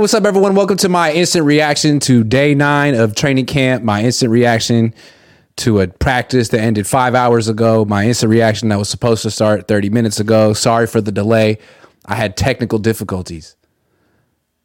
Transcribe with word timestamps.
What's 0.00 0.14
up, 0.14 0.24
everyone? 0.24 0.54
Welcome 0.54 0.78
to 0.78 0.88
my 0.88 1.12
instant 1.12 1.44
reaction 1.44 2.00
to 2.00 2.24
day 2.24 2.54
nine 2.54 2.94
of 2.94 3.14
training 3.14 3.44
camp. 3.44 3.84
My 3.84 4.02
instant 4.02 4.32
reaction 4.32 4.94
to 5.56 5.80
a 5.80 5.88
practice 5.88 6.48
that 6.48 6.60
ended 6.60 6.86
five 6.86 7.14
hours 7.14 7.48
ago. 7.48 7.84
My 7.84 8.06
instant 8.06 8.30
reaction 8.30 8.70
that 8.70 8.78
was 8.78 8.88
supposed 8.88 9.22
to 9.24 9.30
start 9.30 9.68
30 9.68 9.90
minutes 9.90 10.18
ago. 10.18 10.54
Sorry 10.54 10.86
for 10.86 11.02
the 11.02 11.12
delay. 11.12 11.58
I 12.06 12.14
had 12.14 12.34
technical 12.34 12.78
difficulties. 12.78 13.56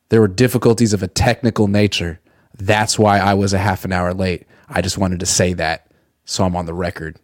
There 0.07 0.21
were 0.21 0.29
difficulties 0.29 0.93
of 0.93 1.03
a 1.03 1.09
technical 1.09 1.67
nature. 1.67 2.21
That's 2.57 2.97
why 2.97 3.19
I 3.19 3.33
was 3.33 3.51
a 3.51 3.57
half 3.57 3.83
an 3.83 3.91
hour 3.91 4.13
late. 4.13 4.47
I 4.69 4.81
just 4.81 4.97
wanted 4.97 5.19
to 5.19 5.25
say 5.25 5.51
that 5.51 5.91
so 6.23 6.45
I'm 6.45 6.55
on 6.55 6.65
the 6.65 6.73
record. 6.73 7.19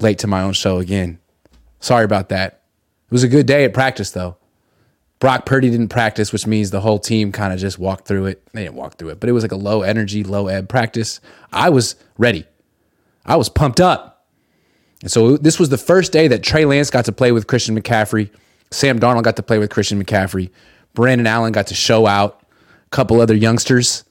Late 0.00 0.20
to 0.20 0.26
my 0.26 0.40
own 0.40 0.54
show 0.54 0.78
again. 0.78 1.18
Sorry 1.80 2.06
about 2.06 2.30
that. 2.30 2.62
It 3.08 3.12
was 3.12 3.24
a 3.24 3.28
good 3.28 3.44
day 3.44 3.66
at 3.66 3.74
practice, 3.74 4.10
though. 4.10 4.38
Brock 5.20 5.46
Purdy 5.46 5.70
didn't 5.70 5.88
practice, 5.88 6.32
which 6.32 6.46
means 6.46 6.70
the 6.70 6.80
whole 6.80 6.98
team 6.98 7.32
kind 7.32 7.52
of 7.52 7.58
just 7.58 7.78
walked 7.78 8.06
through 8.06 8.26
it. 8.26 8.46
They 8.52 8.64
didn't 8.64 8.74
walk 8.74 8.98
through 8.98 9.10
it, 9.10 9.20
but 9.20 9.28
it 9.28 9.32
was 9.32 9.42
like 9.42 9.52
a 9.52 9.56
low 9.56 9.82
energy, 9.82 10.22
low 10.22 10.48
ebb 10.48 10.68
practice. 10.68 11.20
I 11.52 11.70
was 11.70 11.96
ready. 12.18 12.44
I 13.24 13.36
was 13.36 13.48
pumped 13.48 13.80
up. 13.80 14.26
And 15.00 15.10
so 15.10 15.36
this 15.36 15.58
was 15.58 15.68
the 15.68 15.78
first 15.78 16.12
day 16.12 16.28
that 16.28 16.42
Trey 16.42 16.64
Lance 16.64 16.90
got 16.90 17.04
to 17.06 17.12
play 17.12 17.32
with 17.32 17.46
Christian 17.46 17.80
McCaffrey. 17.80 18.30
Sam 18.70 18.98
Darnold 18.98 19.22
got 19.22 19.36
to 19.36 19.42
play 19.42 19.58
with 19.58 19.70
Christian 19.70 20.02
McCaffrey. 20.02 20.50
Brandon 20.94 21.26
Allen 21.26 21.52
got 21.52 21.68
to 21.68 21.74
show 21.74 22.06
out. 22.06 22.40
A 22.86 22.90
couple 22.90 23.20
other 23.20 23.34
youngsters 23.34 24.04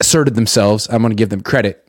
asserted 0.00 0.34
themselves. 0.34 0.88
I'm 0.90 1.02
going 1.02 1.10
to 1.10 1.16
give 1.16 1.30
them 1.30 1.40
credit. 1.40 1.88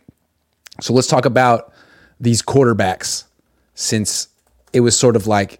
So 0.81 0.93
let's 0.93 1.07
talk 1.07 1.25
about 1.25 1.73
these 2.19 2.41
quarterbacks 2.41 3.25
since 3.73 4.29
it 4.73 4.81
was 4.81 4.97
sort 4.97 5.15
of 5.15 5.27
like 5.27 5.59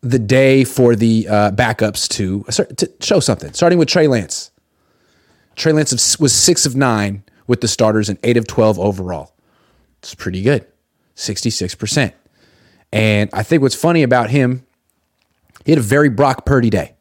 the 0.00 0.18
day 0.18 0.64
for 0.64 0.94
the 0.94 1.26
uh, 1.28 1.50
backups 1.50 2.08
to, 2.08 2.44
to 2.76 2.90
show 3.00 3.20
something, 3.20 3.52
starting 3.52 3.78
with 3.78 3.88
Trey 3.88 4.06
Lance. 4.06 4.50
Trey 5.56 5.72
Lance 5.72 6.18
was 6.18 6.32
six 6.32 6.66
of 6.66 6.76
nine 6.76 7.24
with 7.46 7.60
the 7.60 7.68
starters 7.68 8.08
and 8.08 8.18
eight 8.22 8.36
of 8.36 8.46
12 8.46 8.78
overall. 8.78 9.34
It's 9.98 10.14
pretty 10.14 10.42
good, 10.42 10.66
66%. 11.16 12.12
And 12.92 13.28
I 13.32 13.42
think 13.42 13.62
what's 13.62 13.74
funny 13.74 14.02
about 14.02 14.30
him, 14.30 14.64
he 15.64 15.72
had 15.72 15.78
a 15.78 15.82
very 15.82 16.08
Brock 16.08 16.46
Purdy 16.46 16.70
day 16.70 16.94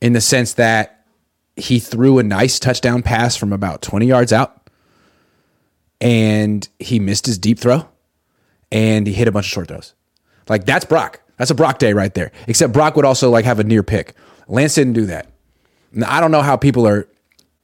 in 0.00 0.12
the 0.12 0.20
sense 0.20 0.54
that 0.54 1.04
he 1.56 1.78
threw 1.78 2.18
a 2.18 2.22
nice 2.22 2.58
touchdown 2.58 3.02
pass 3.02 3.36
from 3.36 3.52
about 3.52 3.82
20 3.82 4.06
yards 4.06 4.32
out 4.32 4.68
and 6.00 6.68
he 6.78 6.98
missed 6.98 7.26
his 7.26 7.38
deep 7.38 7.58
throw 7.58 7.86
and 8.72 9.06
he 9.06 9.12
hit 9.12 9.28
a 9.28 9.32
bunch 9.32 9.46
of 9.46 9.50
short 9.50 9.68
throws. 9.68 9.94
Like 10.50 10.66
that's 10.66 10.84
Brock. 10.84 11.20
That's 11.38 11.50
a 11.50 11.54
Brock 11.54 11.78
day 11.78 11.94
right 11.94 12.12
there. 12.12 12.32
Except 12.48 12.72
Brock 12.72 12.96
would 12.96 13.06
also 13.06 13.30
like 13.30 13.46
have 13.46 13.60
a 13.60 13.64
near 13.64 13.82
pick. 13.82 14.14
Lance 14.48 14.74
didn't 14.74 14.92
do 14.92 15.06
that. 15.06 15.28
Now, 15.92 16.12
I 16.12 16.20
don't 16.20 16.32
know 16.32 16.42
how 16.42 16.56
people 16.56 16.86
are 16.86 17.08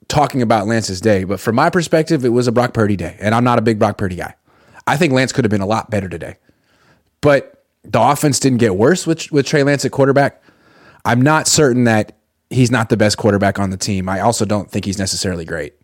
talking 0.08 0.40
about 0.40 0.66
Lance's 0.66 1.00
day, 1.00 1.24
but 1.24 1.40
from 1.40 1.56
my 1.56 1.68
perspective, 1.68 2.24
it 2.24 2.30
was 2.30 2.46
a 2.46 2.52
Brock 2.52 2.72
Purdy 2.72 2.96
day, 2.96 3.16
and 3.20 3.34
I'm 3.34 3.44
not 3.44 3.58
a 3.58 3.62
big 3.62 3.78
Brock 3.78 3.98
Purdy 3.98 4.16
guy. 4.16 4.34
I 4.86 4.96
think 4.96 5.12
Lance 5.12 5.32
could 5.32 5.44
have 5.44 5.50
been 5.50 5.60
a 5.60 5.66
lot 5.66 5.90
better 5.90 6.08
today, 6.08 6.36
but 7.20 7.64
the 7.82 8.00
offense 8.00 8.38
didn't 8.38 8.58
get 8.58 8.76
worse 8.76 9.06
with 9.06 9.30
with 9.32 9.46
Trey 9.46 9.64
Lance 9.64 9.84
at 9.84 9.90
quarterback. 9.90 10.42
I'm 11.04 11.20
not 11.20 11.48
certain 11.48 11.84
that 11.84 12.16
he's 12.50 12.70
not 12.70 12.88
the 12.88 12.96
best 12.96 13.18
quarterback 13.18 13.58
on 13.58 13.70
the 13.70 13.76
team. 13.76 14.08
I 14.08 14.20
also 14.20 14.44
don't 14.44 14.70
think 14.70 14.84
he's 14.84 14.98
necessarily 14.98 15.44
great. 15.44 15.74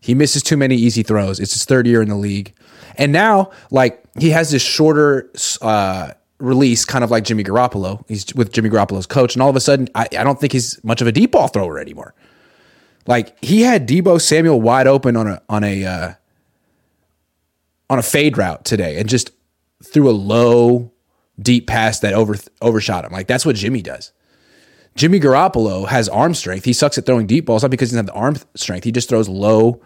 He 0.00 0.14
misses 0.14 0.42
too 0.42 0.56
many 0.56 0.74
easy 0.74 1.04
throws. 1.04 1.38
It's 1.38 1.54
his 1.54 1.64
third 1.64 1.86
year 1.86 2.02
in 2.02 2.08
the 2.08 2.16
league, 2.16 2.54
and 2.96 3.12
now 3.12 3.52
like 3.70 4.02
he 4.18 4.30
has 4.30 4.50
this 4.50 4.62
shorter. 4.62 5.30
Uh, 5.62 6.10
release, 6.38 6.84
kind 6.84 7.04
of 7.04 7.10
like 7.10 7.24
Jimmy 7.24 7.44
Garoppolo. 7.44 8.04
He's 8.08 8.34
with 8.34 8.52
Jimmy 8.52 8.70
Garoppolo's 8.70 9.06
coach, 9.06 9.34
and 9.34 9.42
all 9.42 9.50
of 9.50 9.56
a 9.56 9.60
sudden, 9.60 9.88
I, 9.94 10.06
I 10.18 10.24
don't 10.24 10.40
think 10.40 10.52
he's 10.52 10.82
much 10.84 11.00
of 11.00 11.06
a 11.06 11.12
deep 11.12 11.32
ball 11.32 11.48
thrower 11.48 11.78
anymore. 11.78 12.14
Like 13.06 13.42
he 13.44 13.62
had 13.62 13.88
Deebo 13.88 14.20
Samuel 14.20 14.60
wide 14.60 14.86
open 14.86 15.16
on 15.16 15.26
a 15.26 15.42
on 15.48 15.64
a 15.64 15.84
uh, 15.84 16.12
on 17.90 17.98
a 17.98 18.02
fade 18.02 18.38
route 18.38 18.64
today, 18.64 18.98
and 18.98 19.08
just 19.08 19.30
threw 19.82 20.08
a 20.08 20.12
low, 20.12 20.90
deep 21.38 21.66
pass 21.66 22.00
that 22.00 22.14
over 22.14 22.36
overshot 22.62 23.04
him. 23.04 23.12
Like 23.12 23.26
that's 23.26 23.44
what 23.44 23.56
Jimmy 23.56 23.82
does. 23.82 24.12
Jimmy 24.96 25.18
Garoppolo 25.18 25.88
has 25.88 26.08
arm 26.08 26.34
strength. 26.34 26.64
He 26.64 26.72
sucks 26.72 26.96
at 26.98 27.04
throwing 27.04 27.26
deep 27.26 27.46
balls, 27.46 27.62
not 27.62 27.70
because 27.70 27.90
he 27.90 27.96
doesn't 27.96 28.06
have 28.06 28.14
the 28.14 28.20
arm 28.20 28.36
strength. 28.54 28.84
He 28.84 28.92
just 28.92 29.08
throws 29.08 29.28
low, 29.28 29.82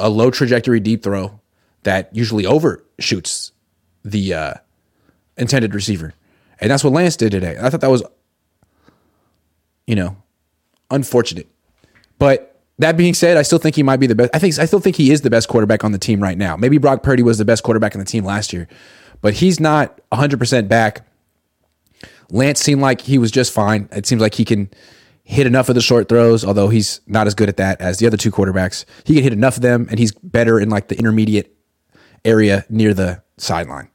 a 0.00 0.10
low 0.10 0.30
trajectory 0.30 0.80
deep 0.80 1.04
throw 1.04 1.40
that 1.84 2.14
usually 2.14 2.44
overshoots 2.44 3.52
the 4.04 4.34
uh, 4.34 4.54
intended 5.36 5.74
receiver. 5.74 6.14
And 6.60 6.70
that's 6.70 6.84
what 6.84 6.92
Lance 6.92 7.16
did 7.16 7.32
today. 7.32 7.56
I 7.60 7.70
thought 7.70 7.80
that 7.80 7.90
was, 7.90 8.02
you 9.86 9.94
know, 9.94 10.16
unfortunate. 10.90 11.48
But 12.18 12.60
that 12.78 12.96
being 12.96 13.14
said, 13.14 13.36
I 13.36 13.42
still 13.42 13.58
think 13.58 13.76
he 13.76 13.82
might 13.82 13.98
be 13.98 14.06
the 14.06 14.14
best. 14.14 14.30
I 14.34 14.38
think 14.38 14.58
I 14.58 14.64
still 14.64 14.80
think 14.80 14.96
he 14.96 15.10
is 15.10 15.22
the 15.22 15.30
best 15.30 15.48
quarterback 15.48 15.84
on 15.84 15.92
the 15.92 15.98
team 15.98 16.22
right 16.22 16.38
now. 16.38 16.56
Maybe 16.56 16.78
Brock 16.78 17.02
Purdy 17.02 17.22
was 17.22 17.38
the 17.38 17.44
best 17.44 17.62
quarterback 17.62 17.94
on 17.94 17.98
the 17.98 18.04
team 18.04 18.24
last 18.24 18.52
year, 18.52 18.68
but 19.20 19.34
he's 19.34 19.58
not 19.60 20.00
100% 20.12 20.68
back. 20.68 21.06
Lance 22.30 22.60
seemed 22.60 22.80
like 22.80 23.02
he 23.02 23.18
was 23.18 23.30
just 23.30 23.52
fine. 23.52 23.88
It 23.92 24.06
seems 24.06 24.22
like 24.22 24.34
he 24.34 24.44
can 24.44 24.70
hit 25.24 25.46
enough 25.46 25.68
of 25.68 25.74
the 25.74 25.80
short 25.80 26.08
throws, 26.08 26.44
although 26.44 26.68
he's 26.68 27.00
not 27.06 27.26
as 27.26 27.34
good 27.34 27.48
at 27.48 27.56
that 27.58 27.80
as 27.80 27.98
the 27.98 28.06
other 28.06 28.16
two 28.16 28.30
quarterbacks. 28.30 28.84
He 29.04 29.14
can 29.14 29.22
hit 29.22 29.32
enough 29.32 29.56
of 29.56 29.62
them, 29.62 29.86
and 29.90 29.98
he's 29.98 30.12
better 30.12 30.58
in 30.58 30.68
like 30.68 30.88
the 30.88 30.96
intermediate 30.96 31.54
area 32.24 32.64
near 32.68 32.94
the 32.94 33.22
sideline. 33.36 33.91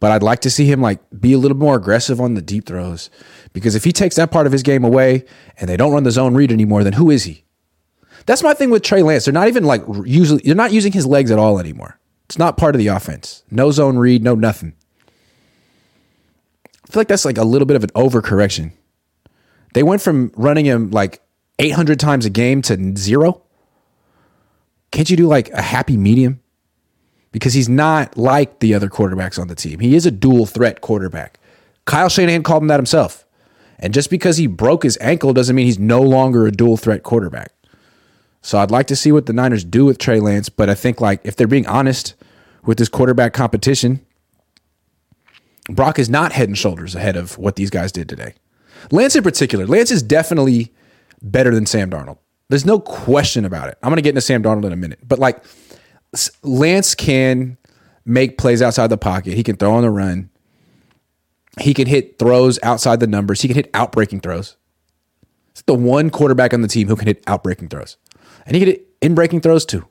But 0.00 0.12
I'd 0.12 0.22
like 0.22 0.40
to 0.40 0.50
see 0.50 0.64
him 0.64 0.80
like 0.80 0.98
be 1.20 1.34
a 1.34 1.38
little 1.38 1.56
more 1.56 1.76
aggressive 1.76 2.20
on 2.20 2.34
the 2.34 2.42
deep 2.42 2.66
throws 2.66 3.10
because 3.52 3.74
if 3.74 3.84
he 3.84 3.92
takes 3.92 4.16
that 4.16 4.30
part 4.30 4.46
of 4.46 4.52
his 4.52 4.62
game 4.62 4.82
away 4.82 5.24
and 5.58 5.68
they 5.68 5.76
don't 5.76 5.92
run 5.92 6.04
the 6.04 6.10
zone 6.10 6.34
read 6.34 6.50
anymore, 6.50 6.82
then 6.82 6.94
who 6.94 7.10
is 7.10 7.24
he? 7.24 7.44
That's 8.26 8.42
my 8.42 8.54
thing 8.54 8.70
with 8.70 8.82
Trey 8.82 9.02
Lance. 9.02 9.26
They're 9.26 9.34
not 9.34 9.48
even 9.48 9.64
like 9.64 9.82
usually 10.04 10.40
they're 10.44 10.54
not 10.54 10.72
using 10.72 10.92
his 10.92 11.06
legs 11.06 11.30
at 11.30 11.38
all 11.38 11.58
anymore. 11.58 11.98
It's 12.24 12.38
not 12.38 12.56
part 12.56 12.74
of 12.74 12.78
the 12.78 12.86
offense. 12.86 13.42
No 13.50 13.70
zone 13.70 13.98
read, 13.98 14.22
no 14.22 14.34
nothing. 14.34 14.74
I 16.66 16.92
feel 16.92 17.00
like 17.00 17.08
that's 17.08 17.24
like 17.24 17.38
a 17.38 17.44
little 17.44 17.66
bit 17.66 17.76
of 17.76 17.84
an 17.84 17.90
overcorrection. 17.90 18.72
They 19.74 19.82
went 19.82 20.02
from 20.02 20.32
running 20.34 20.64
him 20.64 20.90
like 20.90 21.22
800 21.58 22.00
times 22.00 22.24
a 22.24 22.30
game 22.30 22.62
to 22.62 22.96
zero. 22.96 23.42
Can't 24.90 25.10
you 25.10 25.16
do 25.16 25.26
like 25.26 25.50
a 25.50 25.62
happy 25.62 25.96
medium? 25.96 26.39
Because 27.32 27.54
he's 27.54 27.68
not 27.68 28.16
like 28.16 28.58
the 28.60 28.74
other 28.74 28.88
quarterbacks 28.88 29.38
on 29.38 29.48
the 29.48 29.54
team. 29.54 29.80
He 29.80 29.94
is 29.94 30.06
a 30.06 30.10
dual 30.10 30.46
threat 30.46 30.80
quarterback. 30.80 31.38
Kyle 31.84 32.08
Shanahan 32.08 32.42
called 32.42 32.62
him 32.62 32.68
that 32.68 32.78
himself. 32.78 33.24
And 33.78 33.94
just 33.94 34.10
because 34.10 34.36
he 34.36 34.46
broke 34.46 34.82
his 34.82 34.98
ankle 35.00 35.32
doesn't 35.32 35.56
mean 35.56 35.66
he's 35.66 35.78
no 35.78 36.02
longer 36.02 36.46
a 36.46 36.52
dual 36.52 36.76
threat 36.76 37.02
quarterback. 37.02 37.52
So 38.42 38.58
I'd 38.58 38.70
like 38.70 38.86
to 38.88 38.96
see 38.96 39.12
what 39.12 39.26
the 39.26 39.32
Niners 39.32 39.64
do 39.64 39.84
with 39.84 39.98
Trey 39.98 40.20
Lance, 40.20 40.48
but 40.48 40.68
I 40.68 40.74
think 40.74 41.00
like 41.00 41.20
if 41.24 41.36
they're 41.36 41.46
being 41.46 41.66
honest 41.66 42.14
with 42.64 42.78
this 42.78 42.88
quarterback 42.88 43.32
competition, 43.32 44.04
Brock 45.68 45.98
is 45.98 46.08
not 46.08 46.32
head 46.32 46.48
and 46.48 46.58
shoulders 46.58 46.94
ahead 46.94 47.16
of 47.16 47.38
what 47.38 47.56
these 47.56 47.70
guys 47.70 47.92
did 47.92 48.08
today. 48.08 48.34
Lance 48.90 49.14
in 49.14 49.22
particular, 49.22 49.66
Lance 49.66 49.90
is 49.90 50.02
definitely 50.02 50.72
better 51.22 51.54
than 51.54 51.66
Sam 51.66 51.90
Darnold. 51.90 52.18
There's 52.48 52.66
no 52.66 52.80
question 52.80 53.44
about 53.44 53.68
it. 53.68 53.78
I'm 53.82 53.90
going 53.90 53.96
to 53.96 54.02
get 54.02 54.10
into 54.10 54.20
Sam 54.22 54.42
Darnold 54.42 54.64
in 54.64 54.72
a 54.72 54.76
minute, 54.76 55.00
but 55.06 55.18
like 55.18 55.44
Lance 56.42 56.94
can 56.94 57.56
make 58.04 58.38
plays 58.38 58.62
outside 58.62 58.88
the 58.88 58.98
pocket. 58.98 59.34
He 59.34 59.42
can 59.42 59.56
throw 59.56 59.72
on 59.72 59.82
the 59.82 59.90
run. 59.90 60.30
He 61.60 61.74
can 61.74 61.86
hit 61.86 62.18
throws 62.18 62.58
outside 62.62 63.00
the 63.00 63.06
numbers. 63.06 63.42
He 63.42 63.48
can 63.48 63.56
hit 63.56 63.72
outbreaking 63.72 64.22
throws. 64.22 64.56
It's 65.52 65.62
the 65.62 65.74
one 65.74 66.10
quarterback 66.10 66.54
on 66.54 66.62
the 66.62 66.68
team 66.68 66.88
who 66.88 66.96
can 66.96 67.06
hit 67.06 67.24
outbreaking 67.26 67.68
throws. 67.68 67.96
And 68.46 68.54
he 68.54 68.60
can 68.60 68.68
hit 68.68 68.88
in 69.00 69.14
breaking 69.14 69.40
throws 69.40 69.64
too. 69.64 69.86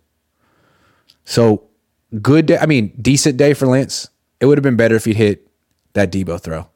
So 1.26 1.68
good 2.22 2.48
day. 2.48 2.58
I 2.58 2.66
mean, 2.66 2.94
decent 3.00 3.38
day 3.38 3.54
for 3.54 3.68
Lance. 3.68 4.10
It 4.40 4.46
would 4.46 4.58
have 4.58 4.64
been 4.64 4.78
better 4.78 4.96
if 4.96 5.06
he'd 5.06 5.16
hit 5.16 5.48
that 5.94 6.12
Deebo 6.12 6.40
throw. 6.40 6.68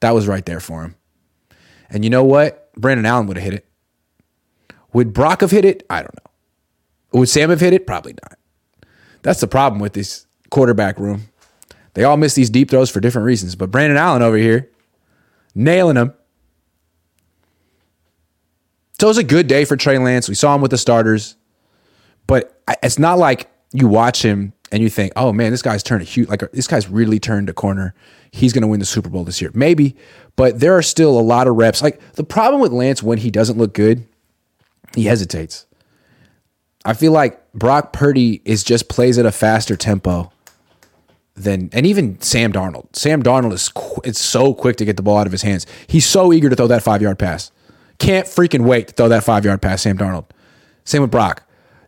That 0.00 0.12
was 0.12 0.26
right 0.26 0.44
there 0.44 0.60
for 0.60 0.82
him. 0.82 0.96
And 1.90 2.02
you 2.02 2.10
know 2.10 2.24
what? 2.24 2.72
Brandon 2.74 3.06
Allen 3.06 3.26
would 3.26 3.36
have 3.36 3.44
hit 3.44 3.54
it. 3.54 3.66
Would 4.92 5.12
Brock 5.12 5.42
have 5.42 5.50
hit 5.50 5.64
it? 5.64 5.84
I 5.90 6.00
don't 6.00 6.14
know. 6.14 7.20
Would 7.20 7.28
Sam 7.28 7.50
have 7.50 7.60
hit 7.60 7.72
it? 7.72 7.86
Probably 7.86 8.14
not. 8.14 8.38
That's 9.24 9.40
the 9.40 9.48
problem 9.48 9.80
with 9.80 9.94
this 9.94 10.26
quarterback 10.50 10.98
room. 11.00 11.22
They 11.94 12.04
all 12.04 12.18
miss 12.18 12.34
these 12.34 12.50
deep 12.50 12.70
throws 12.70 12.90
for 12.90 13.00
different 13.00 13.24
reasons. 13.24 13.56
But 13.56 13.70
Brandon 13.70 13.96
Allen 13.96 14.20
over 14.20 14.36
here, 14.36 14.70
nailing 15.54 15.94
them. 15.94 16.12
So 19.00 19.06
it 19.06 19.10
was 19.10 19.18
a 19.18 19.24
good 19.24 19.46
day 19.46 19.64
for 19.64 19.76
Trey 19.76 19.98
Lance. 19.98 20.28
We 20.28 20.34
saw 20.34 20.54
him 20.54 20.60
with 20.60 20.70
the 20.70 20.78
starters, 20.78 21.36
but 22.26 22.60
it's 22.82 22.98
not 22.98 23.18
like 23.18 23.50
you 23.72 23.88
watch 23.88 24.22
him 24.22 24.52
and 24.70 24.82
you 24.82 24.90
think, 24.90 25.12
"Oh 25.16 25.32
man, 25.32 25.50
this 25.50 25.62
guy's 25.62 25.82
turned 25.82 26.02
a 26.02 26.04
huge 26.04 26.28
like 26.28 26.42
this 26.52 26.66
guy's 26.66 26.88
really 26.88 27.18
turned 27.18 27.48
a 27.48 27.54
corner. 27.54 27.94
He's 28.30 28.52
going 28.52 28.62
to 28.62 28.68
win 28.68 28.80
the 28.80 28.86
Super 28.86 29.08
Bowl 29.08 29.24
this 29.24 29.40
year." 29.40 29.50
Maybe, 29.54 29.96
but 30.36 30.60
there 30.60 30.76
are 30.76 30.82
still 30.82 31.18
a 31.18 31.22
lot 31.22 31.48
of 31.48 31.56
reps. 31.56 31.82
Like 31.82 31.98
the 32.12 32.24
problem 32.24 32.60
with 32.60 32.72
Lance 32.72 33.02
when 33.02 33.18
he 33.18 33.30
doesn't 33.30 33.56
look 33.56 33.72
good, 33.72 34.06
he 34.94 35.04
hesitates. 35.04 35.66
I 36.84 36.92
feel 36.92 37.12
like 37.12 37.40
Brock 37.54 37.92
Purdy 37.92 38.42
is 38.44 38.64
just 38.64 38.88
plays 38.88 39.18
at 39.18 39.26
a 39.26 39.32
faster 39.32 39.76
tempo. 39.76 40.30
than 41.36 41.68
and 41.72 41.84
even 41.86 42.20
Sam 42.20 42.52
Darnold. 42.52 42.94
Sam 42.94 43.22
Darnold 43.22 43.52
is 43.52 43.68
qu- 43.68 44.00
it's 44.04 44.20
so 44.20 44.54
quick 44.54 44.76
to 44.76 44.84
get 44.84 44.96
the 44.96 45.02
ball 45.02 45.18
out 45.18 45.26
of 45.26 45.32
his 45.32 45.42
hands. 45.42 45.66
He's 45.88 46.06
so 46.06 46.32
eager 46.32 46.48
to 46.48 46.54
throw 46.56 46.68
that 46.68 46.82
five 46.82 47.02
yard 47.02 47.18
pass. 47.18 47.50
Can't 47.98 48.26
freaking 48.26 48.64
wait 48.64 48.88
to 48.88 48.94
throw 48.94 49.08
that 49.08 49.24
five 49.24 49.44
yard 49.44 49.60
pass, 49.62 49.82
Sam 49.82 49.98
Darnold. 49.98 50.26
Same 50.84 51.02
with 51.02 51.10
Brock. 51.10 51.42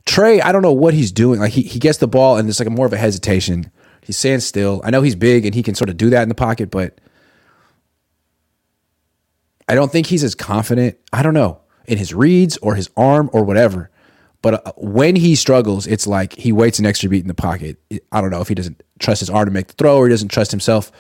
Trey, 0.05 0.41
I 0.41 0.51
don't 0.53 0.63
know 0.63 0.73
what 0.73 0.95
he's 0.95 1.13
doing. 1.13 1.39
Like 1.41 1.53
he, 1.53 1.63
he 1.63 1.79
gets 1.79 1.99
the 1.99 2.09
ball 2.09 2.37
and 2.39 2.49
there's 2.49 2.59
like 2.61 2.69
more 2.71 2.87
of 2.87 2.93
a 2.93 2.97
hesitation. 2.97 3.71
He's 4.03 4.17
standing 4.17 4.41
still. 4.41 4.81
I 4.85 4.91
know 4.91 5.03
he's 5.03 5.17
big 5.17 5.45
and 5.45 5.55
he 5.55 5.63
can 5.63 5.75
sort 5.75 5.91
of 5.91 5.97
do 5.97 6.11
that 6.11 6.23
in 6.23 6.29
the 6.29 6.35
pocket, 6.35 6.71
but 6.71 7.01
I 9.69 9.75
don't 9.75 9.91
think 9.91 10.07
he's 10.07 10.23
as 10.25 10.35
confident. 10.35 10.97
I 11.13 11.23
don't 11.23 11.35
know 11.35 11.61
in 11.87 11.99
his 11.99 12.13
reads 12.15 12.57
or 12.59 12.75
his 12.75 12.91
arm 12.97 13.31
or 13.33 13.45
whatever. 13.45 13.91
But 14.47 14.65
uh, 14.65 14.73
when 14.77 15.17
he 15.17 15.35
struggles, 15.35 15.89
it's 15.89 16.07
like 16.07 16.33
he 16.35 16.53
waits 16.53 16.79
an 16.79 16.87
extra 16.87 17.09
beat 17.09 17.23
in 17.23 17.27
the 17.27 17.35
pocket. 17.35 17.79
I 18.13 18.21
don't 18.21 18.31
know 18.31 18.41
if 18.41 18.47
he 18.47 18.55
doesn't 18.55 18.81
trust 19.01 19.19
his 19.19 19.29
arm 19.29 19.47
to 19.47 19.51
make 19.51 19.67
the 19.67 19.73
throw 19.73 19.97
or 19.97 20.07
he 20.07 20.13
doesn't 20.13 20.29
trust 20.29 20.53
himself, 20.53 20.93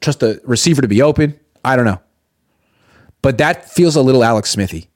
trust 0.00 0.18
the 0.18 0.40
receiver 0.42 0.82
to 0.82 0.88
be 0.88 1.00
open. 1.00 1.38
I 1.64 1.76
don't 1.76 1.84
know. 1.84 2.00
But 3.22 3.38
that 3.38 3.70
feels 3.70 3.94
a 3.94 4.02
little 4.02 4.24
Alex 4.24 4.50
Smithy, 4.50 4.90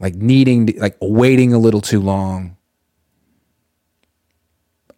like 0.00 0.16
needing, 0.16 0.74
like 0.78 0.96
waiting 1.00 1.54
a 1.54 1.58
little 1.58 1.80
too 1.80 2.00
long, 2.00 2.56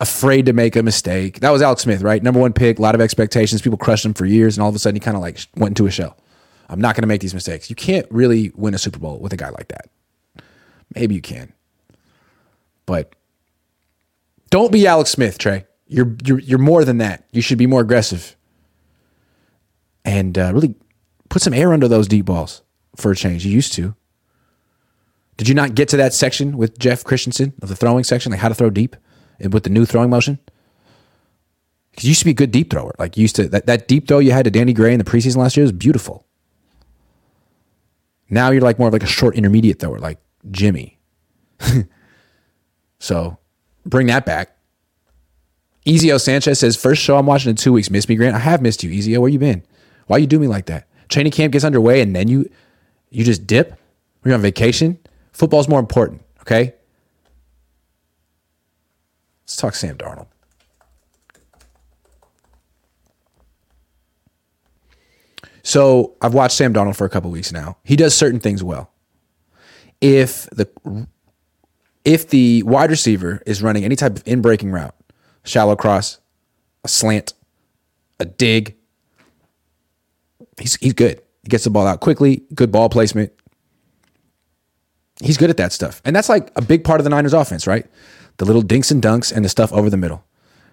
afraid 0.00 0.46
to 0.46 0.54
make 0.54 0.76
a 0.76 0.82
mistake. 0.82 1.40
That 1.40 1.50
was 1.50 1.60
Alex 1.60 1.82
Smith, 1.82 2.00
right? 2.00 2.22
Number 2.22 2.40
one 2.40 2.54
pick, 2.54 2.78
a 2.78 2.82
lot 2.82 2.94
of 2.94 3.02
expectations. 3.02 3.60
People 3.60 3.76
crushed 3.76 4.06
him 4.06 4.14
for 4.14 4.24
years, 4.24 4.56
and 4.56 4.62
all 4.62 4.70
of 4.70 4.74
a 4.74 4.78
sudden 4.78 4.96
he 4.96 5.00
kind 5.00 5.14
of 5.14 5.20
like 5.20 5.40
went 5.56 5.72
into 5.72 5.86
a 5.86 5.90
shell. 5.90 6.16
I'm 6.70 6.80
not 6.80 6.94
going 6.94 7.02
to 7.02 7.06
make 7.06 7.20
these 7.20 7.34
mistakes. 7.34 7.68
You 7.68 7.76
can't 7.76 8.06
really 8.10 8.50
win 8.54 8.72
a 8.72 8.78
Super 8.78 8.98
Bowl 8.98 9.18
with 9.18 9.34
a 9.34 9.36
guy 9.36 9.50
like 9.50 9.68
that. 9.68 9.90
Maybe 10.94 11.14
you 11.14 11.20
can, 11.20 11.52
but 12.88 13.14
don't 14.50 14.72
be 14.72 14.86
Alex 14.86 15.10
Smith, 15.10 15.38
Trey. 15.38 15.66
You're 15.86 16.16
you're 16.24 16.40
you're 16.40 16.58
more 16.58 16.84
than 16.84 16.98
that. 16.98 17.28
You 17.30 17.42
should 17.42 17.58
be 17.58 17.66
more 17.66 17.82
aggressive 17.82 18.34
and 20.04 20.36
uh, 20.38 20.50
really 20.54 20.74
put 21.28 21.42
some 21.42 21.52
air 21.52 21.72
under 21.72 21.86
those 21.86 22.08
deep 22.08 22.24
balls 22.24 22.62
for 22.96 23.12
a 23.12 23.16
change. 23.16 23.44
You 23.44 23.52
used 23.52 23.74
to. 23.74 23.94
Did 25.36 25.48
you 25.48 25.54
not 25.54 25.74
get 25.74 25.88
to 25.90 25.98
that 25.98 26.14
section 26.14 26.56
with 26.56 26.78
Jeff 26.78 27.04
Christensen 27.04 27.52
of 27.62 27.68
the 27.68 27.76
throwing 27.76 28.04
section, 28.04 28.32
like 28.32 28.40
how 28.40 28.48
to 28.48 28.54
throw 28.54 28.70
deep, 28.70 28.96
with 29.38 29.62
the 29.62 29.70
new 29.70 29.84
throwing 29.84 30.10
motion? 30.10 30.38
Because 31.90 32.04
you 32.04 32.08
used 32.08 32.20
to 32.20 32.24
be 32.24 32.32
a 32.32 32.34
good 32.34 32.50
deep 32.50 32.70
thrower. 32.70 32.94
Like 32.98 33.16
you 33.16 33.22
used 33.22 33.36
to 33.36 33.48
that, 33.50 33.66
that 33.66 33.86
deep 33.86 34.08
throw 34.08 34.18
you 34.18 34.32
had 34.32 34.46
to 34.46 34.50
Danny 34.50 34.72
Gray 34.72 34.92
in 34.92 34.98
the 34.98 35.04
preseason 35.04 35.36
last 35.36 35.56
year 35.56 35.64
was 35.64 35.72
beautiful. 35.72 36.26
Now 38.30 38.50
you're 38.50 38.62
like 38.62 38.78
more 38.78 38.88
of 38.88 38.94
like 38.94 39.02
a 39.02 39.06
short 39.06 39.36
intermediate 39.36 39.78
thrower, 39.78 39.98
like 39.98 40.18
Jimmy. 40.50 40.98
so 42.98 43.38
bring 43.84 44.06
that 44.08 44.26
back. 44.26 44.56
Ezio 45.86 46.20
Sanchez 46.20 46.58
says, 46.58 46.76
first 46.76 47.02
show 47.02 47.16
I'm 47.16 47.26
watching 47.26 47.50
in 47.50 47.56
two 47.56 47.72
weeks. 47.72 47.90
Miss 47.90 48.08
me, 48.08 48.16
Grant? 48.16 48.34
I 48.34 48.40
have 48.40 48.60
missed 48.60 48.82
you, 48.82 48.90
Ezio. 48.90 49.20
Where 49.20 49.30
you 49.30 49.38
been? 49.38 49.62
Why 50.06 50.18
you 50.18 50.26
do 50.26 50.38
me 50.38 50.46
like 50.46 50.66
that? 50.66 50.86
Training 51.08 51.32
camp 51.32 51.52
gets 51.52 51.64
underway 51.64 52.02
and 52.02 52.14
then 52.14 52.28
you 52.28 52.50
you 53.10 53.24
just 53.24 53.46
dip? 53.46 53.78
We're 54.22 54.34
on 54.34 54.42
vacation? 54.42 54.98
Football's 55.32 55.68
more 55.68 55.80
important, 55.80 56.22
okay? 56.40 56.74
Let's 59.44 59.56
talk 59.56 59.74
Sam 59.74 59.96
Darnold. 59.96 60.26
So 65.62 66.16
I've 66.20 66.34
watched 66.34 66.56
Sam 66.56 66.74
Darnold 66.74 66.96
for 66.96 67.04
a 67.06 67.10
couple 67.10 67.30
weeks 67.30 67.52
now. 67.52 67.78
He 67.84 67.96
does 67.96 68.14
certain 68.14 68.40
things 68.40 68.62
well. 68.62 68.90
If 70.00 70.48
the 70.50 70.68
if 72.08 72.30
the 72.30 72.62
wide 72.62 72.88
receiver 72.88 73.42
is 73.44 73.62
running 73.62 73.84
any 73.84 73.94
type 73.94 74.16
of 74.16 74.26
in 74.26 74.40
breaking 74.40 74.70
route, 74.70 74.94
shallow 75.44 75.76
cross, 75.76 76.18
a 76.82 76.88
slant, 76.88 77.34
a 78.18 78.24
dig, 78.24 78.76
he's 80.58 80.76
he's 80.76 80.94
good. 80.94 81.20
He 81.42 81.50
gets 81.50 81.64
the 81.64 81.70
ball 81.70 81.86
out 81.86 82.00
quickly, 82.00 82.44
good 82.54 82.72
ball 82.72 82.88
placement. 82.88 83.30
He's 85.20 85.36
good 85.36 85.50
at 85.50 85.58
that 85.58 85.72
stuff. 85.72 86.00
And 86.06 86.16
that's 86.16 86.30
like 86.30 86.50
a 86.56 86.62
big 86.62 86.82
part 86.82 86.98
of 86.98 87.04
the 87.04 87.10
Niners 87.10 87.34
offense, 87.34 87.66
right? 87.66 87.86
The 88.38 88.46
little 88.46 88.62
dinks 88.62 88.90
and 88.90 89.02
dunks 89.02 89.30
and 89.30 89.44
the 89.44 89.48
stuff 89.50 89.70
over 89.72 89.90
the 89.90 89.96
middle. 89.98 90.24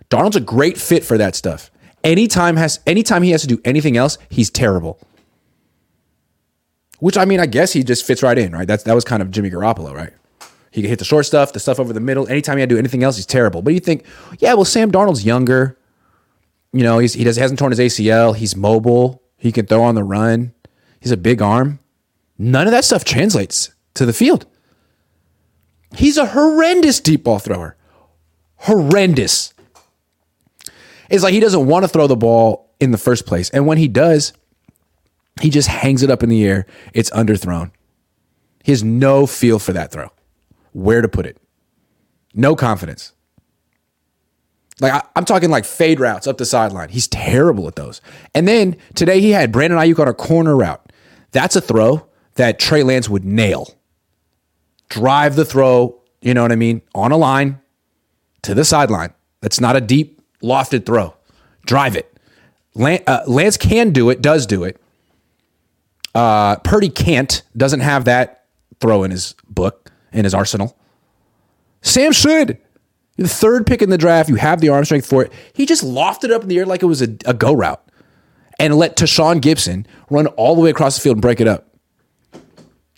Darnold's 0.10 0.38
a 0.38 0.40
great 0.40 0.78
fit 0.78 1.04
for 1.04 1.18
that 1.18 1.36
stuff. 1.36 1.70
Anytime 2.06 2.56
has 2.56 2.80
anytime 2.88 3.24
he 3.24 3.32
has 3.32 3.42
to 3.42 3.48
do 3.48 3.60
anything 3.66 3.98
else, 3.98 4.18
he's 4.30 4.50
terrible. 4.50 5.00
Which 7.00 7.18
I 7.18 7.26
mean, 7.26 7.42
I 7.42 7.46
guess 7.46 7.74
he 7.74 7.84
just 7.84 8.06
fits 8.06 8.24
right 8.24 8.38
in, 8.38 8.54
right? 8.54 8.66
That's 8.68 8.84
that 8.84 8.96
was 8.96 9.04
kind 9.04 9.22
of 9.22 9.32
Jimmy 9.32 9.50
Garoppolo, 9.50 9.94
right? 9.94 10.14
He 10.76 10.82
can 10.82 10.90
hit 10.90 11.00
the 11.00 11.06
short 11.06 11.26
stuff, 11.26 11.54
the 11.54 11.62
stuff 11.62 11.80
over 11.80 11.94
the 11.94 12.02
middle. 12.02 12.28
Anytime 12.28 12.58
he 12.58 12.60
had 12.60 12.68
to 12.68 12.76
do 12.76 12.80
anything 12.80 13.02
else, 13.02 13.16
he's 13.16 13.26
terrible. 13.26 13.62
But 13.62 13.74
you 13.74 13.80
think, 13.80 14.06
yeah, 14.40 14.56
well, 14.56 14.66
Sam 14.66 14.92
Darnold's 14.92 15.24
younger. 15.24 15.78
You 16.74 16.84
know, 16.84 17.00
he's, 17.00 17.14
he 17.14 17.24
does 17.24 17.38
hasn't 17.38 17.58
torn 17.58 17.72
his 17.72 17.80
ACL. 17.80 18.36
He's 18.36 18.58
mobile. 18.58 19.24
He 19.38 19.54
can 19.54 19.66
throw 19.68 19.84
on 19.84 19.96
the 19.96 20.04
run. 20.04 20.54
He's 21.00 21.14
a 21.14 21.18
big 21.18 21.42
arm. 21.42 21.80
None 22.38 22.68
of 22.68 22.72
that 22.72 22.84
stuff 22.84 23.06
translates 23.06 23.74
to 23.94 24.06
the 24.06 24.12
field. 24.12 24.48
He's 25.96 26.18
a 26.18 26.26
horrendous 26.26 27.00
deep 27.00 27.24
ball 27.24 27.40
thrower. 27.40 27.78
Horrendous. 28.58 29.54
It's 31.10 31.24
like 31.24 31.34
he 31.34 31.40
doesn't 31.40 31.68
want 31.68 31.86
to 31.86 31.88
throw 31.88 32.08
the 32.08 32.18
ball 32.18 32.76
in 32.82 32.92
the 32.92 32.98
first 32.98 33.26
place. 33.26 33.50
And 33.52 33.66
when 33.66 33.78
he 33.78 33.88
does, 33.88 34.34
he 35.40 35.50
just 35.50 35.70
hangs 35.70 36.04
it 36.04 36.12
up 36.12 36.22
in 36.22 36.28
the 36.28 36.44
air. 36.44 36.66
It's 36.94 37.10
underthrown. 37.12 37.72
He 38.66 38.74
has 38.74 38.84
no 38.84 39.26
feel 39.26 39.58
for 39.58 39.72
that 39.72 39.94
throw, 39.94 40.12
where 40.76 41.02
to 41.02 41.08
put 41.08 41.26
it. 41.26 41.38
No 42.34 42.54
confidence. 42.54 43.14
Like 44.82 44.92
I, 44.92 45.02
am 45.16 45.24
talking 45.24 45.50
like 45.50 45.64
fade 45.64 46.02
routes 46.02 46.28
up 46.28 46.38
the 46.38 46.46
sideline. 46.46 46.90
He's 46.90 47.08
terrible 47.08 47.66
at 47.70 47.78
those. 47.78 48.02
And 48.34 48.46
then 48.46 48.76
today 48.94 49.22
he 49.22 49.32
had 49.32 49.54
Brandon 49.54 49.80
Aiyuk 49.80 50.00
on 50.00 50.10
a 50.10 50.14
corner 50.14 50.54
route. 50.54 50.92
That's 51.32 51.56
a 51.56 51.62
throw 51.62 52.08
that 52.34 52.60
Trey 52.60 52.84
Lance 52.84 53.08
would 53.08 53.24
nail. 53.24 53.74
Drive 54.90 55.38
the 55.38 55.46
throw, 55.46 56.02
you 56.22 56.34
know 56.34 56.42
what 56.42 56.52
I 56.52 56.58
mean, 56.58 56.82
on 56.94 57.14
a 57.14 57.18
line 57.18 57.62
to 58.42 58.54
the 58.54 58.66
sideline. 58.66 59.14
That's 59.40 59.62
not 59.62 59.78
a 59.78 59.82
deep 59.82 60.22
lofted 60.44 60.86
throw. 60.86 61.16
Drive 61.66 61.96
it. 61.96 62.20
Lance, 62.74 63.04
uh, 63.08 63.24
Lance 63.28 63.56
can 63.56 63.92
do 63.92 64.10
it, 64.10 64.22
does 64.22 64.46
do 64.46 64.66
it. 64.66 64.82
Uh, 66.14 66.58
Purdy 66.58 66.90
can't, 66.90 67.44
doesn't 67.56 67.80
have 67.80 68.04
that 68.06 68.46
throw 68.82 69.04
in 69.04 69.12
his 69.12 69.36
book, 69.48 69.86
in 70.16 70.24
his 70.24 70.34
arsenal. 70.34 70.78
Sam 71.82 72.12
should. 72.12 72.58
The 73.18 73.28
third 73.28 73.66
pick 73.66 73.82
in 73.82 73.90
the 73.90 73.98
draft, 73.98 74.28
you 74.30 74.36
have 74.36 74.60
the 74.60 74.70
arm 74.70 74.84
strength 74.84 75.08
for 75.08 75.24
it. 75.24 75.32
He 75.54 75.66
just 75.66 75.84
lofted 75.84 76.32
up 76.32 76.42
in 76.42 76.50
the 76.50 76.58
air 76.58 76.66
like 76.66 76.84
it 76.84 76.88
was 76.88 77.02
a, 77.02 77.16
a 77.26 77.34
go 77.34 77.54
route 77.54 77.82
and 78.60 78.76
let 78.76 78.98
Tashaun 78.98 79.40
Gipson 79.40 79.86
run 80.10 80.28
all 80.28 80.56
the 80.56 80.62
way 80.62 80.70
across 80.70 80.96
the 80.96 81.02
field 81.02 81.18
and 81.18 81.22
break 81.22 81.40
it 81.40 81.48
up. 81.48 81.68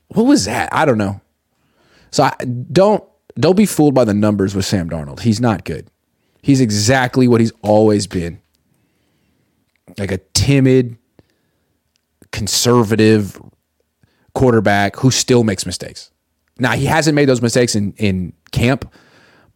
What 0.10 0.24
was 0.24 0.46
that? 0.46 0.74
I 0.74 0.86
don't 0.86 0.98
know. 0.98 1.22
So 2.12 2.24
I, 2.24 2.34
don't 2.72 3.04
don't 3.36 3.58
be 3.58 3.66
fooled 3.66 3.94
by 3.94 4.06
the 4.06 4.14
numbers 4.14 4.56
with 4.56 4.66
Sam 4.66 4.90
Darnold. 4.90 5.20
He's 5.20 5.40
not 5.40 5.64
good. 5.64 5.92
He's 6.42 6.62
exactly 6.62 7.28
what 7.28 7.42
he's 7.42 7.52
always 7.62 8.08
been. 8.08 8.42
Like 9.98 10.12
a 10.12 10.18
timid, 10.34 10.98
conservative 12.32 13.40
quarterback 14.34 14.96
who 14.96 15.12
still 15.12 15.44
makes 15.44 15.66
mistakes. 15.66 16.12
Now 16.60 16.74
he 16.74 16.86
hasn't 16.86 17.16
made 17.16 17.30
those 17.30 17.42
mistakes 17.42 17.76
in 17.76 17.94
in 17.98 18.34
camp, 18.52 18.92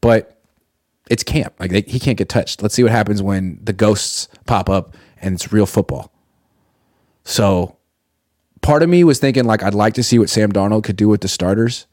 but 0.02 0.42
it's 1.10 1.24
camp. 1.24 1.54
Like 1.60 1.72
they, 1.72 1.82
he 1.82 2.00
can't 2.00 2.18
get 2.18 2.30
touched. 2.30 2.62
Let's 2.62 2.76
see 2.76 2.84
what 2.84 2.92
happens 2.92 3.22
when 3.22 3.60
the 3.62 3.74
ghosts 3.74 4.28
pop 4.46 4.70
up 4.70 4.96
and 5.22 5.36
it's 5.36 5.52
real 5.52 5.66
football. 5.66 6.12
So, 7.24 7.78
part 8.62 8.84
of 8.84 8.90
me 8.90 9.04
was 9.04 9.20
thinking 9.20 9.46
like 9.46 9.64
I'd 9.64 9.74
like 9.74 9.94
to 9.96 10.04
see 10.04 10.20
what 10.20 10.30
Sam 10.30 10.52
Darnold 10.52 10.84
could 10.84 10.96
do 10.96 11.10
with 11.10 11.22
the 11.22 11.28
starters. 11.28 11.86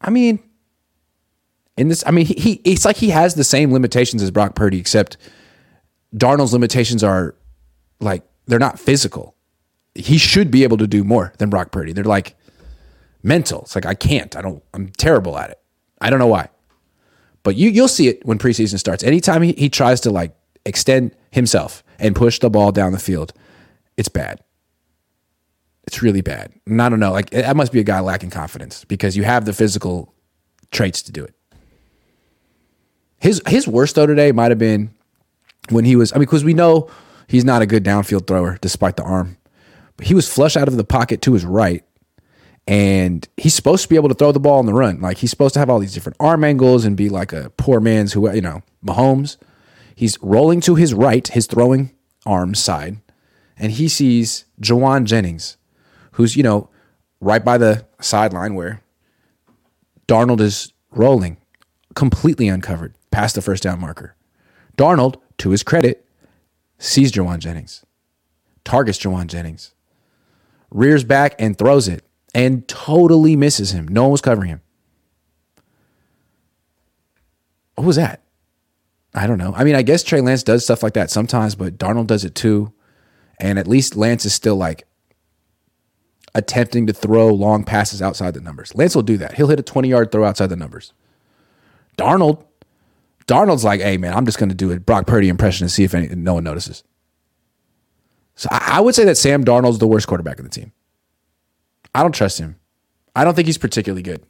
I 0.00 0.10
mean, 0.10 0.38
in 1.76 1.88
this, 1.88 2.04
I 2.06 2.10
mean, 2.10 2.26
he, 2.26 2.34
he 2.34 2.52
it's 2.64 2.84
like 2.84 2.96
he 2.96 3.10
has 3.10 3.34
the 3.34 3.44
same 3.44 3.72
limitations 3.72 4.22
as 4.22 4.30
Brock 4.30 4.54
Purdy, 4.54 4.78
except 4.78 5.16
Darnold's 6.14 6.52
limitations 6.52 7.02
are 7.02 7.34
like 8.00 8.22
they're 8.46 8.58
not 8.58 8.78
physical. 8.78 9.34
He 9.94 10.18
should 10.18 10.50
be 10.50 10.62
able 10.62 10.76
to 10.76 10.86
do 10.86 11.04
more 11.04 11.32
than 11.38 11.50
Brock 11.50 11.70
Purdy. 11.70 11.92
They're 11.92 12.04
like 12.04 12.36
mental. 13.24 13.62
It's 13.62 13.74
like 13.74 13.86
I 13.86 13.94
can't. 13.94 14.36
I 14.36 14.42
don't. 14.42 14.62
I'm 14.72 14.90
terrible 14.90 15.36
at 15.38 15.50
it. 15.50 15.58
I 16.00 16.10
don't 16.10 16.20
know 16.20 16.28
why. 16.28 16.48
But 17.42 17.56
you 17.56 17.70
you'll 17.70 17.88
see 17.88 18.08
it 18.08 18.24
when 18.24 18.38
preseason 18.38 18.78
starts. 18.78 19.02
Anytime 19.02 19.42
he, 19.42 19.52
he 19.52 19.68
tries 19.68 20.00
to 20.02 20.10
like 20.10 20.36
extend 20.64 21.16
himself 21.30 21.82
and 21.98 22.14
push 22.14 22.38
the 22.38 22.50
ball 22.50 22.70
down 22.72 22.92
the 22.92 22.98
field, 22.98 23.32
it's 23.96 24.08
bad. 24.08 24.40
It's 25.86 26.02
really 26.02 26.22
bad. 26.22 26.52
And 26.66 26.80
I 26.80 26.88
don't 26.88 27.00
know. 27.00 27.12
Like 27.12 27.30
that 27.30 27.56
must 27.56 27.72
be 27.72 27.80
a 27.80 27.84
guy 27.84 28.00
lacking 28.00 28.30
confidence 28.30 28.84
because 28.84 29.16
you 29.16 29.24
have 29.24 29.44
the 29.44 29.52
physical 29.52 30.14
traits 30.70 31.02
to 31.02 31.12
do 31.12 31.24
it. 31.24 31.34
His 33.18 33.42
his 33.46 33.66
worst 33.66 33.94
though 33.94 34.06
today 34.06 34.32
might 34.32 34.50
have 34.50 34.58
been 34.58 34.94
when 35.70 35.84
he 35.84 35.96
was. 35.96 36.12
I 36.12 36.16
mean, 36.16 36.22
because 36.22 36.44
we 36.44 36.54
know 36.54 36.90
he's 37.26 37.44
not 37.44 37.62
a 37.62 37.66
good 37.66 37.84
downfield 37.84 38.26
thrower 38.26 38.58
despite 38.60 38.96
the 38.96 39.02
arm. 39.02 39.36
But 39.96 40.06
he 40.06 40.14
was 40.14 40.32
flush 40.32 40.56
out 40.56 40.68
of 40.68 40.76
the 40.76 40.84
pocket 40.84 41.22
to 41.22 41.34
his 41.34 41.44
right, 41.44 41.84
and 42.66 43.28
he's 43.36 43.54
supposed 43.54 43.82
to 43.82 43.88
be 43.88 43.96
able 43.96 44.08
to 44.08 44.14
throw 44.14 44.32
the 44.32 44.40
ball 44.40 44.58
on 44.58 44.66
the 44.66 44.74
run. 44.74 45.00
Like 45.00 45.18
he's 45.18 45.30
supposed 45.30 45.54
to 45.54 45.60
have 45.60 45.68
all 45.68 45.78
these 45.78 45.94
different 45.94 46.16
arm 46.20 46.44
angles 46.44 46.84
and 46.84 46.96
be 46.96 47.08
like 47.08 47.32
a 47.32 47.50
poor 47.56 47.80
man's 47.80 48.12
who 48.12 48.30
you 48.32 48.40
know 48.40 48.62
Mahomes. 48.84 49.36
He's 49.94 50.18
rolling 50.20 50.60
to 50.62 50.74
his 50.74 50.92
right, 50.92 51.26
his 51.26 51.46
throwing 51.46 51.92
arm 52.26 52.54
side, 52.54 52.98
and 53.56 53.72
he 53.72 53.88
sees 53.88 54.44
Jauan 54.60 55.04
Jennings, 55.04 55.56
who's, 56.12 56.36
you 56.36 56.42
know, 56.42 56.68
right 57.20 57.44
by 57.44 57.58
the 57.58 57.86
sideline 58.00 58.54
where 58.54 58.82
Darnold 60.08 60.40
is 60.40 60.72
rolling, 60.90 61.36
completely 61.94 62.48
uncovered 62.48 62.94
past 63.10 63.34
the 63.34 63.42
first 63.42 63.62
down 63.62 63.80
marker. 63.80 64.16
Darnold, 64.76 65.16
to 65.38 65.50
his 65.50 65.62
credit, 65.62 66.06
sees 66.78 67.12
Jauan 67.12 67.38
Jennings, 67.38 67.84
targets 68.64 68.98
Jauan 68.98 69.26
Jennings, 69.26 69.74
rears 70.70 71.04
back 71.04 71.34
and 71.38 71.56
throws 71.56 71.86
it, 71.88 72.03
and 72.34 72.66
totally 72.66 73.36
misses 73.36 73.72
him. 73.72 73.86
No 73.88 74.02
one 74.02 74.10
was 74.10 74.20
covering 74.20 74.48
him. 74.48 74.60
What 77.76 77.86
was 77.86 77.96
that? 77.96 78.22
I 79.14 79.26
don't 79.26 79.38
know. 79.38 79.54
I 79.56 79.62
mean, 79.64 79.76
I 79.76 79.82
guess 79.82 80.02
Trey 80.02 80.20
Lance 80.20 80.42
does 80.42 80.64
stuff 80.64 80.82
like 80.82 80.94
that 80.94 81.10
sometimes, 81.10 81.54
but 81.54 81.78
Darnold 81.78 82.08
does 82.08 82.24
it 82.24 82.34
too. 82.34 82.72
And 83.38 83.58
at 83.58 83.68
least 83.68 83.96
Lance 83.96 84.24
is 84.24 84.34
still 84.34 84.56
like 84.56 84.86
attempting 86.34 86.86
to 86.88 86.92
throw 86.92 87.28
long 87.28 87.64
passes 87.64 88.02
outside 88.02 88.34
the 88.34 88.40
numbers. 88.40 88.74
Lance 88.74 88.94
will 88.94 89.02
do 89.02 89.16
that. 89.18 89.34
He'll 89.34 89.48
hit 89.48 89.60
a 89.60 89.62
20 89.62 89.88
yard 89.88 90.10
throw 90.10 90.24
outside 90.24 90.48
the 90.48 90.56
numbers. 90.56 90.92
Darnold, 91.96 92.44
Darnold's 93.26 93.64
like, 93.64 93.80
hey, 93.80 93.96
man, 93.96 94.14
I'm 94.14 94.26
just 94.26 94.38
going 94.38 94.48
to 94.48 94.54
do 94.54 94.72
a 94.72 94.80
Brock 94.80 95.06
Purdy 95.06 95.28
impression 95.28 95.64
and 95.64 95.70
see 95.70 95.84
if 95.84 95.94
any, 95.94 96.08
no 96.08 96.34
one 96.34 96.44
notices. 96.44 96.82
So 98.34 98.48
I, 98.50 98.78
I 98.78 98.80
would 98.80 98.96
say 98.96 99.04
that 99.04 99.16
Sam 99.16 99.44
Darnold's 99.44 99.78
the 99.78 99.86
worst 99.86 100.08
quarterback 100.08 100.38
of 100.38 100.44
the 100.44 100.50
team. 100.50 100.72
I 101.94 102.02
don't 102.02 102.14
trust 102.14 102.38
him. 102.38 102.56
I 103.14 103.24
don't 103.24 103.34
think 103.34 103.46
he's 103.46 103.58
particularly 103.58 104.02
good. 104.02 104.24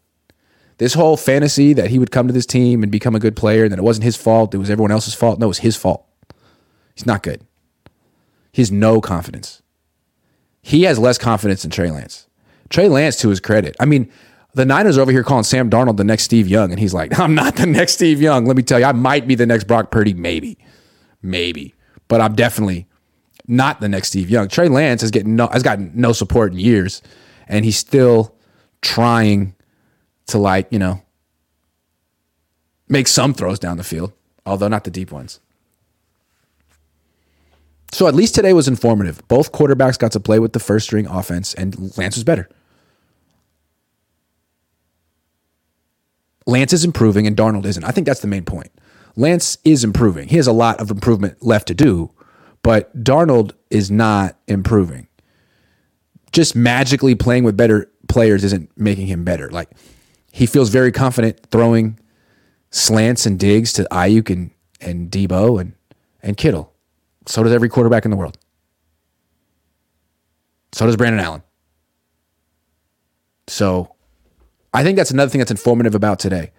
This 0.78 0.94
whole 0.94 1.16
fantasy 1.16 1.72
that 1.72 1.90
he 1.90 1.98
would 1.98 2.10
come 2.10 2.26
to 2.26 2.32
this 2.32 2.46
team 2.46 2.82
and 2.82 2.90
become 2.90 3.14
a 3.14 3.20
good 3.20 3.36
player 3.36 3.64
and 3.64 3.72
that 3.72 3.78
it 3.78 3.84
wasn't 3.84 4.04
his 4.04 4.16
fault, 4.16 4.54
it 4.54 4.58
was 4.58 4.70
everyone 4.70 4.90
else's 4.90 5.14
fault. 5.14 5.38
No, 5.38 5.46
it 5.46 5.48
was 5.48 5.58
his 5.58 5.76
fault. 5.76 6.04
He's 6.94 7.06
not 7.06 7.22
good. 7.22 7.46
He 8.52 8.62
has 8.62 8.70
no 8.70 9.00
confidence. 9.00 9.62
He 10.62 10.82
has 10.84 10.98
less 10.98 11.18
confidence 11.18 11.62
than 11.62 11.70
Trey 11.70 11.90
Lance. 11.90 12.26
Trey 12.70 12.88
Lance, 12.88 13.16
to 13.16 13.28
his 13.28 13.40
credit, 13.40 13.76
I 13.78 13.84
mean, 13.84 14.10
the 14.54 14.64
Niners 14.64 14.96
are 14.96 15.02
over 15.02 15.10
here 15.10 15.24
calling 15.24 15.44
Sam 15.44 15.68
Darnold 15.68 15.96
the 15.96 16.04
next 16.04 16.22
Steve 16.22 16.48
Young, 16.48 16.70
and 16.70 16.80
he's 16.80 16.94
like, 16.94 17.18
I'm 17.18 17.34
not 17.34 17.56
the 17.56 17.66
next 17.66 17.94
Steve 17.94 18.20
Young. 18.20 18.46
Let 18.46 18.56
me 18.56 18.62
tell 18.62 18.78
you, 18.78 18.86
I 18.86 18.92
might 18.92 19.26
be 19.26 19.34
the 19.34 19.46
next 19.46 19.64
Brock 19.64 19.90
Purdy, 19.90 20.14
maybe, 20.14 20.58
maybe, 21.22 21.74
but 22.08 22.20
I'm 22.20 22.34
definitely 22.34 22.86
not 23.46 23.80
the 23.80 23.88
next 23.88 24.08
Steve 24.08 24.30
Young. 24.30 24.48
Trey 24.48 24.68
Lance 24.68 25.02
has 25.02 25.10
getting 25.10 25.36
no, 25.36 25.48
has 25.48 25.62
gotten 25.62 25.92
no 25.94 26.12
support 26.12 26.52
in 26.52 26.58
years, 26.58 27.02
and 27.46 27.64
he's 27.64 27.76
still 27.76 28.34
trying 28.82 29.54
to 30.26 30.38
like 30.38 30.66
you 30.70 30.78
know 30.78 31.02
make 32.88 33.08
some 33.08 33.34
throws 33.34 33.58
down 33.58 33.76
the 33.76 33.84
field, 33.84 34.12
although 34.46 34.68
not 34.68 34.84
the 34.84 34.90
deep 34.90 35.10
ones. 35.10 35.40
So 37.92 38.08
at 38.08 38.14
least 38.14 38.34
today 38.34 38.52
was 38.52 38.66
informative. 38.66 39.22
Both 39.28 39.52
quarterbacks 39.52 39.98
got 39.98 40.12
to 40.12 40.20
play 40.20 40.40
with 40.40 40.52
the 40.52 40.58
first 40.58 40.86
string 40.86 41.06
offense, 41.06 41.54
and 41.54 41.96
Lance 41.96 42.16
was 42.16 42.24
better. 42.24 42.48
Lance 46.46 46.72
is 46.72 46.84
improving 46.84 47.26
and 47.26 47.36
Darnold 47.36 47.64
isn't. 47.64 47.84
I 47.84 47.90
think 47.90 48.06
that's 48.06 48.20
the 48.20 48.26
main 48.26 48.44
point. 48.44 48.70
Lance 49.16 49.58
is 49.64 49.84
improving. 49.84 50.28
He 50.28 50.36
has 50.36 50.46
a 50.46 50.52
lot 50.52 50.80
of 50.80 50.90
improvement 50.90 51.42
left 51.42 51.68
to 51.68 51.74
do, 51.74 52.10
but 52.62 53.02
Darnold 53.02 53.52
is 53.70 53.90
not 53.90 54.36
improving. 54.46 55.08
Just 56.34 56.56
magically 56.56 57.14
playing 57.14 57.44
with 57.44 57.56
better 57.56 57.90
players 58.08 58.42
isn't 58.42 58.70
making 58.76 59.06
him 59.06 59.24
better. 59.24 59.48
Like 59.50 59.70
he 60.32 60.46
feels 60.46 60.68
very 60.68 60.90
confident 60.90 61.38
throwing 61.50 61.96
slants 62.70 63.24
and 63.24 63.38
digs 63.38 63.72
to 63.74 63.86
Aiyuk 63.92 64.30
and, 64.30 64.50
and 64.80 65.10
Deebo 65.10 65.60
and, 65.60 65.74
and 66.24 66.36
Kittle. 66.36 66.72
So 67.26 67.44
does 67.44 67.52
every 67.52 67.68
quarterback 67.68 68.04
in 68.04 68.10
the 68.10 68.16
world. 68.16 68.36
So 70.72 70.86
does 70.86 70.96
Brandon 70.96 71.24
Allen. 71.24 71.44
So 73.46 73.94
I 74.72 74.82
think 74.82 74.96
that's 74.96 75.12
another 75.12 75.30
thing 75.30 75.38
that's 75.38 75.52
informative 75.52 75.94
about 75.94 76.18
today. 76.18 76.50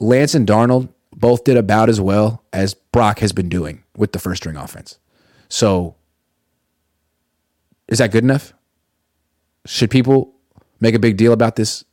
Lance 0.00 0.34
and 0.34 0.48
Darnold 0.48 0.88
both 1.14 1.44
did 1.44 1.58
about 1.58 1.90
as 1.90 2.00
well 2.00 2.42
as 2.54 2.72
Brock 2.72 3.18
has 3.18 3.32
been 3.34 3.50
doing 3.50 3.84
with 3.96 4.12
the 4.12 4.18
first 4.18 4.42
string 4.42 4.56
offense. 4.56 4.98
So 5.50 5.96
is 7.86 7.98
that 7.98 8.10
good 8.10 8.24
enough? 8.24 8.54
Should 9.66 9.90
people 9.90 10.34
make 10.80 10.94
a 10.94 10.98
big 10.98 11.16
deal 11.16 11.32
about 11.32 11.56
this 11.56 11.84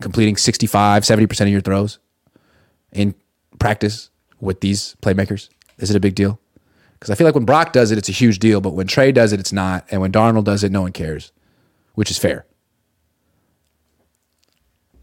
completing 0.00 0.36
65, 0.36 1.02
70% 1.02 1.40
of 1.40 1.48
your 1.48 1.60
throws 1.60 1.98
in 2.92 3.14
practice 3.58 4.10
with 4.40 4.60
these 4.60 4.96
playmakers? 5.02 5.48
Is 5.78 5.90
it 5.90 5.96
a 5.96 6.00
big 6.00 6.14
deal? 6.14 6.38
Because 6.94 7.10
I 7.10 7.14
feel 7.14 7.26
like 7.26 7.34
when 7.34 7.44
Brock 7.44 7.72
does 7.72 7.90
it, 7.90 7.98
it's 7.98 8.08
a 8.08 8.12
huge 8.12 8.38
deal, 8.38 8.60
but 8.60 8.74
when 8.74 8.86
Trey 8.86 9.12
does 9.12 9.32
it, 9.32 9.40
it's 9.40 9.52
not. 9.52 9.86
And 9.90 10.00
when 10.00 10.10
Darnold 10.10 10.44
does 10.44 10.64
it, 10.64 10.72
no 10.72 10.82
one 10.82 10.92
cares, 10.92 11.32
which 11.94 12.10
is 12.10 12.18
fair. 12.18 12.44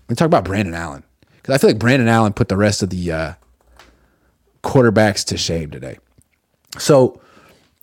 Let's 0.09 0.19
talk 0.19 0.25
about 0.27 0.43
Brandon 0.43 0.75
Allen 0.75 1.03
because 1.37 1.55
I 1.55 1.57
feel 1.57 1.69
like 1.69 1.79
Brandon 1.79 2.07
Allen 2.07 2.33
put 2.33 2.49
the 2.49 2.57
rest 2.57 2.83
of 2.83 2.89
the 2.89 3.11
uh, 3.11 3.33
quarterbacks 4.61 5.23
to 5.25 5.37
shame 5.37 5.71
today. 5.71 5.97
So 6.77 7.21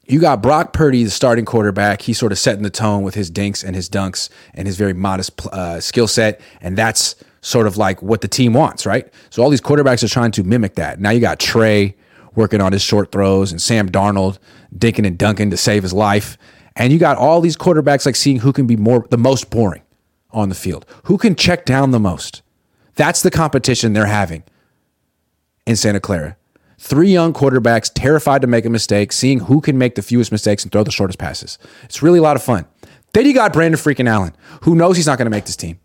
you 0.06 0.20
got 0.20 0.42
Brock 0.42 0.72
Purdy, 0.72 1.04
the 1.04 1.10
starting 1.10 1.44
quarterback. 1.44 2.02
He's 2.02 2.18
sort 2.18 2.32
of 2.32 2.38
setting 2.38 2.62
the 2.62 2.70
tone 2.70 3.02
with 3.02 3.14
his 3.14 3.30
dinks 3.30 3.62
and 3.62 3.76
his 3.76 3.88
dunks 3.88 4.28
and 4.54 4.66
his 4.66 4.76
very 4.76 4.92
modest 4.92 5.46
uh, 5.46 5.80
skill 5.80 6.08
set, 6.08 6.40
and 6.60 6.76
that's 6.76 7.14
sort 7.40 7.66
of 7.66 7.76
like 7.76 8.02
what 8.02 8.20
the 8.20 8.28
team 8.28 8.52
wants, 8.52 8.86
right? 8.86 9.12
So 9.30 9.42
all 9.42 9.50
these 9.50 9.60
quarterbacks 9.60 10.02
are 10.04 10.08
trying 10.08 10.32
to 10.32 10.42
mimic 10.44 10.74
that. 10.76 11.00
Now 11.00 11.10
you 11.10 11.20
got 11.20 11.40
Trey 11.40 11.96
working 12.34 12.60
on 12.60 12.72
his 12.72 12.82
short 12.82 13.12
throws 13.12 13.52
and 13.52 13.60
Sam 13.60 13.88
Darnold 13.88 14.38
dinking 14.76 15.06
and 15.06 15.18
dunking 15.18 15.50
to 15.50 15.56
save 15.56 15.82
his 15.82 15.92
life. 15.92 16.38
And 16.76 16.92
you 16.92 16.98
got 16.98 17.18
all 17.18 17.40
these 17.40 17.56
quarterbacks 17.56 18.06
like 18.06 18.16
seeing 18.16 18.38
who 18.38 18.52
can 18.52 18.66
be 18.66 18.76
more 18.76 19.06
the 19.10 19.18
most 19.18 19.50
boring 19.50 19.82
on 20.30 20.48
the 20.48 20.54
field? 20.54 20.86
Who 21.04 21.18
can 21.18 21.34
check 21.34 21.64
down 21.66 21.90
the 21.90 22.00
most? 22.00 22.42
That's 22.94 23.22
the 23.22 23.30
competition 23.30 23.92
they're 23.92 24.06
having 24.06 24.44
in 25.66 25.76
Santa 25.76 26.00
Clara. 26.00 26.36
Three 26.84 27.12
young 27.12 27.32
quarterbacks 27.32 27.92
terrified 27.94 28.40
to 28.40 28.48
make 28.48 28.64
a 28.64 28.68
mistake, 28.68 29.12
seeing 29.12 29.38
who 29.38 29.60
can 29.60 29.78
make 29.78 29.94
the 29.94 30.02
fewest 30.02 30.32
mistakes 30.32 30.64
and 30.64 30.72
throw 30.72 30.82
the 30.82 30.90
shortest 30.90 31.16
passes. 31.16 31.56
It's 31.84 32.02
really 32.02 32.18
a 32.18 32.22
lot 32.22 32.34
of 32.34 32.42
fun. 32.42 32.66
Then 33.12 33.24
you 33.24 33.32
got 33.34 33.52
Brandon 33.52 33.78
freaking 33.78 34.08
Allen, 34.08 34.34
who 34.62 34.74
knows 34.74 34.96
he's 34.96 35.06
not 35.06 35.16
going 35.16 35.26
to 35.26 35.30
make 35.30 35.44
this 35.44 35.54
team. 35.54 35.78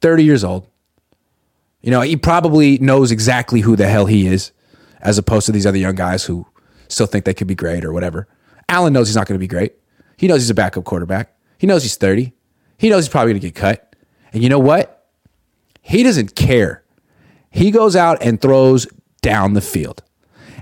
30 0.00 0.22
years 0.22 0.44
old. 0.44 0.68
You 1.80 1.90
know, 1.90 2.02
he 2.02 2.16
probably 2.16 2.78
knows 2.78 3.10
exactly 3.10 3.62
who 3.62 3.74
the 3.74 3.88
hell 3.88 4.06
he 4.06 4.28
is, 4.28 4.52
as 5.00 5.18
opposed 5.18 5.46
to 5.46 5.52
these 5.52 5.66
other 5.66 5.78
young 5.78 5.96
guys 5.96 6.26
who 6.26 6.46
still 6.86 7.06
think 7.06 7.24
they 7.24 7.34
could 7.34 7.48
be 7.48 7.56
great 7.56 7.84
or 7.84 7.92
whatever. 7.92 8.28
Allen 8.68 8.92
knows 8.92 9.08
he's 9.08 9.16
not 9.16 9.26
going 9.26 9.34
to 9.34 9.42
be 9.42 9.48
great. 9.48 9.74
He 10.16 10.28
knows 10.28 10.42
he's 10.42 10.50
a 10.50 10.54
backup 10.54 10.84
quarterback. 10.84 11.36
He 11.58 11.66
knows 11.66 11.82
he's 11.82 11.96
30. 11.96 12.32
He 12.78 12.88
knows 12.88 13.02
he's 13.02 13.10
probably 13.10 13.32
going 13.32 13.40
to 13.40 13.48
get 13.48 13.56
cut. 13.56 13.96
And 14.32 14.44
you 14.44 14.48
know 14.48 14.60
what? 14.60 15.08
He 15.82 16.04
doesn't 16.04 16.36
care. 16.36 16.84
He 17.50 17.72
goes 17.72 17.96
out 17.96 18.22
and 18.22 18.40
throws 18.40 18.86
down 19.22 19.54
the 19.54 19.60
field. 19.60 20.04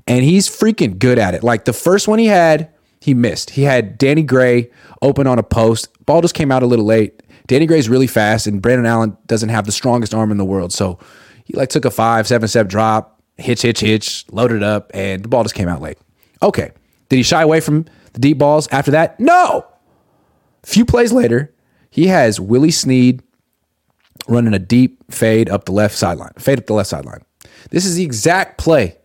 And 0.09 0.25
he's 0.25 0.49
freaking 0.49 0.99
good 0.99 1.19
at 1.19 1.35
it. 1.35 1.45
Like 1.45 1.67
the 1.67 1.73
first 1.73 2.09
one 2.09 2.19
he 2.19 2.27
had, 2.27 2.73
he 3.01 3.15
missed. 3.15 3.51
He 3.51 3.63
had 3.63 3.99
Danny 3.99 4.23
Gray 4.23 4.71
open 5.03 5.27
on 5.27 5.39
a 5.39 5.43
post. 5.43 5.89
Ball 6.07 6.23
just 6.23 6.35
came 6.35 6.51
out 6.51 6.63
a 6.63 6.67
little 6.67 6.87
late. 6.87 7.23
Danny 7.47 7.67
Gray's 7.67 7.89
really 7.89 8.07
fast, 8.07 8.47
and 8.47 8.61
Brandon 8.61 8.87
Allen 8.87 9.17
doesn't 9.27 9.49
have 9.49 9.67
the 9.67 9.73
strongest 9.73 10.15
arm 10.15 10.31
in 10.31 10.37
the 10.37 10.45
world. 10.45 10.73
So 10.73 10.99
he 11.45 11.55
like 11.55 11.69
took 11.69 11.85
a 11.85 11.91
five, 11.91 12.27
seven 12.27 12.49
step 12.49 12.69
drop, 12.69 13.23
hitch, 13.37 13.63
hitch, 13.63 13.81
hitch, 13.81 14.25
loaded 14.31 14.63
up, 14.63 14.91
and 14.95 15.23
the 15.23 15.29
ball 15.29 15.45
just 15.45 15.55
came 15.55 15.69
out 15.69 15.81
late. 15.81 15.99
Okay. 16.43 16.73
Did 17.09 17.17
he 17.17 17.23
shy 17.23 17.43
away 17.43 17.61
from 17.61 17.87
the 18.13 18.21
deep 18.21 18.39
balls 18.39 18.69
after 18.71 18.91
that? 18.91 19.19
No. 19.21 19.67
A 20.63 20.67
few 20.67 20.85
plays 20.85 21.13
later, 21.13 21.55
he 21.91 22.09
has 22.09 22.39
Willie 22.39 22.71
Snead 22.71 23.23
running 24.27 24.53
a 24.53 24.59
deep 24.59 25.11
fade 25.11 25.49
up 25.49 25.65
the 25.65 25.73
left 25.73 25.95
sideline, 25.95 26.33
fade 26.39 26.59
up 26.59 26.67
the 26.67 26.75
left 26.75 26.91
sideline. 26.91 27.23
This 27.71 27.87
is 27.87 27.97
the 27.97 28.05
exact 28.05 28.59
play 28.59 28.97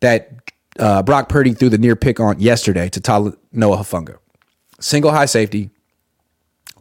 that 0.00 0.45
uh, 0.78 1.02
Brock 1.02 1.28
Purdy 1.28 1.52
threw 1.52 1.68
the 1.68 1.78
near 1.78 1.96
pick 1.96 2.20
on 2.20 2.38
yesterday 2.40 2.88
to 2.90 3.36
Noah 3.52 3.78
Hufanga. 3.78 4.18
Single 4.80 5.10
high 5.10 5.26
safety, 5.26 5.70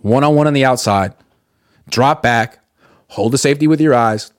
one 0.01 0.23
on 0.23 0.35
one 0.35 0.47
on 0.47 0.53
the 0.53 0.65
outside, 0.65 1.13
drop 1.89 2.21
back, 2.21 2.59
hold 3.07 3.31
the 3.31 3.37
safety 3.37 3.67
with 3.67 3.79
your 3.79 3.93
eyes, 3.93 4.31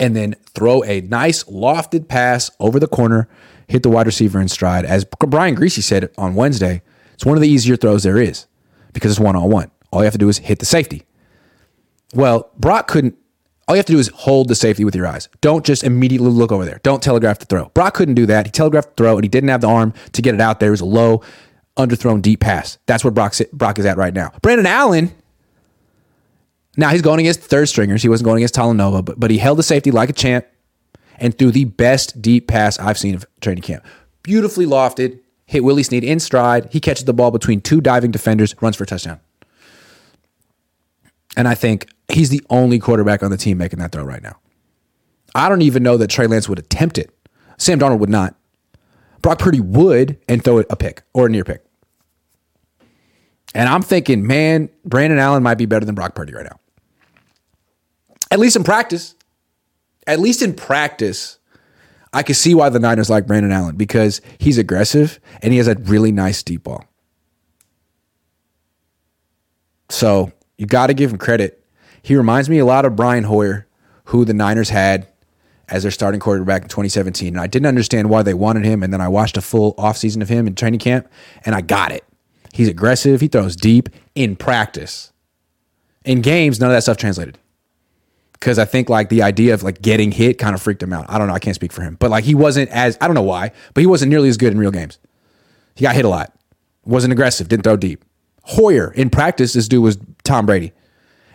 and 0.00 0.16
then 0.16 0.34
throw 0.54 0.82
a 0.84 1.00
nice 1.02 1.44
lofted 1.44 2.08
pass 2.08 2.50
over 2.58 2.80
the 2.80 2.88
corner, 2.88 3.28
hit 3.68 3.82
the 3.82 3.90
wide 3.90 4.06
receiver 4.06 4.40
in 4.40 4.48
stride. 4.48 4.84
As 4.84 5.04
Brian 5.04 5.54
Griese 5.56 5.82
said 5.82 6.10
on 6.18 6.34
Wednesday, 6.34 6.82
it's 7.14 7.24
one 7.24 7.36
of 7.36 7.42
the 7.42 7.48
easier 7.48 7.76
throws 7.76 8.02
there 8.02 8.18
is 8.18 8.46
because 8.92 9.12
it's 9.12 9.20
one 9.20 9.36
on 9.36 9.50
one. 9.50 9.70
All 9.92 10.00
you 10.00 10.04
have 10.04 10.12
to 10.14 10.18
do 10.18 10.28
is 10.28 10.38
hit 10.38 10.58
the 10.58 10.66
safety. 10.66 11.04
Well, 12.14 12.50
Brock 12.58 12.88
couldn't. 12.88 13.16
All 13.66 13.74
you 13.74 13.78
have 13.78 13.86
to 13.86 13.92
do 13.92 13.98
is 13.98 14.08
hold 14.08 14.48
the 14.48 14.54
safety 14.54 14.84
with 14.84 14.94
your 14.94 15.06
eyes. 15.06 15.28
Don't 15.40 15.64
just 15.64 15.84
immediately 15.84 16.30
look 16.30 16.52
over 16.52 16.64
there. 16.64 16.80
Don't 16.82 17.02
telegraph 17.02 17.38
the 17.38 17.46
throw. 17.46 17.66
Brock 17.70 17.94
couldn't 17.94 18.14
do 18.14 18.26
that. 18.26 18.46
He 18.46 18.52
telegraphed 18.52 18.96
the 18.96 19.02
throw 19.02 19.16
and 19.16 19.24
he 19.24 19.28
didn't 19.28 19.48
have 19.48 19.62
the 19.62 19.68
arm 19.68 19.94
to 20.12 20.22
get 20.22 20.34
it 20.34 20.40
out 20.40 20.60
there. 20.60 20.68
It 20.68 20.72
was 20.72 20.80
a 20.82 20.86
low, 20.86 21.22
underthrown 21.76 22.20
deep 22.20 22.40
pass. 22.40 22.78
That's 22.86 23.02
where 23.04 23.10
Brock, 23.10 23.34
Brock 23.52 23.78
is 23.78 23.86
at 23.86 23.96
right 23.96 24.12
now. 24.12 24.32
Brandon 24.42 24.66
Allen, 24.66 25.14
now 26.76 26.90
he's 26.90 27.02
going 27.02 27.20
against 27.20 27.40
third 27.40 27.68
stringers. 27.68 28.02
He 28.02 28.08
wasn't 28.08 28.26
going 28.26 28.38
against 28.38 28.54
Talanoa, 28.54 29.04
but, 29.04 29.18
but 29.18 29.30
he 29.30 29.38
held 29.38 29.58
the 29.58 29.62
safety 29.62 29.90
like 29.90 30.10
a 30.10 30.12
champ 30.12 30.46
and 31.18 31.36
threw 31.38 31.50
the 31.50 31.64
best 31.64 32.20
deep 32.20 32.48
pass 32.48 32.78
I've 32.78 32.98
seen 32.98 33.14
of 33.14 33.24
training 33.40 33.62
camp. 33.62 33.84
beautifully 34.22 34.66
lofted, 34.66 35.20
hit 35.46 35.62
Willie 35.64 35.84
Snead 35.84 36.04
in 36.04 36.18
stride. 36.18 36.68
He 36.70 36.80
catches 36.80 37.04
the 37.04 37.14
ball 37.14 37.30
between 37.30 37.60
two 37.60 37.80
diving 37.80 38.10
defenders, 38.10 38.54
runs 38.60 38.76
for 38.76 38.84
a 38.84 38.86
touchdown. 38.86 39.20
And 41.36 41.46
I 41.48 41.54
think 41.54 41.88
he's 42.08 42.30
the 42.30 42.42
only 42.50 42.78
quarterback 42.78 43.22
on 43.22 43.30
the 43.30 43.36
team 43.36 43.58
making 43.58 43.78
that 43.78 43.92
throw 43.92 44.04
right 44.04 44.22
now. 44.22 44.36
I 45.34 45.48
don't 45.48 45.62
even 45.62 45.82
know 45.82 45.96
that 45.96 46.08
Trey 46.08 46.26
Lance 46.26 46.48
would 46.48 46.58
attempt 46.58 46.98
it. 46.98 47.10
Sam 47.58 47.78
Darnold 47.78 47.98
would 47.98 48.10
not. 48.10 48.36
Brock 49.22 49.38
Purdy 49.38 49.60
would 49.60 50.18
and 50.28 50.44
throw 50.44 50.58
it 50.58 50.66
a 50.70 50.76
pick 50.76 51.02
or 51.12 51.26
a 51.26 51.28
near 51.30 51.44
pick. 51.44 51.64
And 53.54 53.68
I'm 53.68 53.82
thinking, 53.82 54.26
man, 54.26 54.68
Brandon 54.84 55.18
Allen 55.18 55.42
might 55.42 55.58
be 55.58 55.66
better 55.66 55.86
than 55.86 55.94
Brock 55.94 56.14
Purdy 56.14 56.34
right 56.34 56.44
now. 56.44 56.58
At 58.30 58.38
least 58.38 58.56
in 58.56 58.64
practice. 58.64 59.14
At 60.06 60.20
least 60.20 60.42
in 60.42 60.54
practice, 60.54 61.38
I 62.12 62.22
can 62.22 62.34
see 62.34 62.54
why 62.54 62.68
the 62.68 62.78
Niners 62.78 63.08
like 63.08 63.26
Brandon 63.26 63.52
Allen 63.52 63.76
because 63.76 64.20
he's 64.38 64.58
aggressive 64.58 65.18
and 65.40 65.52
he 65.52 65.58
has 65.58 65.68
a 65.68 65.74
really 65.76 66.12
nice 66.12 66.42
deep 66.42 66.64
ball. 66.64 66.84
So 69.88 70.32
you 70.58 70.66
got 70.66 70.88
to 70.88 70.94
give 70.94 71.10
him 71.10 71.18
credit. 71.18 71.63
He 72.04 72.16
reminds 72.16 72.50
me 72.50 72.58
a 72.58 72.66
lot 72.66 72.84
of 72.84 72.94
Brian 72.96 73.24
Hoyer, 73.24 73.66
who 74.04 74.26
the 74.26 74.34
Niners 74.34 74.68
had 74.68 75.08
as 75.70 75.84
their 75.84 75.90
starting 75.90 76.20
quarterback 76.20 76.60
in 76.60 76.68
2017. 76.68 77.28
And 77.28 77.40
I 77.40 77.46
didn't 77.46 77.64
understand 77.64 78.10
why 78.10 78.22
they 78.22 78.34
wanted 78.34 78.66
him. 78.66 78.82
And 78.82 78.92
then 78.92 79.00
I 79.00 79.08
watched 79.08 79.38
a 79.38 79.40
full 79.40 79.74
offseason 79.76 80.20
of 80.20 80.28
him 80.28 80.46
in 80.46 80.54
training 80.54 80.80
camp 80.80 81.08
and 81.46 81.54
I 81.54 81.62
got 81.62 81.92
it. 81.92 82.04
He's 82.52 82.68
aggressive. 82.68 83.22
He 83.22 83.28
throws 83.28 83.56
deep 83.56 83.88
in 84.14 84.36
practice. 84.36 85.14
In 86.04 86.20
games, 86.20 86.60
none 86.60 86.68
of 86.68 86.76
that 86.76 86.82
stuff 86.82 86.98
translated. 86.98 87.38
Because 88.34 88.58
I 88.58 88.66
think 88.66 88.90
like 88.90 89.08
the 89.08 89.22
idea 89.22 89.54
of 89.54 89.62
like 89.62 89.80
getting 89.80 90.12
hit 90.12 90.36
kind 90.36 90.54
of 90.54 90.60
freaked 90.60 90.82
him 90.82 90.92
out. 90.92 91.06
I 91.08 91.16
don't 91.16 91.26
know. 91.26 91.34
I 91.34 91.38
can't 91.38 91.54
speak 91.54 91.72
for 91.72 91.80
him. 91.80 91.96
But 91.98 92.10
like 92.10 92.24
he 92.24 92.34
wasn't 92.34 92.68
as, 92.68 92.98
I 93.00 93.06
don't 93.06 93.14
know 93.14 93.22
why, 93.22 93.50
but 93.72 93.80
he 93.80 93.86
wasn't 93.86 94.10
nearly 94.10 94.28
as 94.28 94.36
good 94.36 94.52
in 94.52 94.58
real 94.58 94.70
games. 94.70 94.98
He 95.74 95.84
got 95.84 95.94
hit 95.94 96.04
a 96.04 96.10
lot. 96.10 96.36
Wasn't 96.84 97.14
aggressive. 97.14 97.48
Didn't 97.48 97.62
throw 97.64 97.78
deep. 97.78 98.04
Hoyer 98.42 98.92
in 98.92 99.08
practice, 99.08 99.54
this 99.54 99.68
dude 99.68 99.82
was 99.82 99.96
Tom 100.22 100.44
Brady. 100.44 100.74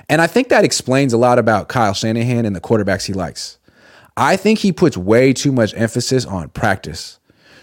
And 0.10 0.22
I 0.22 0.28
think 0.28 0.50
that 0.50 0.66
explains 0.66 1.14
a 1.14 1.18
lot 1.18 1.38
about 1.38 1.70
Kyle 1.70 1.94
Shanahan 1.94 2.46
and 2.46 2.56
the 2.56 2.62
quarterbacks 2.62 3.06
he 3.06 3.14
likes. 3.14 3.60
I 4.18 4.36
think 4.36 4.60
he 4.60 4.72
puts 4.72 4.98
way 4.98 5.32
too 5.32 5.52
much 5.52 5.74
emphasis 5.76 6.26
on 6.26 6.50
practice. 6.50 7.20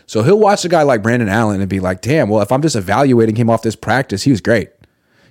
So 0.07 0.23
he'll 0.23 0.39
watch 0.39 0.65
a 0.65 0.69
guy 0.69 0.83
like 0.85 1.03
Brandon 1.03 1.29
Allen 1.29 1.61
and 1.61 1.69
be 1.69 1.81
like, 1.81 2.01
damn, 2.01 2.29
well, 2.29 2.41
if 2.41 2.53
I'm 2.53 2.63
just 2.63 2.77
evaluating 2.77 3.35
him 3.35 3.51
off 3.51 3.63
this 3.63 3.75
practice, 3.75 4.23
he 4.23 4.31
was 4.31 4.41
great. 4.41 4.71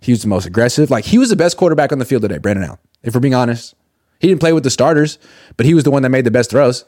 He 0.01 0.11
was 0.11 0.21
the 0.21 0.27
most 0.27 0.45
aggressive. 0.45 0.91
Like 0.91 1.05
he 1.05 1.17
was 1.17 1.29
the 1.29 1.35
best 1.37 1.55
quarterback 1.55 1.93
on 1.93 1.99
the 1.99 2.05
field 2.05 2.21
today, 2.21 2.37
Brandon 2.37 2.65
Allen, 2.65 2.79
if 3.01 3.15
we're 3.15 3.21
being 3.21 3.33
honest. 3.33 3.73
He 4.19 4.27
didn't 4.27 4.41
play 4.41 4.53
with 4.53 4.63
the 4.63 4.69
starters, 4.69 5.17
but 5.57 5.65
he 5.65 5.73
was 5.73 5.83
the 5.83 5.91
one 5.91 6.03
that 6.03 6.09
made 6.09 6.25
the 6.25 6.31
best 6.31 6.51
throws. 6.51 6.85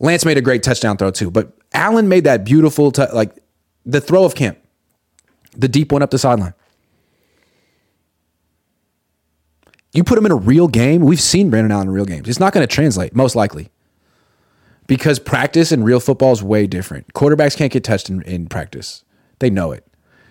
Lance 0.00 0.24
made 0.24 0.36
a 0.36 0.42
great 0.42 0.62
touchdown 0.62 0.96
throw 0.96 1.10
too, 1.10 1.30
but 1.30 1.52
Allen 1.72 2.08
made 2.08 2.24
that 2.24 2.44
beautiful, 2.44 2.92
t- 2.92 3.04
like 3.12 3.34
the 3.84 4.00
throw 4.00 4.24
of 4.24 4.34
camp, 4.34 4.58
the 5.56 5.68
deep 5.68 5.92
one 5.92 6.02
up 6.02 6.10
the 6.10 6.18
sideline. 6.18 6.54
You 9.96 10.04
put 10.04 10.18
him 10.18 10.26
in 10.26 10.32
a 10.32 10.36
real 10.36 10.68
game. 10.68 11.00
We've 11.00 11.20
seen 11.20 11.48
Brandon 11.48 11.72
Allen 11.72 11.88
in 11.88 11.94
real 11.94 12.04
games. 12.04 12.28
It's 12.28 12.38
not 12.38 12.52
going 12.52 12.66
to 12.66 12.72
translate, 12.72 13.16
most 13.16 13.34
likely, 13.34 13.70
because 14.86 15.18
practice 15.18 15.72
and 15.72 15.84
real 15.84 16.00
football 16.00 16.32
is 16.32 16.42
way 16.42 16.66
different. 16.66 17.14
Quarterbacks 17.14 17.56
can't 17.56 17.72
get 17.72 17.82
touched 17.82 18.10
in, 18.10 18.20
in 18.22 18.46
practice. 18.46 19.04
They 19.38 19.48
know 19.48 19.72
it. 19.72 19.86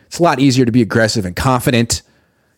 It's 0.06 0.20
a 0.20 0.24
lot 0.24 0.40
easier 0.40 0.66
to 0.66 0.72
be 0.72 0.84
aggressive 0.84 1.26
and 1.26 1.36
confident. 1.36 2.04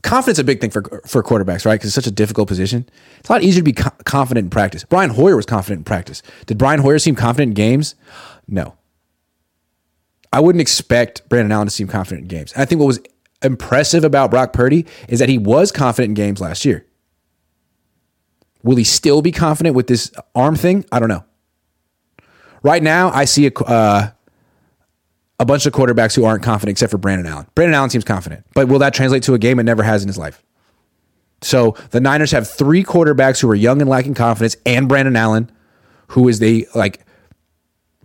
Confidence 0.01 0.37
is 0.37 0.41
a 0.41 0.43
big 0.43 0.59
thing 0.59 0.69
for 0.69 1.01
for 1.05 1.23
quarterbacks, 1.23 1.65
right? 1.65 1.75
Because 1.75 1.87
it's 1.87 1.95
such 1.95 2.07
a 2.07 2.11
difficult 2.11 2.47
position. 2.49 2.87
It's 3.19 3.29
a 3.29 3.31
lot 3.31 3.41
easier 3.41 3.61
to 3.61 3.65
be 3.65 3.73
co- 3.73 3.89
confident 4.03 4.45
in 4.45 4.49
practice. 4.49 4.83
Brian 4.83 5.11
Hoyer 5.11 5.37
was 5.37 5.45
confident 5.45 5.79
in 5.79 5.83
practice. 5.85 6.21
Did 6.45 6.57
Brian 6.57 6.81
Hoyer 6.81 6.99
seem 6.99 7.15
confident 7.15 7.51
in 7.51 7.53
games? 7.53 7.95
No. 8.47 8.75
I 10.33 10.41
wouldn't 10.41 10.61
expect 10.61 11.27
Brandon 11.29 11.53
Allen 11.53 11.67
to 11.67 11.71
seem 11.71 11.87
confident 11.87 12.23
in 12.23 12.27
games. 12.27 12.51
And 12.51 12.61
I 12.61 12.65
think 12.65 12.79
what 12.79 12.87
was 12.87 12.99
impressive 13.41 14.03
about 14.03 14.29
Brock 14.29 14.51
Purdy 14.51 14.85
is 15.07 15.19
that 15.19 15.29
he 15.29 15.37
was 15.37 15.71
confident 15.71 16.09
in 16.09 16.13
games 16.13 16.41
last 16.41 16.65
year. 16.65 16.85
Will 18.63 18.75
he 18.75 18.83
still 18.83 19.21
be 19.21 19.31
confident 19.31 19.75
with 19.75 19.87
this 19.87 20.11
arm 20.35 20.55
thing? 20.55 20.85
I 20.91 20.99
don't 20.99 21.09
know. 21.09 21.23
Right 22.63 22.81
now, 22.81 23.11
I 23.11 23.25
see 23.25 23.47
a, 23.47 23.51
uh, 23.51 24.09
a 25.39 25.45
bunch 25.45 25.65
of 25.65 25.73
quarterbacks 25.73 26.15
who 26.15 26.25
aren't 26.25 26.43
confident 26.43 26.73
except 26.73 26.91
for 26.91 26.97
Brandon 26.97 27.27
Allen. 27.27 27.47
Brandon 27.55 27.75
Allen 27.75 27.89
seems 27.89 28.03
confident, 28.03 28.45
but 28.53 28.67
will 28.67 28.79
that 28.79 28.93
translate 28.93 29.23
to 29.23 29.33
a 29.33 29.39
game 29.39 29.59
it 29.59 29.63
never 29.63 29.83
has 29.83 30.01
in 30.01 30.07
his 30.07 30.17
life? 30.17 30.43
So 31.41 31.75
the 31.91 31.99
Niners 31.99 32.31
have 32.31 32.49
three 32.49 32.83
quarterbacks 32.83 33.39
who 33.39 33.49
are 33.49 33.55
young 33.55 33.79
and 33.79 33.89
lacking 33.89 34.15
confidence, 34.15 34.57
and 34.65 34.89
Brandon 34.89 35.15
Allen, 35.15 35.51
who 36.07 36.27
is 36.27 36.39
the 36.39 36.67
like 36.73 37.05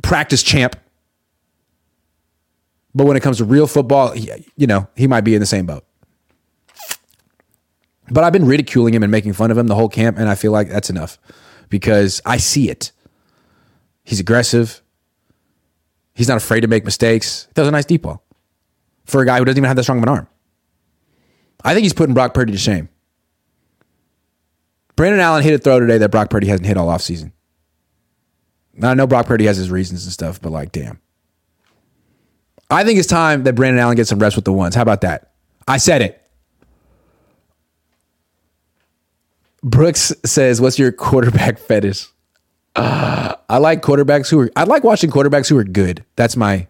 practice 0.03 0.43
champ. 0.43 0.77
But 2.95 3.07
when 3.07 3.17
it 3.17 3.23
comes 3.23 3.39
to 3.39 3.45
real 3.45 3.67
football, 3.67 4.15
you 4.15 4.67
know, 4.67 4.87
he 4.97 5.07
might 5.07 5.23
be 5.23 5.35
in 5.35 5.41
the 5.41 5.47
same 5.47 5.65
boat. 5.65 5.85
But 8.13 8.25
I've 8.25 8.33
been 8.33 8.45
ridiculing 8.45 8.93
him 8.93 9.03
and 9.03 9.11
making 9.11 9.33
fun 9.33 9.51
of 9.51 9.57
him 9.57 9.69
the 9.69 9.75
whole 9.75 9.89
camp, 9.89 10.19
and 10.19 10.29
I 10.29 10.35
feel 10.35 10.53
like 10.53 10.69
that's 10.69 10.91
enough 10.91 11.19
because 11.71 12.21
I 12.27 12.37
see 12.37 12.69
it. 12.69 12.93
He's 14.05 14.21
aggressive. 14.21 14.83
He's 16.15 16.29
not 16.29 16.37
afraid 16.37 16.61
to 16.61 16.69
make 16.69 16.85
mistakes. 16.85 17.47
He 17.49 17.55
throws 17.55 17.69
a 17.69 17.71
nice 17.71 17.87
deep 17.87 18.03
ball 18.03 18.23
for 19.07 19.23
a 19.23 19.27
guy 19.27 19.39
who 19.39 19.47
doesn't 19.47 19.57
even 19.57 19.67
have 19.67 19.77
that 19.77 19.85
strong 19.85 19.97
of 19.97 20.03
an 20.03 20.11
arm. 20.11 20.29
I 21.65 21.73
think 21.73 21.85
he's 21.85 21.95
putting 21.95 22.13
Brock 22.13 22.35
Purdy 22.35 22.53
to 22.53 22.59
shame. 22.59 22.91
Brandon 24.95 25.21
Allen 25.21 25.43
hit 25.43 25.55
a 25.55 25.59
throw 25.59 25.81
today 25.81 25.97
that 25.97 26.11
Brock 26.11 26.29
Purdy 26.29 26.49
hasn't 26.49 26.67
hit 26.67 26.77
all 26.77 26.89
offseason. 26.89 27.33
I 28.83 28.93
know 28.93 29.07
Brock 29.07 29.27
Purdy 29.27 29.47
has 29.47 29.57
his 29.57 29.71
reasons 29.71 30.05
and 30.05 30.13
stuff, 30.13 30.39
but 30.41 30.53
like, 30.53 30.73
damn. 30.73 31.01
I 32.71 32.85
think 32.85 32.99
it's 32.99 33.09
time 33.09 33.45
that 33.45 33.55
Brandon 33.55 33.81
Allen 33.81 33.97
gets 33.97 34.11
some 34.11 34.19
rest 34.19 34.37
with 34.37 34.45
the 34.45 34.53
ones. 34.53 34.75
How 34.75 34.83
about 34.83 35.01
that? 35.01 35.33
I 35.67 35.79
said 35.79 36.03
it. 36.03 36.22
Brooks 39.63 40.13
says, 40.25 40.61
"What's 40.61 40.79
your 40.79 40.93
quarterback 40.93 41.59
fetish?" 41.69 42.09
Uh, 42.75 43.35
I 43.49 43.59
like 43.59 43.83
quarterbacks 43.83 44.31
who 44.31 44.41
are. 44.41 44.51
I 44.57 44.65
like 44.65 44.83
watching 44.85 45.11
quarterbacks 45.11 45.49
who 45.49 45.59
are 45.59 45.65
good. 45.65 46.05
That's 46.17 46.37
my 46.37 46.67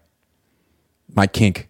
my 1.15 1.27
kink. 1.27 1.69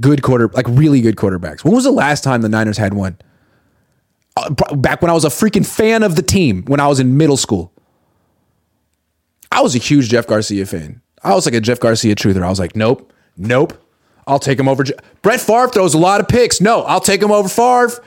Good 0.00 0.22
quarter, 0.22 0.48
like 0.48 0.66
really 0.68 1.00
good 1.00 1.16
quarterbacks. 1.16 1.64
When 1.64 1.74
was 1.74 1.84
the 1.84 1.90
last 1.90 2.22
time 2.22 2.42
the 2.42 2.48
Niners 2.48 2.76
had 2.76 2.92
one? 2.94 3.16
Uh, 4.36 4.50
back 4.74 5.00
when 5.00 5.10
I 5.10 5.14
was 5.14 5.24
a 5.24 5.28
freaking 5.30 5.64
fan 5.66 6.02
of 6.02 6.16
the 6.16 6.22
team 6.22 6.64
when 6.66 6.80
I 6.80 6.86
was 6.86 7.00
in 7.00 7.16
middle 7.16 7.38
school. 7.38 7.72
I 9.50 9.62
was 9.62 9.74
a 9.74 9.78
huge 9.78 10.10
Jeff 10.10 10.26
Garcia 10.26 10.66
fan. 10.66 11.00
I 11.22 11.34
was 11.34 11.46
like 11.46 11.54
a 11.54 11.60
Jeff 11.62 11.80
Garcia 11.80 12.14
truther. 12.14 12.42
I 12.42 12.50
was 12.50 12.58
like, 12.58 12.76
nope, 12.76 13.10
nope. 13.38 13.72
I'll 14.26 14.38
take 14.38 14.58
him 14.58 14.68
over. 14.68 14.82
Je- 14.84 14.92
Brett 15.22 15.40
Favre 15.40 15.68
throws 15.68 15.94
a 15.94 15.98
lot 15.98 16.20
of 16.20 16.28
picks. 16.28 16.60
No, 16.60 16.82
I'll 16.82 17.00
take 17.00 17.22
him 17.22 17.30
over 17.30 17.48
Favre. 17.48 18.02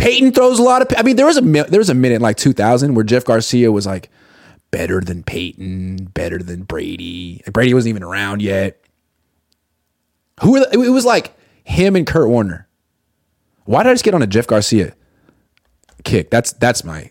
Peyton 0.00 0.32
throws 0.32 0.58
a 0.58 0.62
lot 0.62 0.80
of. 0.80 0.88
I 0.96 1.02
mean, 1.02 1.16
there 1.16 1.26
was 1.26 1.36
a 1.36 1.42
there 1.42 1.78
was 1.78 1.90
a 1.90 1.94
minute 1.94 2.22
like 2.22 2.38
2000 2.38 2.94
where 2.94 3.04
Jeff 3.04 3.24
Garcia 3.24 3.70
was 3.70 3.86
like 3.86 4.08
better 4.70 5.02
than 5.02 5.22
Peyton, 5.22 6.08
better 6.14 6.38
than 6.38 6.62
Brady. 6.62 7.42
Like 7.44 7.52
Brady 7.52 7.74
wasn't 7.74 7.90
even 7.90 8.02
around 8.02 8.40
yet. 8.40 8.82
Who 10.42 10.58
the, 10.58 10.70
it 10.72 10.90
was 10.90 11.04
like 11.04 11.36
him 11.64 11.96
and 11.96 12.06
Kurt 12.06 12.28
Warner. 12.30 12.66
Why 13.64 13.82
did 13.82 13.90
I 13.90 13.92
just 13.92 14.04
get 14.04 14.14
on 14.14 14.22
a 14.22 14.26
Jeff 14.26 14.46
Garcia 14.46 14.94
kick? 16.02 16.30
That's 16.30 16.52
that's 16.54 16.82
my. 16.82 17.10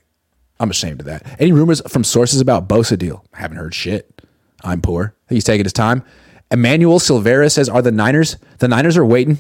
I'm 0.60 0.72
ashamed 0.72 1.02
of 1.02 1.06
that. 1.06 1.40
Any 1.40 1.52
rumors 1.52 1.82
from 1.88 2.04
sources 2.04 2.42
about 2.42 2.68
Bosa 2.68 2.98
deal? 2.98 3.24
Haven't 3.34 3.58
heard 3.58 3.76
shit. 3.76 4.22
I'm 4.64 4.82
poor. 4.82 5.16
He's 5.30 5.44
taking 5.44 5.64
his 5.64 5.74
time. 5.74 6.04
Emmanuel 6.50 7.00
Silvera 7.00 7.52
says, 7.52 7.70
"Are 7.70 7.84
the 7.84 7.92
Niners? 7.92 8.38
The 8.58 8.68
Niners 8.68 8.98
are 8.98 9.06
waiting." 9.06 9.40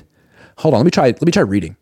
Hold 0.59 0.75
on. 0.75 0.81
Let 0.81 0.85
me 0.85 0.91
try. 0.91 1.05
Let 1.07 1.25
me 1.25 1.31
try 1.31 1.41
reading. 1.41 1.75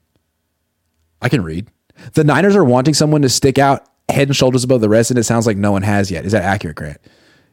I 1.21 1.29
can 1.29 1.43
read. 1.43 1.69
The 2.13 2.23
Niners 2.23 2.55
are 2.55 2.63
wanting 2.63 2.93
someone 2.93 3.21
to 3.23 3.29
stick 3.29 3.57
out 3.57 3.87
head 4.09 4.27
and 4.27 4.35
shoulders 4.35 4.63
above 4.63 4.81
the 4.81 4.89
rest, 4.89 5.09
and 5.09 5.17
it 5.19 5.23
sounds 5.23 5.47
like 5.47 5.57
no 5.57 5.71
one 5.71 5.81
has 5.81 6.11
yet. 6.11 6.25
Is 6.25 6.31
that 6.31 6.43
accurate, 6.43 6.75
Grant? 6.75 6.97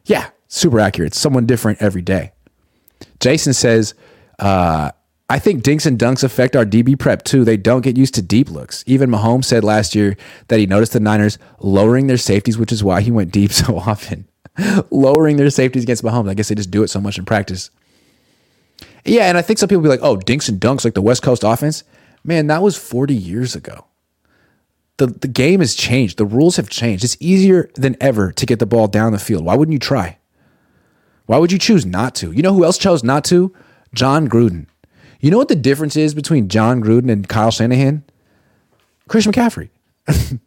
Yeah, 0.05 0.29
super 0.47 0.79
accurate. 0.79 1.13
Someone 1.13 1.45
different 1.45 1.81
every 1.81 2.01
day. 2.01 2.31
Jason 3.19 3.53
says, 3.53 3.93
uh, 4.39 4.91
I 5.29 5.39
think 5.39 5.63
dinks 5.63 5.85
and 5.85 5.97
dunks 5.97 6.23
affect 6.23 6.55
our 6.55 6.65
DB 6.65 6.97
prep 6.97 7.23
too. 7.23 7.43
They 7.43 7.57
don't 7.57 7.81
get 7.81 7.97
used 7.97 8.13
to 8.15 8.21
deep 8.21 8.49
looks. 8.49 8.83
Even 8.85 9.09
Mahomes 9.09 9.45
said 9.45 9.63
last 9.63 9.95
year 9.95 10.15
that 10.49 10.59
he 10.59 10.67
noticed 10.67 10.93
the 10.93 10.99
Niners 10.99 11.39
lowering 11.59 12.07
their 12.07 12.17
safeties, 12.17 12.57
which 12.57 12.71
is 12.71 12.83
why 12.83 13.01
he 13.01 13.11
went 13.11 13.31
deep 13.31 13.51
so 13.53 13.77
often. 13.77 14.27
lowering 14.91 15.37
their 15.37 15.49
safeties 15.49 15.83
against 15.83 16.03
Mahomes. 16.03 16.29
I 16.29 16.33
guess 16.35 16.49
they 16.49 16.55
just 16.55 16.71
do 16.71 16.83
it 16.83 16.89
so 16.89 17.01
much 17.01 17.17
in 17.17 17.25
practice. 17.25 17.71
Yeah, 19.03 19.27
and 19.27 19.37
I 19.37 19.41
think 19.41 19.59
some 19.59 19.67
people 19.69 19.81
be 19.83 19.89
like, 19.89 19.99
oh, 20.01 20.17
dinks 20.17 20.47
and 20.47 20.59
dunks 20.59 20.85
like 20.85 20.93
the 20.93 21.01
West 21.01 21.21
Coast 21.23 21.43
offense. 21.43 21.83
Man, 22.25 22.47
that 22.47 22.63
was 22.63 22.75
40 22.75 23.13
years 23.13 23.55
ago. 23.55 23.85
The, 24.97 25.07
the 25.07 25.27
game 25.27 25.59
has 25.59 25.75
changed. 25.75 26.17
The 26.17 26.25
rules 26.25 26.55
have 26.55 26.69
changed. 26.69 27.03
It's 27.03 27.17
easier 27.19 27.69
than 27.75 27.95
ever 28.01 28.31
to 28.31 28.45
get 28.45 28.57
the 28.59 28.65
ball 28.65 28.87
down 28.87 29.11
the 29.11 29.19
field. 29.19 29.45
Why 29.45 29.55
wouldn't 29.55 29.73
you 29.73 29.79
try? 29.79 30.17
Why 31.27 31.37
would 31.37 31.51
you 31.51 31.59
choose 31.59 31.85
not 31.85 32.15
to? 32.15 32.31
You 32.31 32.41
know 32.41 32.53
who 32.53 32.65
else 32.65 32.77
chose 32.77 33.03
not 33.03 33.25
to? 33.25 33.53
Jon 33.93 34.27
Gruden. 34.27 34.65
You 35.19 35.29
know 35.31 35.37
what 35.37 35.49
the 35.49 35.55
difference 35.55 35.95
is 35.95 36.15
between 36.15 36.49
Jon 36.49 36.81
Gruden 36.81 37.11
and 37.11 37.27
Kyle 37.27 37.51
Shanahan? 37.51 38.03
Christian 39.07 39.31
McCaffrey. 39.31 39.69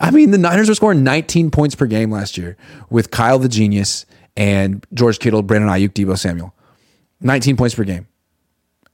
I 0.00 0.10
mean, 0.10 0.30
the 0.30 0.38
Niners 0.38 0.68
were 0.68 0.74
scoring 0.74 1.04
19 1.04 1.50
points 1.50 1.74
per 1.74 1.86
game 1.86 2.10
last 2.10 2.38
year 2.38 2.56
with 2.88 3.10
Kyle 3.10 3.38
the 3.38 3.48
genius 3.48 4.06
and 4.36 4.86
George 4.94 5.18
Kittle, 5.18 5.42
Brandon 5.42 5.70
Aiyuk, 5.70 5.92
Deebo 5.92 6.18
Samuel. 6.18 6.54
19 7.20 7.56
points 7.56 7.74
per 7.74 7.84
game. 7.84 8.06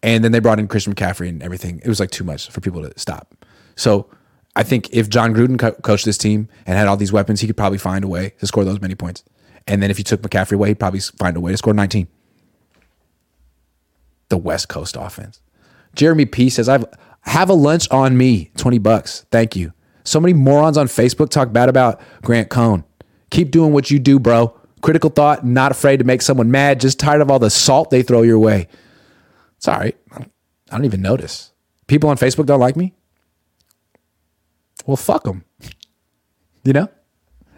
And 0.02 0.22
then 0.22 0.32
they 0.32 0.38
brought 0.38 0.58
in 0.58 0.68
Christian 0.68 0.94
McCaffrey 0.94 1.28
and 1.28 1.42
everything. 1.42 1.80
It 1.84 1.88
was 1.88 2.00
like 2.00 2.10
too 2.10 2.24
much 2.24 2.50
for 2.50 2.60
people 2.60 2.82
to 2.82 2.98
stop. 2.98 3.34
So 3.74 4.08
I 4.54 4.62
think 4.62 4.88
if 4.92 5.08
Jon 5.08 5.34
Gruden 5.34 5.58
co- 5.58 5.72
coached 5.72 6.04
this 6.04 6.18
team 6.18 6.48
and 6.66 6.76
had 6.76 6.86
all 6.86 6.96
these 6.96 7.12
weapons, 7.12 7.40
he 7.40 7.46
could 7.46 7.56
probably 7.56 7.78
find 7.78 8.04
a 8.04 8.08
way 8.08 8.34
to 8.38 8.46
score 8.46 8.64
those 8.64 8.80
many 8.80 8.94
points. 8.94 9.24
And 9.66 9.82
then 9.82 9.90
if 9.90 9.98
you 9.98 10.04
took 10.04 10.22
McCaffrey 10.22 10.52
away, 10.52 10.68
he'd 10.68 10.80
probably 10.80 11.00
find 11.00 11.36
a 11.36 11.40
way 11.40 11.50
to 11.50 11.56
score 11.56 11.74
19. 11.74 12.08
The 14.28 14.38
West 14.38 14.68
Coast 14.68 14.96
offense. 14.98 15.40
Jeremy 15.94 16.26
P 16.26 16.48
says, 16.48 16.68
I've 16.68 16.84
have 17.22 17.50
a 17.50 17.54
lunch 17.54 17.88
on 17.90 18.16
me, 18.16 18.50
20 18.56 18.78
bucks. 18.78 19.26
Thank 19.30 19.54
you. 19.54 19.72
So 20.04 20.20
many 20.20 20.32
morons 20.32 20.78
on 20.78 20.86
Facebook 20.86 21.28
talk 21.28 21.52
bad 21.52 21.68
about 21.68 22.00
Grant 22.22 22.48
Cohn. 22.48 22.84
Keep 23.30 23.50
doing 23.50 23.72
what 23.72 23.90
you 23.90 23.98
do, 23.98 24.18
bro. 24.18 24.58
Critical 24.80 25.10
thought, 25.10 25.44
not 25.44 25.70
afraid 25.70 25.98
to 25.98 26.04
make 26.04 26.22
someone 26.22 26.50
mad, 26.50 26.80
just 26.80 26.98
tired 26.98 27.20
of 27.20 27.30
all 27.30 27.38
the 27.38 27.50
salt 27.50 27.90
they 27.90 28.02
throw 28.02 28.22
your 28.22 28.38
way. 28.38 28.68
It's 29.58 29.68
all 29.68 29.78
right. 29.78 29.96
I 30.12 30.24
don't 30.70 30.84
even 30.84 31.02
notice. 31.02 31.52
People 31.86 32.10
on 32.10 32.16
Facebook 32.16 32.46
don't 32.46 32.60
like 32.60 32.76
me. 32.76 32.94
Well, 34.86 34.96
fuck 34.96 35.24
them. 35.24 35.44
You 36.64 36.72
know? 36.72 36.88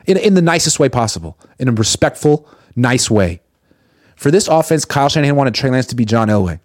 In, 0.06 0.16
in 0.16 0.34
the 0.34 0.42
nicest 0.42 0.80
way 0.80 0.88
possible, 0.88 1.38
in 1.58 1.68
a 1.68 1.72
respectful, 1.72 2.48
nice 2.74 3.10
way. 3.10 3.40
For 4.16 4.30
this 4.30 4.48
offense, 4.48 4.84
Kyle 4.84 5.08
Shanahan 5.08 5.36
wanted 5.36 5.54
Trey 5.54 5.70
Lance 5.70 5.86
to 5.86 5.96
be 5.96 6.04
John 6.04 6.28
Elway. 6.28 6.60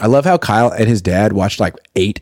I 0.00 0.06
love 0.06 0.24
how 0.24 0.38
Kyle 0.38 0.70
and 0.70 0.88
his 0.88 1.00
dad 1.00 1.32
watched 1.32 1.60
like 1.60 1.76
eight 1.94 2.20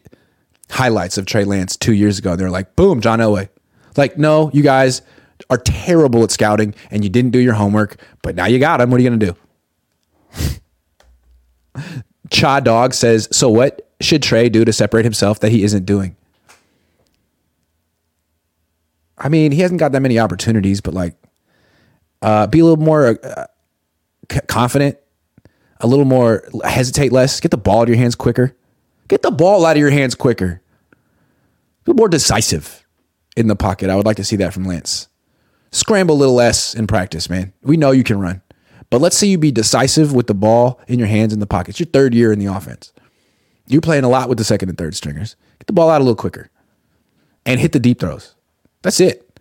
highlights 0.71 1.19
of 1.19 1.27
Trey 1.27 1.45
Lance 1.45 1.77
two 1.77 1.95
years 1.95 2.19
ago. 2.19 2.37
They're 2.37 2.51
like, 2.51 2.77
boom, 2.77 3.01
John 3.01 3.19
Elway. 3.19 3.49
Like, 3.97 4.19
no, 4.19 4.51
you 4.53 4.63
guys 4.63 5.03
are 5.51 5.59
terrible 5.59 6.23
at 6.23 6.31
scouting 6.31 6.75
and 6.91 7.03
you 7.03 7.11
didn't 7.11 7.31
do 7.31 7.39
your 7.39 7.55
homework, 7.55 7.97
but 8.23 8.35
now 8.35 8.47
you 8.47 8.59
got 8.59 8.81
him. 8.81 8.91
What 8.91 9.01
are 9.01 9.03
you 9.03 9.11
going 9.11 9.21
to 9.21 9.27
do? 9.27 9.37
Cha 12.31 12.61
Dog 12.61 12.95
says, 12.95 13.29
so 13.31 13.49
what 13.49 13.91
should 14.01 14.23
Trey 14.23 14.49
do 14.49 14.65
to 14.65 14.73
separate 14.73 15.05
himself 15.05 15.41
that 15.41 15.53
he 15.53 15.65
isn't 15.65 15.85
doing? 15.85 16.17
I 19.19 19.29
mean, 19.29 19.53
he 19.53 19.61
hasn't 19.61 19.79
got 19.79 19.93
that 19.93 20.01
many 20.01 20.19
opportunities, 20.19 20.81
but 20.81 20.95
like, 20.95 21.17
uh, 22.23 22.47
be 22.47 22.61
a 22.61 22.65
little 22.65 22.83
more 22.83 23.19
uh, 23.23 23.47
confident 24.47 24.99
a 25.83 25.87
little 25.87 26.05
more 26.05 26.45
hesitate 26.65 27.13
less, 27.13 27.41
get 27.41 27.51
the 27.51 27.57
ball 27.57 27.81
out 27.81 27.83
of 27.83 27.89
your 27.89 27.99
hands 27.99 28.15
quicker. 28.15 28.57
Get 29.09 29.23
the 29.23 29.31
ball 29.31 29.67
out 29.67 29.77
of 29.77 29.81
your 29.81 29.91
hands 29.91 30.15
quicker. 30.15 30.63
Be 31.85 31.93
more 31.93 32.09
decisive 32.09 32.87
in 33.37 33.49
the 33.49 33.57
pocket. 33.57 33.91
I 33.91 33.97
would 33.97 34.07
like 34.07 34.17
to 34.17 34.25
see 34.25 34.37
that 34.37 34.55
from 34.55 34.65
Lance. 34.65 35.09
Scramble 35.73 36.15
a 36.15 36.19
little 36.19 36.35
less 36.35 36.75
in 36.75 36.87
practice, 36.87 37.29
man. 37.29 37.53
We 37.63 37.77
know 37.77 37.91
you 37.91 38.05
can 38.05 38.21
run. 38.21 38.43
But 38.93 39.01
let's 39.01 39.17
say 39.17 39.27
you 39.27 39.39
be 39.39 39.51
decisive 39.51 40.13
with 40.13 40.27
the 40.27 40.35
ball 40.35 40.79
in 40.87 40.99
your 40.99 41.09
hands 41.09 41.33
in 41.33 41.41
the 41.41 41.47
pocket. 41.47 41.71
It's 41.71 41.81
your 41.81 41.87
third 41.87 42.13
year 42.13 42.31
in 42.31 42.39
the 42.39 42.45
offense. 42.45 42.93
You're 43.67 43.81
playing 43.81 44.05
a 44.05 44.09
lot 44.11 44.29
with 44.29 44.37
the 44.37 44.45
second 44.45 44.69
and 44.69 44.77
third 44.77 44.95
stringers. 44.95 45.35
Get 45.59 45.67
the 45.67 45.73
ball 45.73 45.89
out 45.89 46.03
a 46.03 46.05
little 46.05 46.15
quicker 46.15 46.51
and 47.47 47.59
hit 47.59 47.73
the 47.73 47.81
deep 47.81 48.01
throws. 48.01 48.35
That's 48.83 49.01
it. 49.01 49.41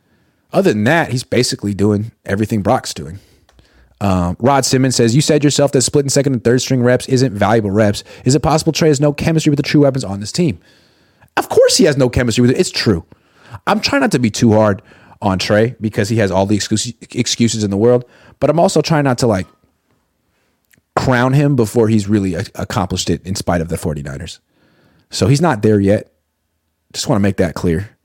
Other 0.53 0.71
than 0.71 0.85
that, 0.85 1.11
he's 1.11 1.25
basically 1.25 1.73
doing 1.73 2.13
everything 2.25 2.61
Brock's 2.61 2.93
doing. 2.93 3.19
Um, 3.99 4.37
Rod 4.39 4.63
Simmons 4.63 4.95
says, 4.95 5.17
You 5.17 5.21
said 5.21 5.43
yourself 5.43 5.73
that 5.73 5.81
splitting 5.81 6.07
second 6.07 6.31
and 6.31 6.41
third 6.41 6.61
string 6.61 6.81
reps 6.81 7.09
isn't 7.09 7.33
valuable 7.33 7.71
reps. 7.71 8.05
Is 8.23 8.35
it 8.35 8.39
possible 8.39 8.71
Trey 8.71 8.87
has 8.87 9.01
no 9.01 9.11
chemistry 9.11 9.49
with 9.49 9.57
the 9.57 9.63
true 9.63 9.81
weapons 9.81 10.05
on 10.05 10.21
this 10.21 10.31
team? 10.31 10.59
Of 11.35 11.49
course 11.49 11.75
he 11.75 11.83
has 11.83 11.97
no 11.97 12.07
chemistry 12.07 12.41
with 12.43 12.51
it. 12.51 12.57
It's 12.57 12.71
true. 12.71 13.05
I'm 13.67 13.81
trying 13.81 13.99
not 13.99 14.13
to 14.13 14.19
be 14.19 14.31
too 14.31 14.53
hard 14.53 14.81
on 15.21 15.39
Trey 15.39 15.75
because 15.81 16.07
he 16.07 16.17
has 16.17 16.31
all 16.31 16.45
the 16.45 16.55
excuses 16.55 17.63
in 17.65 17.69
the 17.69 17.77
world, 17.77 18.05
but 18.41 18.49
I'm 18.49 18.59
also 18.59 18.81
trying 18.81 19.05
not 19.05 19.19
to 19.19 19.27
like 19.27 19.47
crown 20.97 21.31
him 21.31 21.55
before 21.55 21.87
he's 21.87 22.09
really 22.09 22.33
accomplished 22.33 23.09
it 23.09 23.25
in 23.25 23.35
spite 23.35 23.61
of 23.61 23.69
the 23.69 23.77
49ers. 23.77 24.39
So 25.09 25.27
he's 25.27 25.39
not 25.39 25.61
there 25.61 25.79
yet. 25.79 26.11
Just 26.91 27.07
want 27.07 27.17
to 27.17 27.21
make 27.21 27.37
that 27.37 27.53
clear. 27.53 27.95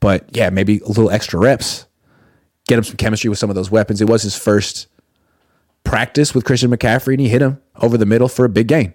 But 0.00 0.26
yeah, 0.34 0.50
maybe 0.50 0.78
a 0.80 0.88
little 0.88 1.10
extra 1.10 1.38
reps. 1.38 1.86
Get 2.66 2.78
him 2.78 2.84
some 2.84 2.96
chemistry 2.96 3.28
with 3.28 3.38
some 3.38 3.50
of 3.50 3.54
those 3.54 3.70
weapons. 3.70 4.00
It 4.00 4.08
was 4.08 4.22
his 4.22 4.36
first 4.36 4.88
practice 5.84 6.34
with 6.34 6.44
Christian 6.44 6.70
McCaffrey 6.70 7.12
and 7.12 7.20
he 7.20 7.28
hit 7.28 7.42
him 7.42 7.60
over 7.76 7.96
the 7.98 8.06
middle 8.06 8.28
for 8.28 8.44
a 8.44 8.48
big 8.48 8.68
gain 8.68 8.94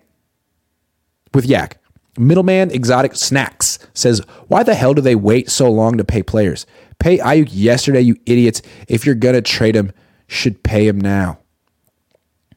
with 1.34 1.48
YAC. 1.48 1.74
Middleman 2.18 2.72
Exotic 2.72 3.16
Snacks 3.16 3.78
says, 3.94 4.22
Why 4.48 4.64
the 4.64 4.74
hell 4.74 4.96
do 4.96 5.02
they 5.02 5.16
wait 5.16 5.52
so 5.52 5.70
long 5.70 5.98
to 5.98 6.04
pay 6.04 6.24
players? 6.24 6.66
Pay 6.98 7.20
Aiyuk 7.20 7.50
yesterday, 7.52 8.02
you 8.02 8.16
idiots. 8.26 8.64
If 8.88 9.06
you're 9.06 9.14
going 9.14 9.36
to 9.36 9.42
trade 9.44 9.76
him, 9.76 9.92
should 10.28 10.64
pay 10.64 10.88
him 10.88 11.00
now. 11.00 11.40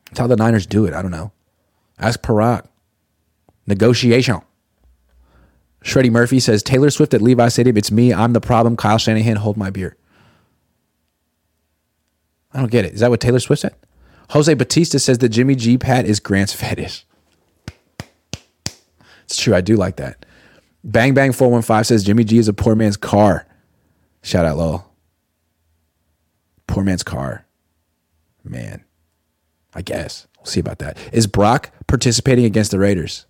That's 0.06 0.18
how 0.18 0.26
the 0.26 0.36
Niners 0.36 0.66
do 0.66 0.86
it. 0.86 0.94
I 0.94 1.02
don't 1.02 1.10
know. 1.10 1.32
Ask 1.98 2.20
Paraag. 2.22 2.66
Negotiation. 3.66 4.40
Shreddy 5.84 6.10
Murphy 6.10 6.40
says, 6.40 6.62
Taylor 6.62 6.90
Swift 6.90 7.14
at 7.14 7.22
Levi 7.22 7.48
Stadium. 7.48 7.76
It's 7.76 7.90
me. 7.90 8.12
I'm 8.12 8.32
the 8.32 8.40
problem. 8.40 8.76
Kyle 8.76 8.98
Shanahan, 8.98 9.36
hold 9.36 9.56
my 9.56 9.70
beer. 9.70 9.96
I 12.52 12.58
don't 12.58 12.70
get 12.70 12.84
it. 12.84 12.94
Is 12.94 13.00
that 13.00 13.10
what 13.10 13.20
Taylor 13.20 13.38
Swift 13.38 13.62
said? 13.62 13.74
Jose 14.30 14.52
Batista 14.54 14.98
says 14.98 15.18
the 15.18 15.28
Jimmy 15.28 15.54
G 15.54 15.78
pat 15.78 16.04
is 16.04 16.20
Grant's 16.20 16.52
fetish. 16.60 17.06
It's 19.24 19.36
true. 19.36 19.54
I 19.54 19.60
do 19.60 19.76
like 19.76 19.96
that. 19.96 20.26
Bang 20.82 21.14
Bang 21.14 21.32
415 21.32 21.84
says 21.84 22.04
Jimmy 22.04 22.24
G 22.24 22.38
is 22.38 22.48
a 22.48 22.52
poor 22.52 22.74
man's 22.74 22.96
car. 22.96 23.46
Shout 24.22 24.44
out, 24.44 24.56
Lowell. 24.56 24.92
Poor 26.66 26.82
man's 26.82 27.02
car. 27.02 27.46
Man, 28.44 28.84
I 29.74 29.82
guess. 29.82 30.26
We'll 30.38 30.46
see 30.46 30.60
about 30.60 30.78
that. 30.78 30.96
Is 31.12 31.26
Brock 31.26 31.70
participating 31.86 32.44
against 32.44 32.70
the 32.70 32.78
Raiders? 32.78 33.26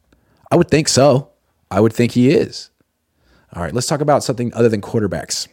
I 0.50 0.56
would 0.56 0.68
think 0.68 0.88
so. 0.88 1.30
I 1.70 1.80
would 1.80 1.92
think 1.92 2.12
he 2.12 2.30
is. 2.30 2.70
All 3.54 3.62
right, 3.62 3.74
let's 3.74 3.86
talk 3.86 4.00
about 4.00 4.22
something 4.22 4.52
other 4.54 4.68
than 4.68 4.80
quarterbacks. 4.80 5.48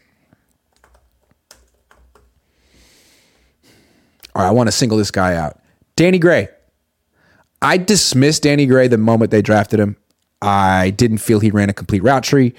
All 4.36 4.44
right, 4.44 4.50
I 4.50 4.52
want 4.52 4.68
to 4.68 4.72
single 4.72 4.98
this 4.98 5.12
guy 5.12 5.36
out. 5.36 5.60
Danny 5.96 6.20
Gray. 6.20 6.50
I 7.60 7.78
dismissed 7.78 8.44
Danny 8.44 8.68
Gray 8.68 8.88
the 8.88 9.00
moment 9.00 9.32
they 9.32 9.42
drafted 9.42 9.80
him. 9.80 9.98
I 10.44 10.92
didn't 10.92 11.18
feel 11.18 11.40
he 11.40 11.50
ran 11.50 11.72
a 11.72 11.74
complete 11.74 12.04
route 12.04 12.24
tree. 12.24 12.54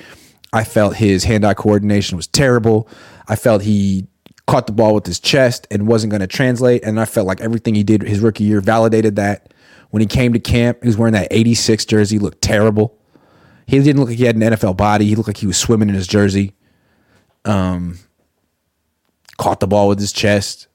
I 0.52 0.64
felt 0.64 0.96
his 0.96 1.22
hand 1.24 1.44
eye 1.44 1.54
coordination 1.54 2.16
was 2.16 2.26
terrible. 2.26 2.88
I 3.28 3.36
felt 3.36 3.62
he 3.62 4.08
caught 4.48 4.66
the 4.66 4.72
ball 4.72 4.94
with 4.94 5.06
his 5.06 5.20
chest 5.20 5.66
and 5.70 5.86
wasn't 5.86 6.10
going 6.10 6.20
to 6.20 6.26
translate. 6.26 6.82
And 6.82 6.98
I 6.98 7.04
felt 7.04 7.26
like 7.26 7.40
everything 7.40 7.74
he 7.74 7.84
did 7.84 8.02
his 8.02 8.20
rookie 8.20 8.44
year 8.44 8.60
validated 8.60 9.16
that. 9.16 9.52
When 9.90 10.00
he 10.00 10.06
came 10.06 10.32
to 10.32 10.40
camp, 10.40 10.78
he 10.82 10.88
was 10.88 10.96
wearing 10.96 11.14
that 11.14 11.28
86 11.30 11.84
jersey, 11.86 12.18
looked 12.18 12.42
terrible. 12.42 12.98
He 13.66 13.78
didn't 13.78 14.00
look 14.00 14.08
like 14.08 14.18
he 14.18 14.24
had 14.24 14.36
an 14.36 14.42
NFL 14.42 14.76
body. 14.76 15.06
He 15.06 15.14
looked 15.14 15.28
like 15.28 15.36
he 15.38 15.46
was 15.46 15.56
swimming 15.56 15.88
in 15.88 15.94
his 15.94 16.06
jersey. 16.06 16.54
Um, 17.44 17.98
caught 19.38 19.60
the 19.60 19.66
ball 19.66 19.88
with 19.88 19.98
his 19.98 20.12
chest 20.12 20.68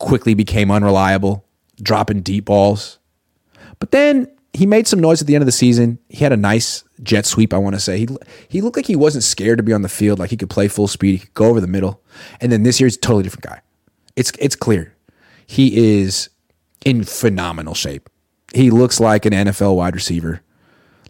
quickly 0.00 0.34
became 0.34 0.70
unreliable, 0.72 1.44
dropping 1.80 2.22
deep 2.22 2.46
balls. 2.46 2.98
But 3.78 3.92
then 3.92 4.26
he 4.52 4.66
made 4.66 4.86
some 4.86 4.98
noise 4.98 5.20
at 5.20 5.26
the 5.26 5.34
end 5.34 5.42
of 5.42 5.46
the 5.46 5.52
season. 5.52 5.98
He 6.08 6.24
had 6.24 6.32
a 6.32 6.36
nice 6.36 6.84
jet 7.02 7.26
sweep, 7.26 7.54
I 7.54 7.58
want 7.58 7.76
to 7.76 7.80
say. 7.80 7.98
He 7.98 8.08
he 8.48 8.60
looked 8.60 8.76
like 8.76 8.86
he 8.86 8.96
wasn't 8.96 9.24
scared 9.24 9.58
to 9.58 9.62
be 9.62 9.72
on 9.72 9.82
the 9.82 9.88
field, 9.88 10.18
like 10.18 10.30
he 10.30 10.36
could 10.36 10.50
play 10.50 10.68
full 10.68 10.88
speed, 10.88 11.12
he 11.12 11.18
could 11.18 11.34
go 11.34 11.46
over 11.46 11.60
the 11.60 11.66
middle. 11.66 12.02
And 12.40 12.50
then 12.50 12.62
this 12.62 12.80
year 12.80 12.86
he's 12.86 12.96
a 12.96 13.00
totally 13.00 13.22
different 13.22 13.44
guy. 13.44 13.62
It's 14.16 14.32
it's 14.38 14.56
clear. 14.56 14.96
He 15.46 16.00
is 16.00 16.30
in 16.84 17.04
phenomenal 17.04 17.74
shape. 17.74 18.08
He 18.54 18.70
looks 18.70 19.00
like 19.00 19.24
an 19.26 19.32
NFL 19.32 19.76
wide 19.76 19.94
receiver. 19.94 20.42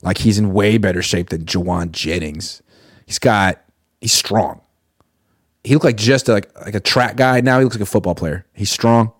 Like 0.03 0.19
he's 0.19 0.39
in 0.39 0.53
way 0.53 0.79
better 0.79 1.03
shape 1.03 1.31
than 1.31 1.45
Jauan 1.45 1.93
Jennings. 1.93 2.63
He's 3.07 3.19
got 3.19 3.61
he's 4.01 4.13
strong 4.13 4.61
he 5.65 5.75
looked 5.75 5.85
like 5.85 5.97
just 5.97 6.29
a, 6.29 6.33
like 6.33 6.61
like 6.61 6.75
a 6.75 6.81
track 6.81 7.17
guy. 7.17 7.41
Now 7.41 7.59
he 7.59 7.65
looks 7.65 7.77
like 7.77 7.83
a 7.83 7.87
football 7.87 8.15
player. 8.15 8.47
He's 8.55 8.71
strong. 8.71 9.13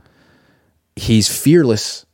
He's 0.97 1.29
fearless. 1.29 2.07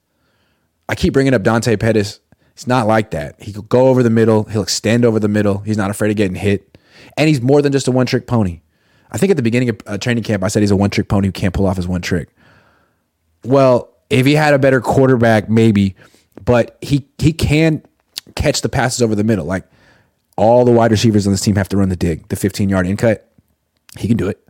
I 0.88 0.94
keep 0.94 1.12
bringing 1.12 1.34
up 1.34 1.42
Dante 1.42 1.76
Pettis. 1.76 2.20
He's 2.54 2.66
not 2.66 2.86
like 2.86 3.10
that. 3.10 3.40
He 3.42 3.52
could 3.52 3.68
go 3.68 3.88
over 3.88 4.02
the 4.02 4.10
middle. 4.10 4.44
He'll 4.44 4.62
extend 4.62 5.04
over 5.04 5.18
the 5.18 5.28
middle. 5.28 5.58
He's 5.58 5.76
not 5.76 5.90
afraid 5.90 6.10
of 6.10 6.16
getting 6.16 6.36
hit. 6.36 6.78
And 7.16 7.28
he's 7.28 7.40
more 7.40 7.60
than 7.60 7.72
just 7.72 7.88
a 7.88 7.92
one 7.92 8.06
trick 8.06 8.26
pony. 8.26 8.60
I 9.10 9.18
think 9.18 9.30
at 9.30 9.36
the 9.36 9.42
beginning 9.42 9.68
of 9.68 9.78
uh, 9.86 9.98
training 9.98 10.24
camp, 10.24 10.42
I 10.42 10.48
said 10.48 10.62
he's 10.62 10.70
a 10.70 10.76
one 10.76 10.90
trick 10.90 11.08
pony 11.08 11.28
who 11.28 11.32
can't 11.32 11.54
pull 11.54 11.66
off 11.66 11.76
his 11.76 11.86
one 11.86 12.02
trick. 12.02 12.28
Well, 13.44 13.92
if 14.10 14.26
he 14.26 14.34
had 14.34 14.54
a 14.54 14.58
better 14.58 14.80
quarterback, 14.80 15.48
maybe, 15.48 15.94
but 16.44 16.78
he 16.80 17.08
he 17.18 17.32
can 17.32 17.82
catch 18.34 18.62
the 18.62 18.68
passes 18.68 19.02
over 19.02 19.14
the 19.14 19.24
middle. 19.24 19.44
Like 19.44 19.64
all 20.36 20.64
the 20.64 20.72
wide 20.72 20.90
receivers 20.90 21.26
on 21.26 21.32
this 21.32 21.40
team 21.40 21.56
have 21.56 21.68
to 21.70 21.76
run 21.76 21.88
the 21.88 21.96
dig, 21.96 22.28
the 22.28 22.36
15 22.36 22.68
yard 22.68 22.86
in 22.86 22.96
cut. 22.96 23.30
He 23.98 24.08
can 24.08 24.16
do 24.16 24.28
it. 24.28 24.42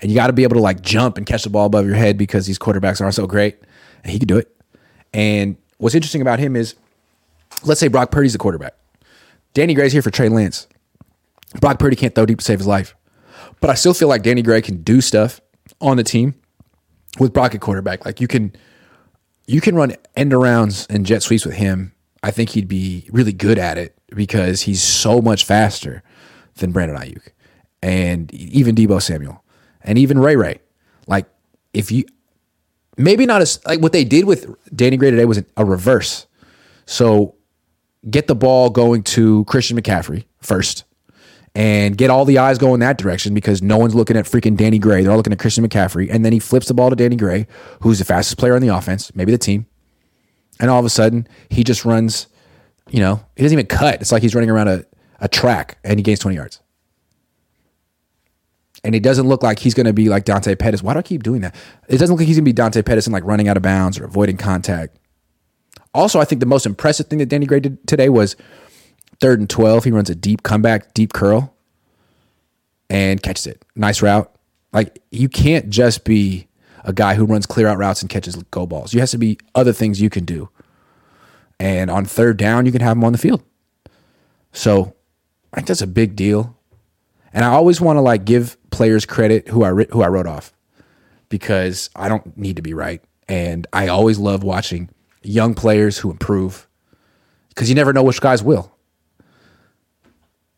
And 0.00 0.10
you 0.10 0.16
got 0.16 0.28
to 0.28 0.32
be 0.32 0.42
able 0.42 0.56
to 0.56 0.62
like 0.62 0.82
jump 0.82 1.16
and 1.16 1.26
catch 1.26 1.44
the 1.44 1.50
ball 1.50 1.66
above 1.66 1.86
your 1.86 1.94
head 1.94 2.18
because 2.18 2.46
these 2.46 2.58
quarterbacks 2.58 3.00
aren't 3.00 3.14
so 3.14 3.26
great. 3.26 3.58
And 4.04 4.12
he 4.12 4.18
can 4.18 4.28
do 4.28 4.36
it. 4.36 4.54
And 5.12 5.56
what's 5.78 5.94
interesting 5.94 6.22
about 6.22 6.38
him 6.38 6.56
is, 6.56 6.74
let's 7.64 7.80
say 7.80 7.88
Brock 7.88 8.10
Purdy's 8.10 8.32
the 8.32 8.38
quarterback. 8.38 8.74
Danny 9.54 9.74
Gray's 9.74 9.92
here 9.92 10.02
for 10.02 10.10
Trey 10.10 10.28
Lance. 10.28 10.66
Brock 11.60 11.78
Purdy 11.78 11.96
can't 11.96 12.14
throw 12.14 12.26
deep 12.26 12.38
to 12.38 12.44
save 12.44 12.58
his 12.58 12.66
life. 12.66 12.94
But 13.60 13.70
I 13.70 13.74
still 13.74 13.94
feel 13.94 14.08
like 14.08 14.22
Danny 14.22 14.42
Gray 14.42 14.60
can 14.62 14.82
do 14.82 15.00
stuff 15.00 15.40
on 15.80 15.96
the 15.96 16.04
team 16.04 16.34
with 17.18 17.32
Brock 17.32 17.54
at 17.54 17.60
quarterback. 17.60 18.04
Like 18.04 18.20
you 18.20 18.28
can 18.28 18.54
you 19.46 19.60
can 19.60 19.74
run 19.74 19.94
end 20.16 20.32
arounds 20.32 20.86
and 20.90 21.06
jet 21.06 21.22
sweeps 21.22 21.46
with 21.46 21.54
him. 21.54 21.92
I 22.22 22.30
think 22.30 22.50
he'd 22.50 22.68
be 22.68 23.08
really 23.12 23.32
good 23.32 23.58
at 23.58 23.78
it 23.78 23.96
because 24.14 24.62
he's 24.62 24.82
so 24.82 25.20
much 25.20 25.44
faster 25.44 26.02
than 26.56 26.72
Brandon 26.72 26.96
Aiyuk 26.96 27.28
and 27.82 28.32
even 28.34 28.74
Deebo 28.74 29.00
Samuel 29.00 29.44
and 29.82 29.98
even 29.98 30.18
Ray 30.18 30.36
Ray. 30.36 30.60
Like 31.06 31.26
if 31.72 31.92
you 31.92 32.04
maybe 32.96 33.26
not 33.26 33.42
as 33.42 33.64
like 33.66 33.80
what 33.80 33.92
they 33.92 34.04
did 34.04 34.24
with 34.24 34.46
Danny 34.74 34.96
Gray 34.96 35.10
today 35.10 35.24
was 35.24 35.42
a 35.56 35.64
reverse. 35.64 36.26
So 36.86 37.34
get 38.08 38.26
the 38.26 38.34
ball 38.34 38.70
going 38.70 39.02
to 39.02 39.44
Christian 39.44 39.80
McCaffrey 39.80 40.24
first 40.40 40.84
and 41.54 41.96
get 41.96 42.10
all 42.10 42.24
the 42.24 42.38
eyes 42.38 42.58
going 42.58 42.80
that 42.80 42.98
direction 42.98 43.34
because 43.34 43.62
no 43.62 43.78
one's 43.78 43.94
looking 43.94 44.16
at 44.16 44.26
freaking 44.26 44.56
Danny 44.56 44.78
Gray. 44.78 45.02
They're 45.02 45.10
all 45.10 45.16
looking 45.16 45.32
at 45.32 45.38
Christian 45.38 45.66
McCaffrey. 45.66 46.08
And 46.10 46.24
then 46.24 46.32
he 46.32 46.38
flips 46.38 46.68
the 46.68 46.74
ball 46.74 46.90
to 46.90 46.96
Danny 46.96 47.16
Gray, 47.16 47.46
who's 47.80 47.98
the 47.98 48.04
fastest 48.04 48.38
player 48.38 48.54
on 48.54 48.62
the 48.62 48.68
offense, 48.68 49.14
maybe 49.14 49.32
the 49.32 49.38
team. 49.38 49.66
And 50.60 50.70
all 50.70 50.78
of 50.78 50.84
a 50.84 50.90
sudden, 50.90 51.26
he 51.48 51.64
just 51.64 51.84
runs, 51.84 52.26
you 52.90 53.00
know, 53.00 53.24
he 53.36 53.42
doesn't 53.42 53.58
even 53.58 53.66
cut. 53.66 54.00
It's 54.00 54.12
like 54.12 54.22
he's 54.22 54.34
running 54.34 54.50
around 54.50 54.68
a, 54.68 54.84
a 55.20 55.28
track 55.28 55.78
and 55.82 55.98
he 55.98 56.02
gains 56.02 56.18
20 56.18 56.36
yards. 56.36 56.60
And 58.86 58.94
it 58.94 59.02
doesn't 59.02 59.26
look 59.26 59.42
like 59.42 59.58
he's 59.58 59.74
going 59.74 59.86
to 59.86 59.92
be 59.92 60.08
like 60.08 60.24
Dante 60.24 60.54
Pettis. 60.54 60.80
Why 60.80 60.92
do 60.92 61.00
I 61.00 61.02
keep 61.02 61.24
doing 61.24 61.40
that? 61.40 61.56
It 61.88 61.98
doesn't 61.98 62.14
look 62.14 62.20
like 62.20 62.28
he's 62.28 62.36
going 62.36 62.44
to 62.44 62.48
be 62.48 62.52
Dante 62.52 62.82
Pettis 62.82 63.08
and 63.08 63.12
like 63.12 63.24
running 63.24 63.48
out 63.48 63.56
of 63.56 63.64
bounds 63.64 63.98
or 63.98 64.04
avoiding 64.04 64.36
contact. 64.36 64.96
Also, 65.92 66.20
I 66.20 66.24
think 66.24 66.38
the 66.38 66.46
most 66.46 66.66
impressive 66.66 67.08
thing 67.08 67.18
that 67.18 67.26
Danny 67.26 67.46
Gray 67.46 67.58
did 67.58 67.84
today 67.88 68.08
was 68.08 68.36
third 69.20 69.40
and 69.40 69.50
12. 69.50 69.82
He 69.82 69.90
runs 69.90 70.08
a 70.08 70.14
deep 70.14 70.44
comeback, 70.44 70.94
deep 70.94 71.12
curl, 71.12 71.52
and 72.88 73.20
catches 73.20 73.48
it. 73.48 73.64
Nice 73.74 74.02
route. 74.02 74.32
Like, 74.72 75.02
you 75.10 75.28
can't 75.28 75.68
just 75.68 76.04
be 76.04 76.46
a 76.84 76.92
guy 76.92 77.14
who 77.14 77.26
runs 77.26 77.44
clear 77.44 77.66
out 77.66 77.78
routes 77.78 78.02
and 78.02 78.08
catches 78.08 78.36
go 78.52 78.66
balls. 78.66 78.94
You 78.94 79.00
has 79.00 79.10
to 79.10 79.18
be 79.18 79.36
other 79.56 79.72
things 79.72 80.00
you 80.00 80.10
can 80.10 80.24
do. 80.24 80.48
And 81.58 81.90
on 81.90 82.04
third 82.04 82.36
down, 82.36 82.66
you 82.66 82.72
can 82.72 82.82
have 82.82 82.96
him 82.96 83.02
on 83.02 83.10
the 83.10 83.18
field. 83.18 83.42
So 84.52 84.94
I 85.52 85.56
think 85.56 85.66
that's 85.66 85.82
a 85.82 85.88
big 85.88 86.14
deal. 86.14 86.56
And 87.32 87.44
I 87.44 87.48
always 87.48 87.80
want 87.80 87.96
to 87.96 88.00
like 88.00 88.24
give 88.24 88.55
players 88.70 89.06
credit 89.06 89.48
who 89.48 89.64
I 89.64 89.84
who 89.90 90.02
I 90.02 90.08
wrote 90.08 90.26
off 90.26 90.52
because 91.28 91.90
I 91.96 92.08
don't 92.08 92.36
need 92.36 92.56
to 92.56 92.62
be 92.62 92.74
right. 92.74 93.02
And 93.28 93.66
I 93.72 93.88
always 93.88 94.18
love 94.18 94.44
watching 94.44 94.90
young 95.22 95.54
players 95.54 95.98
who 95.98 96.10
improve 96.10 96.68
because 97.48 97.68
you 97.68 97.74
never 97.74 97.92
know 97.92 98.02
which 98.02 98.20
guys 98.20 98.42
will. 98.42 98.72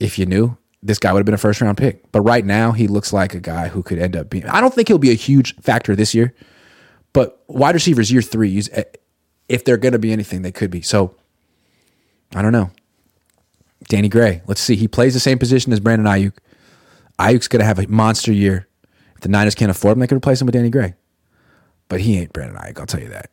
If 0.01 0.19
you 0.19 0.27
knew, 0.27 0.57
this 0.83 0.99
guy 0.99 1.13
would 1.13 1.21
have 1.21 1.27
been 1.27 1.35
a 1.35 1.39
first 1.39 1.61
round 1.61 1.77
pick. 1.77 2.11
But 2.13 2.21
right 2.21 2.45
now, 2.45 2.73
he 2.73 2.87
looks 2.87 3.13
like 3.13 3.35
a 3.35 3.41
guy 3.41 3.69
who 3.69 3.83
could 3.83 3.99
end 3.99 4.17
up 4.17 4.31
being. 4.31 4.47
I 4.47 4.61
don't 4.61 4.73
think 4.73 4.89
he'll 4.89 4.99
be 4.99 5.11
a 5.11 5.15
huge 5.15 5.57
factor 5.57 5.97
this 5.97 6.15
year, 6.15 6.35
but 7.13 7.43
wide 7.49 7.75
receivers 7.75 8.13
year 8.13 8.23
three, 8.23 8.63
eh, 8.73 8.85
if 9.49 9.65
they're 9.65 9.77
going 9.77 9.93
to 9.93 9.99
be 9.99 10.13
anything, 10.13 10.43
they 10.43 10.53
could 10.53 10.71
be. 10.71 10.83
So 10.83 11.15
I 12.35 12.43
don't 12.43 12.53
know. 12.53 12.71
Danny 13.89 14.09
Gray, 14.09 14.43
let's 14.47 14.61
see. 14.61 14.77
He 14.77 14.89
plays 14.89 15.15
the 15.15 15.21
same 15.21 15.39
position 15.39 15.73
as 15.73 15.81
Brandon 15.81 16.07
Aiyuk. 16.07 16.35
Aiyuk's 17.19 17.49
going 17.49 17.61
to 17.61 17.67
have 17.67 17.79
a 17.79 17.87
monster 17.89 18.33
year. 18.33 18.69
If 19.15 19.23
the 19.23 19.29
Niners 19.29 19.55
can't 19.55 19.71
afford 19.71 19.95
him, 19.95 20.01
they 20.01 20.07
could 20.07 20.17
replace 20.17 20.41
him 20.41 20.47
with 20.47 20.55
Danny 20.55 20.71
Gray. 20.71 20.95
But 21.89 22.01
he 22.01 22.19
ain't 22.19 22.33
Brandon 22.33 22.57
Aiyuk, 22.57 22.79
I'll 22.79 22.87
tell 22.87 23.01
you 23.01 23.09
that. 23.09 23.31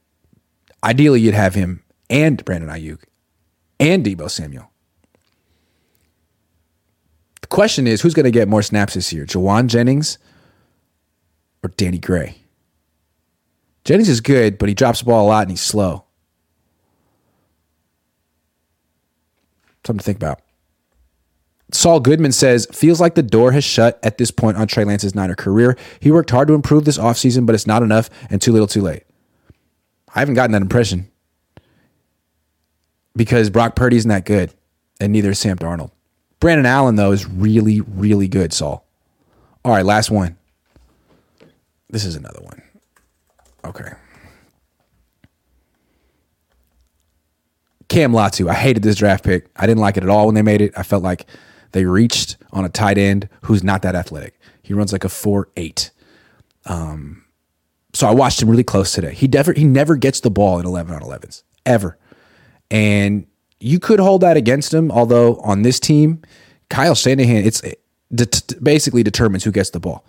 Ideally, 0.84 1.22
you'd 1.22 1.34
have 1.34 1.56
him 1.56 1.84
and 2.10 2.44
Brandon 2.44 2.70
Aiyuk 2.70 3.04
and 3.80 4.06
Deebo 4.06 4.30
Samuel. 4.30 4.72
The 7.42 7.48
question 7.48 7.86
is, 7.86 8.02
who's 8.02 8.14
going 8.14 8.24
to 8.24 8.32
get 8.32 8.48
more 8.48 8.64
snaps 8.64 8.96
this 8.96 9.14
year, 9.14 9.26
Jauan 9.26 9.68
Jennings 9.68 10.18
or 11.64 11.70
Danny 11.70 12.00
Gray? 12.00 12.38
Jennings 13.84 14.10
is 14.10 14.20
good, 14.20 14.58
but 14.58 14.68
he 14.68 14.74
drops 14.74 15.00
the 15.00 15.06
ball 15.06 15.28
a 15.28 15.30
lot 15.30 15.44
and 15.44 15.52
he's 15.52 15.62
slow. 15.62 16.06
Something 19.86 20.00
to 20.00 20.04
think 20.04 20.18
about. 20.18 20.42
Saul 21.72 22.00
Goodman 22.00 22.32
says, 22.32 22.68
feels 22.72 23.02
like 23.02 23.16
the 23.16 23.24
door 23.24 23.52
has 23.52 23.64
shut 23.64 24.00
at 24.04 24.18
this 24.18 24.32
point 24.32 24.58
on 24.58 24.68
Trey 24.68 24.84
Lance's 24.84 25.16
Niner 25.16 25.36
career. 25.36 25.78
He 26.00 26.12
worked 26.12 26.30
hard 26.30 26.48
to 26.48 26.54
improve 26.54 26.86
this 26.86 26.98
offseason, 26.98 27.46
but 27.46 27.56
it's 27.56 27.68
not 27.68 27.84
enough 27.84 28.10
and 28.30 28.42
too 28.42 28.52
little 28.52 28.68
too 28.68 28.82
late. 28.82 29.04
I 30.14 30.20
haven't 30.20 30.36
gotten 30.36 30.52
that 30.52 30.62
impression 30.62 31.12
because 33.16 33.50
Brock 33.50 33.76
Purdy 33.76 33.98
isn't 33.98 34.10
that 34.10 34.26
good, 34.26 34.54
and 35.00 35.12
neither 35.12 35.32
is 35.32 35.40
Sam 35.40 35.58
Darnold. 35.58 35.92
Brandon 36.40 36.66
Allen, 36.66 36.96
though, 36.96 37.12
is 37.12 37.26
really, 37.26 37.82
really 37.82 38.28
good, 38.28 38.54
Saul. 38.54 38.86
All 39.64 39.72
right, 39.72 39.86
last 39.86 40.12
one. 40.12 40.38
This 41.90 42.06
is 42.06 42.16
another 42.16 42.42
one. 42.42 42.62
Okay. 43.66 43.92
Cam 47.88 48.12
Latu. 48.12 48.50
I 48.50 48.54
hated 48.54 48.84
this 48.84 48.96
draft 48.96 49.24
pick. 49.24 49.48
I 49.56 49.66
didn't 49.66 49.82
like 49.82 49.98
it 49.98 50.04
at 50.04 50.10
all 50.10 50.26
when 50.26 50.36
they 50.36 50.42
made 50.42 50.62
it. 50.62 50.74
I 50.78 50.84
felt 50.84 51.04
like 51.04 51.26
they 51.76 51.86
reached 51.86 52.38
on 52.54 52.64
a 52.64 52.70
tight 52.70 52.98
end 52.98 53.28
who's 53.42 53.62
not 53.62 53.82
that 53.82 53.96
athletic. 53.96 54.40
He 54.64 54.74
runs 54.74 54.94
like 54.94 55.04
a 55.04 55.10
4 55.10 55.50
8. 55.58 55.92
Um, 56.68 57.26
so 57.94 58.08
I 58.08 58.12
watched 58.12 58.42
him 58.42 58.50
really 58.50 58.64
close 58.64 58.94
today. 58.94 59.14
He 59.14 59.28
never 59.28 59.52
he 59.52 59.66
never 59.66 59.98
gets 59.98 60.22
the 60.22 60.32
ball 60.32 60.58
in 60.58 60.66
11 60.66 60.96
on 60.96 61.02
11s 61.02 61.44
ever. 61.66 61.98
And 62.72 63.28
you 63.60 63.80
could 63.80 64.00
hold 64.00 64.22
that 64.22 64.38
against 64.38 64.74
him, 64.74 64.90
although 64.90 65.36
on 65.38 65.64
this 65.64 65.78
team, 65.78 66.22
Kyle 66.70 66.96
Shanahan 66.96 67.44
it's 67.46 67.62
it 67.62 67.82
basically 68.64 69.04
determines 69.04 69.44
who 69.44 69.52
gets 69.52 69.72
the 69.72 69.82
ball. 69.82 70.06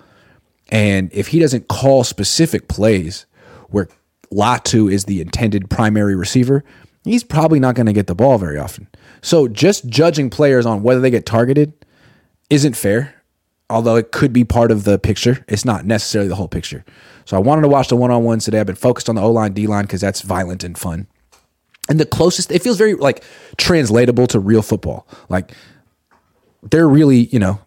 And 0.68 1.12
if 1.12 1.28
he 1.28 1.40
doesn't 1.40 1.66
call 1.66 2.04
specific 2.04 2.68
plays 2.68 3.26
where 3.70 3.88
Latu 4.32 4.90
is 4.92 5.06
the 5.06 5.20
intended 5.20 5.68
primary 5.68 6.14
receiver, 6.14 6.64
he's 7.06 7.24
probably 7.24 7.60
not 7.60 7.74
going 7.74 7.86
to 7.86 7.92
get 7.92 8.06
the 8.06 8.14
ball 8.14 8.38
very 8.38 8.58
often. 8.58 8.88
So 9.22 9.48
just 9.48 9.88
judging 9.88 10.30
players 10.30 10.66
on 10.66 10.82
whether 10.82 11.00
they 11.00 11.10
get 11.10 11.24
targeted 11.24 11.72
isn't 12.50 12.76
fair, 12.76 13.14
although 13.70 13.96
it 13.96 14.12
could 14.12 14.32
be 14.32 14.44
part 14.44 14.70
of 14.70 14.84
the 14.84 14.98
picture. 14.98 15.44
It's 15.48 15.64
not 15.64 15.84
necessarily 15.84 16.28
the 16.28 16.34
whole 16.34 16.48
picture. 16.48 16.84
So 17.24 17.36
I 17.36 17.40
wanted 17.40 17.62
to 17.62 17.68
watch 17.68 17.88
the 17.88 17.96
one 17.96 18.10
on 18.10 18.24
ones 18.24 18.44
today. 18.44 18.60
I've 18.60 18.66
been 18.66 18.76
focused 18.76 19.08
on 19.08 19.14
the 19.14 19.22
O 19.22 19.30
line, 19.30 19.52
D 19.52 19.66
line 19.66 19.84
because 19.84 20.00
that's 20.00 20.22
violent 20.22 20.64
and 20.64 20.76
fun. 20.76 21.06
And 21.88 22.00
the 22.00 22.06
closest, 22.06 22.50
it 22.50 22.62
feels 22.62 22.78
very 22.78 22.94
like 22.94 23.22
translatable 23.56 24.26
to 24.28 24.40
real 24.40 24.62
football. 24.62 25.06
Like 25.28 25.52
they're 26.62 26.88
really, 26.88 27.26
you 27.26 27.38
know, 27.38 27.60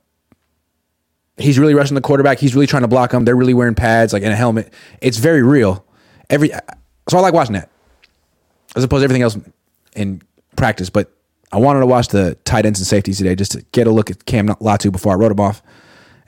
he's 1.38 1.58
really 1.58 1.74
rushing 1.74 1.96
the 1.96 2.02
quarterback. 2.02 2.40
He's 2.40 2.54
really 2.54 2.68
trying 2.68 2.82
to 2.82 2.88
block 2.90 3.14
him. 3.14 3.24
They're 3.24 3.36
really 3.36 3.54
wearing 3.54 3.76
pads, 3.76 4.12
like 4.12 4.24
in 4.24 4.32
a 4.32 4.36
helmet. 4.36 4.74
It's 5.02 5.18
very 5.18 5.44
real. 5.44 5.86
Every 6.30 6.52
so 7.10 7.18
I 7.18 7.22
like 7.22 7.34
watching 7.34 7.54
that 7.54 7.70
as 8.76 8.84
opposed 8.84 9.02
to 9.02 9.04
everything 9.04 9.22
else 9.22 9.38
in 9.96 10.22
practice. 10.56 10.90
But 10.90 11.12
I 11.52 11.58
wanted 11.58 11.80
to 11.80 11.86
watch 11.86 12.10
the 12.10 12.36
tight 12.46 12.66
ends 12.66 12.80
and 12.80 12.88
safeties 12.88 13.18
today 13.18 13.36
just 13.36 13.52
to 13.54 13.66
get 13.72 13.88
a 13.88 13.92
look 13.92 14.12
at 14.12 14.26
Cam 14.26 14.48
Latu 14.48 14.92
before 14.92 15.14
I 15.14 15.16
wrote 15.16 15.32
him 15.32 15.40
off. 15.40 15.62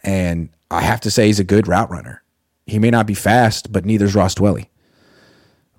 And 0.03 0.49
I 0.69 0.81
have 0.81 1.01
to 1.01 1.11
say 1.11 1.27
he's 1.27 1.39
a 1.39 1.43
good 1.43 1.67
route 1.67 1.89
runner. 1.89 2.23
He 2.65 2.79
may 2.79 2.89
not 2.89 3.05
be 3.05 3.13
fast, 3.13 3.71
but 3.71 3.85
neither 3.85 4.05
is 4.05 4.15
Ross 4.15 4.35
Dwelley. 4.35 4.67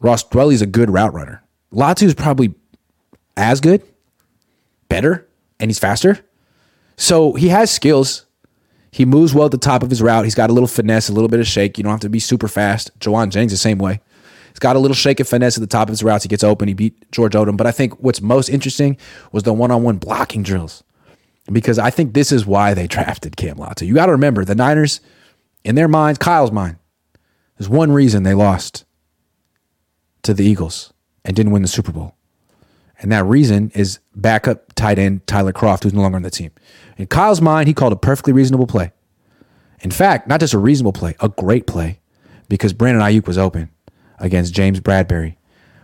Ross 0.01 0.22
Dwelley's 0.25 0.62
a 0.62 0.66
good 0.66 0.90
route 0.90 1.14
runner. 1.14 1.42
Latu 1.72 2.03
is 2.03 2.14
probably 2.14 2.55
as 3.37 3.61
good, 3.61 3.83
better, 4.88 5.27
and 5.59 5.70
he's 5.70 5.79
faster. 5.79 6.18
So 6.96 7.33
he 7.33 7.48
has 7.48 7.70
skills. 7.70 8.27
He 8.90 9.05
moves 9.07 9.33
well 9.33 9.46
at 9.46 9.53
the 9.53 9.59
top 9.59 9.83
of 9.83 9.90
his 9.90 10.03
route. 10.03 10.25
He's 10.25 10.35
got 10.35 10.51
a 10.51 10.53
little 10.53 10.68
finesse, 10.68 11.09
a 11.09 11.12
little 11.12 11.29
bit 11.29 11.40
of 11.40 11.46
shake. 11.46 11.79
You 11.79 11.85
don't 11.85 11.92
have 11.92 12.01
to 12.01 12.11
be 12.11 12.20
super 12.20 12.48
fast. 12.48 12.96
Jauan 12.98 13.31
Jennings 13.31 13.53
the 13.53 13.59
same 13.59 13.79
way. 13.79 14.01
He's 14.53 14.59
got 14.59 14.77
a 14.77 14.79
little 14.79 14.95
shake 14.95 15.19
and 15.19 15.29
finesse 15.29 15.57
at 15.57 15.62
the 15.62 15.67
top 15.67 15.88
of 15.88 15.93
his 15.93 16.03
routes. 16.03 16.25
He 16.25 16.29
gets 16.29 16.45
open. 16.45 16.69
He 16.69 16.75
beat 16.75 17.11
George 17.11 17.33
Odom. 17.33 17.57
But 17.57 17.67
I 17.67 17.73
think 17.73 17.99
what's 18.01 18.21
most 18.21 18.49
interesting 18.51 18.99
was 19.33 19.45
the 19.45 19.53
one-on-one 19.53 19.97
blocking 19.97 20.43
drills. 20.43 20.85
Because 21.51 21.79
I 21.79 21.91
think 21.91 22.12
this 22.15 22.31
is 22.31 22.47
why 22.47 22.75
they 22.75 22.87
drafted 22.87 23.37
Cam 23.37 23.57
Latu. 23.57 23.87
You 23.87 23.95
got 23.95 24.07
to 24.07 24.12
remember, 24.12 24.45
the 24.45 24.55
Niners, 24.55 25.01
in 25.65 25.75
their 25.75 25.88
minds, 25.88 26.19
Kyle's 26.19 26.53
mind, 26.53 26.77
there's 27.59 27.69
one 27.69 27.93
reason 27.93 28.23
they 28.23 28.35
lost 28.35 28.85
to 30.23 30.35
the 30.35 30.45
Eagles 30.45 30.93
and 31.25 31.35
didn't 31.35 31.53
win 31.53 31.62
the 31.62 31.69
Super 31.69 31.93
Bowl. 31.93 32.15
And 33.01 33.11
that 33.11 33.25
reason 33.25 33.73
is 33.75 33.99
backup 34.15 34.73
tight 34.75 34.99
end 34.99 35.27
Tyler 35.27 35.53
Kroft, 35.53 35.83
who's 35.83 35.95
no 35.95 36.03
longer 36.03 36.17
on 36.17 36.23
the 36.23 36.31
team. 36.31 36.53
In 36.97 37.07
Kyle's 37.09 37.41
mind, 37.41 37.67
he 37.67 37.75
called 37.75 37.93
a 37.93 37.97
perfectly 37.97 38.33
reasonable 38.33 38.67
play. 38.67 38.93
In 39.81 39.91
fact, 39.91 40.29
not 40.29 40.38
just 40.38 40.55
a 40.55 40.59
reasonable 40.59 40.93
play, 40.93 41.17
a 41.19 41.29
great 41.29 41.67
play, 41.67 41.99
because 42.49 42.73
Brandon 42.73 43.03
Aiyuk 43.03 43.27
was 43.27 43.38
open 43.38 43.71
against 44.23 44.55
James 44.55 44.81
Bradberry. 44.81 45.37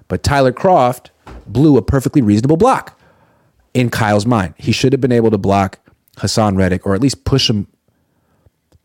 But 0.07 0.23
Tyler 0.23 0.53
Kroft 0.53 1.11
blew 1.47 1.77
a 1.77 1.83
perfectly 1.83 2.23
reasonable 2.23 2.57
block 2.57 2.99
in 3.75 3.91
Kyle's 3.91 4.25
mind. 4.25 4.55
He 4.57 4.73
should 4.73 4.93
have 4.95 5.01
been 5.01 5.13
able 5.13 5.31
to 5.31 5.39
block 5.39 5.79
Haason 6.17 6.57
Reddick 6.57 6.87
or 6.87 6.95
at 6.95 7.03
least 7.03 7.25
push 7.25 7.51
him 7.51 7.67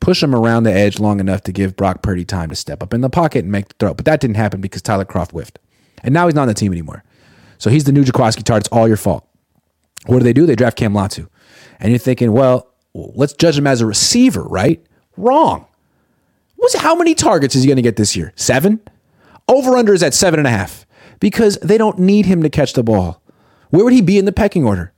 push 0.02 0.22
him 0.22 0.36
around 0.36 0.64
the 0.64 0.74
edge 0.74 1.00
long 1.00 1.22
enough 1.22 1.42
to 1.44 1.54
give 1.54 1.78
Brock 1.78 2.02
Purdy 2.02 2.26
time 2.26 2.50
to 2.50 2.56
step 2.58 2.84
up 2.84 2.94
in 2.94 3.00
the 3.00 3.10
pocket 3.10 3.44
and 3.44 3.52
make 3.54 3.70
the 3.70 3.76
throw. 3.80 3.94
But 3.94 4.04
that 4.04 4.20
didn't 4.20 4.36
happen 4.36 4.60
because 4.60 4.82
Tyler 4.82 5.06
Kroft 5.06 5.32
whiffed. 5.32 5.60
And 6.04 6.14
now 6.14 6.26
he's 6.26 6.36
not 6.36 6.42
on 6.42 6.48
the 6.50 6.54
team 6.54 6.74
anymore. 6.74 7.06
So 7.58 7.70
he's 7.70 7.86
the 7.86 7.94
new 7.94 8.04
Jaquiski 8.04 8.44
Tartt. 8.44 8.58
It's 8.58 8.68
all 8.68 8.86
your 8.86 8.98
fault. 8.98 9.26
What 10.08 10.18
do 10.18 10.26
they 10.26 10.34
do? 10.34 10.46
They 10.46 10.56
draft 10.58 10.76
Cam 10.76 10.92
Latu. 10.94 11.30
And 11.80 11.90
you're 11.90 12.00
thinking, 12.00 12.34
well, 12.34 12.68
let's 12.94 13.32
judge 13.32 13.58
him 13.58 13.66
as 13.66 13.80
a 13.80 13.86
receiver, 13.86 14.44
right? 14.44 14.86
Wrong. 15.16 15.68
How 16.78 16.96
many 16.96 17.16
targets 17.16 17.56
is 17.56 17.64
he 17.64 17.68
going 17.68 17.78
to 17.78 17.82
get 17.82 17.96
this 17.96 18.16
year? 18.16 18.34
Seven. 18.36 18.82
Over 19.48 19.76
under 19.76 19.94
is 19.94 20.04
at 20.04 20.14
seven 20.14 20.40
and 20.40 20.48
a 20.48 20.52
half 20.52 20.86
because 21.20 21.58
they 21.58 21.78
don't 21.78 22.00
need 22.00 22.26
him 22.26 22.44
to 22.44 22.50
catch 22.50 22.74
the 22.74 22.84
ball. 22.84 23.22
Where 23.70 23.84
would 23.84 23.94
he 23.94 24.02
be 24.02 24.18
in 24.18 24.26
the 24.26 24.32
pecking 24.32 24.66
order? 24.66 24.94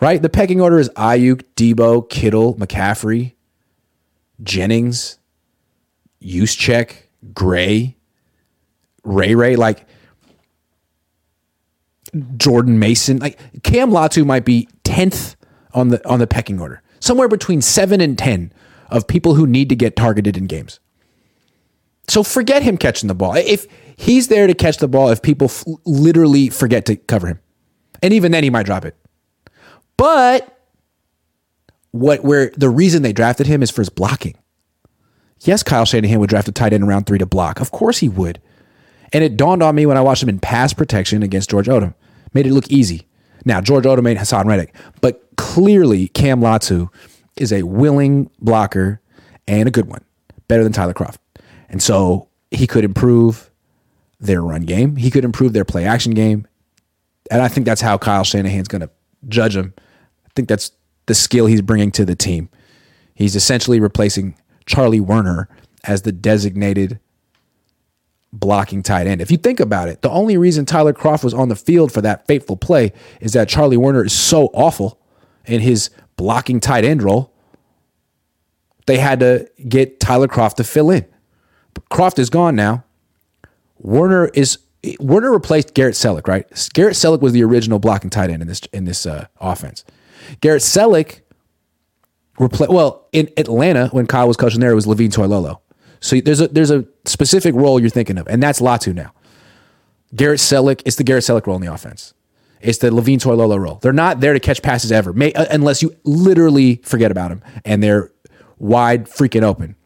Right? 0.00 0.20
The 0.20 0.28
pecking 0.28 0.60
order 0.60 0.78
is 0.78 0.88
Aiyuk, 0.90 1.42
Deebo, 1.56 2.08
Kittle, 2.08 2.54
McCaffrey, 2.54 3.34
Jennings, 4.42 5.18
Juszczyk, 6.22 6.92
Gray, 7.34 7.96
Ray 9.04 9.34
Ray, 9.34 9.56
like 9.56 9.86
Jordan 12.36 12.78
Mason. 12.78 13.18
Like 13.18 13.38
Cam 13.62 13.90
Latu 13.90 14.24
might 14.24 14.44
be 14.44 14.68
10th 14.84 15.36
on 15.74 15.88
the 15.88 16.06
on 16.08 16.18
the 16.18 16.26
pecking 16.26 16.60
order. 16.60 16.82
Somewhere 17.00 17.28
between 17.28 17.62
7 17.62 18.00
and 18.00 18.18
10 18.18 18.52
of 18.90 19.06
people 19.06 19.34
who 19.34 19.46
need 19.46 19.68
to 19.68 19.76
get 19.76 19.96
targeted 19.96 20.36
in 20.36 20.46
games. 20.46 20.80
So 22.08 22.22
forget 22.22 22.62
him 22.62 22.76
catching 22.76 23.08
the 23.08 23.14
ball. 23.14 23.34
If 23.34 23.66
he's 23.96 24.28
there 24.28 24.46
to 24.46 24.54
catch 24.54 24.78
the 24.78 24.88
ball, 24.88 25.10
if 25.10 25.22
people 25.22 25.46
f- 25.46 25.64
literally 25.84 26.48
forget 26.48 26.86
to 26.86 26.96
cover 26.96 27.26
him, 27.26 27.40
and 28.02 28.14
even 28.14 28.32
then 28.32 28.44
he 28.44 28.50
might 28.50 28.66
drop 28.66 28.84
it. 28.84 28.96
But 29.96 30.56
what 31.90 32.24
where 32.24 32.50
the 32.56 32.70
reason 32.70 33.02
they 33.02 33.12
drafted 33.12 33.46
him 33.46 33.62
is 33.62 33.70
for 33.70 33.82
his 33.82 33.88
blocking. 33.88 34.36
Yes, 35.40 35.62
Kyle 35.62 35.84
Shanahan 35.84 36.18
would 36.20 36.30
draft 36.30 36.48
a 36.48 36.52
tight 36.52 36.72
end 36.72 36.82
in 36.82 36.88
round 36.88 37.06
three 37.06 37.18
to 37.18 37.26
block. 37.26 37.60
Of 37.60 37.70
course 37.70 37.98
he 37.98 38.08
would. 38.08 38.40
And 39.12 39.24
it 39.24 39.36
dawned 39.36 39.62
on 39.62 39.74
me 39.74 39.86
when 39.86 39.96
I 39.96 40.00
watched 40.00 40.22
him 40.22 40.28
in 40.28 40.38
pass 40.38 40.72
protection 40.72 41.22
against 41.22 41.50
George 41.50 41.66
Odum. 41.66 41.94
Made 42.34 42.46
it 42.46 42.52
look 42.52 42.68
easy. 42.68 43.06
Now, 43.44 43.60
George 43.60 43.84
Odum 43.84 44.02
made 44.02 44.18
Haason 44.18 44.44
Reddick, 44.46 44.74
but 45.00 45.22
clearly 45.36 46.08
Cam 46.08 46.40
Latu 46.40 46.88
is 47.36 47.52
a 47.52 47.62
willing 47.62 48.30
blocker 48.40 49.00
and 49.46 49.68
a 49.68 49.70
good 49.70 49.86
one, 49.86 50.04
better 50.48 50.64
than 50.64 50.72
Tyler 50.72 50.92
Kroft. 50.92 51.16
And 51.68 51.82
so 51.82 52.28
he 52.50 52.66
could 52.66 52.84
improve 52.84 53.50
their 54.20 54.42
run 54.42 54.62
game. 54.62 54.96
He 54.96 55.10
could 55.10 55.24
improve 55.24 55.52
their 55.52 55.64
play 55.64 55.84
action 55.84 56.14
game. 56.14 56.46
And 57.30 57.42
I 57.42 57.48
think 57.48 57.66
that's 57.66 57.80
how 57.80 57.98
Kyle 57.98 58.24
Shanahan's 58.24 58.68
going 58.68 58.80
to 58.80 58.90
judge 59.28 59.56
him. 59.56 59.74
I 60.26 60.30
think 60.34 60.48
that's 60.48 60.72
the 61.06 61.14
skill 61.14 61.46
he's 61.46 61.62
bringing 61.62 61.90
to 61.92 62.04
the 62.04 62.16
team. 62.16 62.48
He's 63.14 63.36
essentially 63.36 63.80
replacing 63.80 64.36
Charlie 64.66 65.00
Woerner 65.00 65.46
as 65.84 66.02
the 66.02 66.12
designated 66.12 67.00
blocking 68.32 68.82
tight 68.82 69.06
end. 69.06 69.20
If 69.20 69.30
you 69.30 69.36
think 69.36 69.60
about 69.60 69.88
it, 69.88 70.02
the 70.02 70.10
only 70.10 70.36
reason 70.36 70.64
Tyler 70.64 70.92
Kroft 70.92 71.24
was 71.24 71.34
on 71.34 71.48
the 71.48 71.56
field 71.56 71.92
for 71.92 72.00
that 72.02 72.26
fateful 72.26 72.56
play 72.56 72.92
is 73.20 73.32
that 73.32 73.48
Charlie 73.48 73.76
Woerner 73.76 74.04
is 74.04 74.12
so 74.12 74.46
awful 74.54 75.00
in 75.46 75.60
his 75.60 75.90
blocking 76.16 76.60
tight 76.60 76.84
end 76.84 77.02
role. 77.02 77.32
They 78.86 78.98
had 78.98 79.20
to 79.20 79.50
get 79.68 80.00
Tyler 80.00 80.28
Kroft 80.28 80.54
to 80.56 80.64
fill 80.64 80.90
in. 80.90 81.06
But 81.78 81.96
Kroft 81.96 82.18
is 82.18 82.30
gone 82.30 82.56
now. 82.56 82.84
Woerner 83.84 84.30
is 84.34 84.58
Woerner 85.00 85.32
replaced 85.32 85.74
Garrett 85.74 85.94
Celek, 85.94 86.26
right? 86.26 86.46
Garrett 86.74 86.94
Celek 86.94 87.20
was 87.20 87.32
the 87.32 87.44
original 87.44 87.78
blocking 87.78 88.10
tight 88.10 88.30
end 88.30 88.42
in 88.42 88.48
this 88.48 88.60
in 88.72 88.84
this 88.84 89.06
uh, 89.06 89.26
offense. 89.40 89.84
Garrett 90.40 90.62
Celek 90.62 91.20
replaced 92.38 92.72
well 92.72 93.06
in 93.12 93.28
Atlanta 93.36 93.88
when 93.88 94.06
Kyle 94.06 94.26
was 94.26 94.36
coaching 94.36 94.60
there. 94.60 94.72
It 94.72 94.74
was 94.76 94.86
Levine 94.86 95.10
Toilolo. 95.10 95.60
So 96.00 96.20
there's 96.20 96.40
a 96.40 96.48
there's 96.48 96.70
a 96.70 96.84
specific 97.04 97.54
role 97.54 97.80
you're 97.80 97.90
thinking 97.90 98.18
of, 98.18 98.26
and 98.28 98.42
that's 98.42 98.60
Latu 98.60 98.94
now. 98.94 99.12
Garrett 100.14 100.40
Celek, 100.40 100.82
it's 100.84 100.96
the 100.96 101.04
Garrett 101.04 101.24
Celek 101.24 101.46
role 101.46 101.56
in 101.56 101.62
the 101.62 101.72
offense. 101.72 102.14
It's 102.60 102.78
the 102.78 102.92
Levine 102.92 103.20
Toilolo 103.20 103.58
role. 103.58 103.78
They're 103.82 103.92
not 103.92 104.20
there 104.20 104.32
to 104.32 104.40
catch 104.40 104.62
passes 104.62 104.90
ever, 104.90 105.12
may, 105.12 105.32
uh, 105.34 105.46
unless 105.50 105.82
you 105.82 105.94
literally 106.02 106.76
forget 106.82 107.12
about 107.12 107.28
them 107.28 107.42
and 107.64 107.82
they're 107.82 108.10
wide 108.58 109.06
freaking 109.06 109.42
open. 109.42 109.76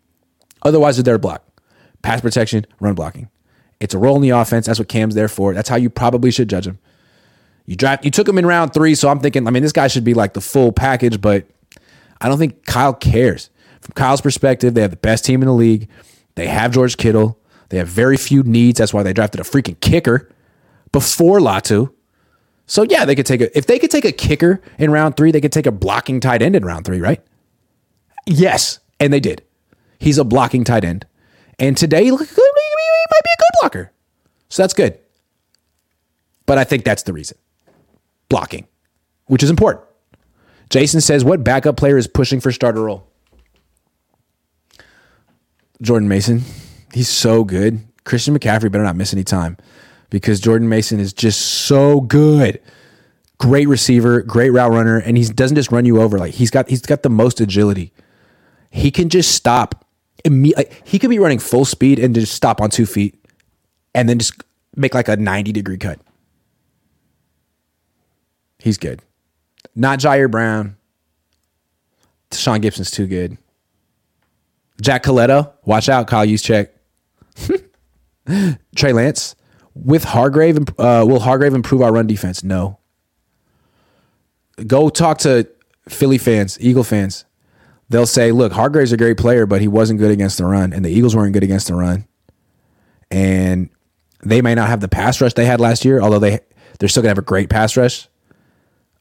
Otherwise, 0.63 0.97
they're 0.97 1.03
there 1.03 1.15
to 1.15 1.19
block, 1.19 1.45
pass 2.03 2.21
protection, 2.21 2.67
run 2.81 2.95
blocking. 2.95 3.29
It's 3.81 3.95
a 3.95 3.99
role 3.99 4.17
in 4.17 4.23
the 4.23 4.31
offense. 4.31 4.67
That's 4.67 4.79
what 4.79 4.89
Cam's 4.89 5.15
there 5.15 5.29
for. 5.29 5.55
That's 5.55 5.69
how 5.69 5.77
you 5.77 5.91
probably 5.91 6.31
should 6.31 6.49
judge 6.49 6.67
him. 6.67 6.79
You 7.67 7.77
draft, 7.77 8.05
you 8.05 8.11
took 8.11 8.29
him 8.29 8.39
in 8.39 8.47
round 8.47 8.75
three, 8.75 8.95
so 8.95 9.09
I'm 9.09 9.21
thinking. 9.21 9.47
I 9.47 9.51
mean, 9.51 9.63
this 9.63 9.73
guy 9.73 9.89
should 9.89 10.05
be 10.05 10.15
like 10.15 10.35
the 10.35 10.41
full 10.41 10.73
package, 10.73 11.21
but 11.21 11.47
I 12.21 12.29
don't 12.29 12.39
think 12.39 12.65
Kyle 12.67 12.95
cares. 12.95 13.51
From 13.81 13.93
Kyle's 13.95 14.21
perspective, 14.21 14.75
they 14.75 14.83
have 14.83 14.91
the 14.91 14.97
best 14.97 15.25
team 15.25 15.43
in 15.43 15.47
the 15.47 15.55
league. 15.55 15.89
They 16.35 16.47
have 16.47 16.73
George 16.73 16.97
Kittle. 16.97 17.39
They 17.69 17.79
have 17.79 17.89
very 17.89 18.17
few 18.17 18.43
needs. 18.43 18.79
That's 18.79 18.93
why 18.93 19.03
they 19.03 19.13
drafted 19.13 19.41
a 19.41 19.45
freaking 19.45 19.79
kicker 19.81 20.29
before 20.93 21.41
Latu. 21.41 21.93
So 22.67 22.85
yeah, 22.85 23.05
they 23.05 23.15
could 23.15 23.27
take 23.27 23.41
a 23.41 23.57
if 23.57 23.67
they 23.67 23.79
could 23.79 23.91
take 23.91 24.05
a 24.05 24.13
kicker 24.13 24.61
in 24.79 24.91
round 24.91 25.17
three, 25.17 25.31
they 25.31 25.41
could 25.41 25.53
take 25.53 25.67
a 25.67 25.73
blocking 25.73 26.21
tight 26.21 26.43
end 26.43 26.55
in 26.55 26.65
round 26.65 26.85
three, 26.85 27.01
right? 27.01 27.21
Yes, 28.27 28.79
and 29.01 29.13
they 29.13 29.21
did. 29.21 29.43
He's 29.99 30.19
a 30.19 30.25
blocking 30.25 30.65
tight 30.65 30.85
end, 30.85 31.07
and 31.63 31.77
today 31.77 32.05
he 32.05 32.11
might 32.11 32.19
be 32.19 32.25
a 32.25 33.39
good 33.39 33.61
blocker. 33.61 33.93
So 34.49 34.63
that's 34.63 34.75
good. 34.75 34.99
But 36.45 36.59
I 36.59 36.65
think 36.65 36.85
that's 36.85 37.05
the 37.05 37.13
reason 37.13 37.39
blocking, 38.29 38.67
which 39.27 39.43
is 39.43 39.51
important. 39.51 39.85
Jason 40.69 41.01
says, 41.01 41.25
"What 41.25 41.45
backup 41.45 41.77
player 41.77 41.97
is 41.97 42.07
pushing 42.07 42.41
for 42.41 42.51
starter 42.51 42.83
role?" 42.83 43.07
Jordan 45.81 46.09
Mason. 46.09 46.43
He's 46.93 47.09
so 47.09 47.45
good. 47.45 47.81
Christian 48.05 48.37
McCaffrey 48.37 48.71
better 48.71 48.85
not 48.85 48.97
miss 48.97 49.13
any 49.13 49.25
time 49.25 49.57
because 50.11 50.41
Jordan 50.41 50.69
Mason 50.69 50.99
is 51.01 51.13
just 51.13 51.41
so 51.41 52.01
good. 52.01 52.61
Great 53.39 53.69
receiver, 53.69 54.23
great 54.23 54.51
route 54.51 54.71
runner, 54.71 54.99
and 54.99 55.17
he 55.17 55.25
doesn't 55.25 55.57
just 55.57 55.73
run 55.73 55.85
you 55.85 56.01
over. 56.01 56.19
Like 56.19 56.35
he's 56.35 56.51
got 56.51 56.69
he's 56.69 56.83
got 56.83 57.03
the 57.03 57.11
most 57.11 57.41
agility. 57.41 57.93
He 58.71 58.91
can 58.91 59.09
just 59.09 59.33
stop. 59.33 59.82
He 60.25 60.99
could 60.99 61.11
be 61.11 61.19
running 61.19 61.39
full 61.39 61.65
speed 61.65 61.99
and 61.99 62.15
just 62.15 62.35
stop 62.35 62.61
on 62.61 62.71
two 62.71 62.87
feet, 62.87 63.15
and 63.95 64.09
then 64.09 64.19
just 64.19 64.35
make 64.77 64.95
like 64.95 65.09
a 65.09 65.17
ninety 65.17 65.53
degree 65.53 65.79
cut. 65.79 65.99
He's 68.59 68.79
good. 68.79 69.03
Not 69.75 69.99
Ji'Ayir 69.99 70.31
Brown. 70.31 70.77
Tashaun 72.31 72.63
Gipson's 72.63 72.91
too 72.91 73.07
good. 73.07 73.37
Jack 74.81 75.03
Colletto, 75.05 75.53
watch 75.65 75.89
out, 75.89 76.07
Kyle 76.07 76.27
Juszczyk. 76.27 76.69
Trey 78.77 78.93
Lance. 78.93 79.35
With 79.75 80.05
Hargrave, 80.05 80.59
uh, 80.79 81.05
will 81.09 81.21
Hargrave 81.21 81.55
improve 81.55 81.81
our 81.83 81.93
run 81.93 82.07
defense? 82.07 82.45
No. 82.45 82.79
Go 84.67 84.91
talk 84.91 85.19
to 85.19 85.49
Philly 85.89 86.19
fans, 86.19 86.59
Eagle 86.61 86.85
fans. 86.85 87.25
They'll 87.93 88.07
say, 88.07 88.33
look, 88.33 88.53
Hargrave's 88.53 88.93
a 88.93 88.97
great 88.97 89.19
player, 89.19 89.45
but 89.45 89.61
he 89.61 89.69
wasn't 89.69 89.99
good 89.99 90.11
against 90.11 90.39
the 90.39 90.47
run, 90.47 90.73
and 90.73 90.83
the 90.83 90.89
Eagles 90.89 91.15
weren't 91.15 91.35
good 91.35 91.43
against 91.43 91.67
the 91.67 91.75
run. 91.75 92.07
And 93.11 93.69
they 94.25 94.41
may 94.41 94.55
not 94.55 94.71
have 94.71 94.81
the 94.81 94.89
pass 94.89 95.21
rush 95.21 95.35
they 95.35 95.45
had 95.45 95.61
last 95.61 95.85
year, 95.85 96.01
although 96.01 96.19
they 96.19 96.41
they're 96.79 96.89
still 96.89 97.03
gonna 97.03 97.11
have 97.11 97.19
a 97.19 97.23
great 97.23 97.51
pass 97.51 97.77
rush. 97.77 98.09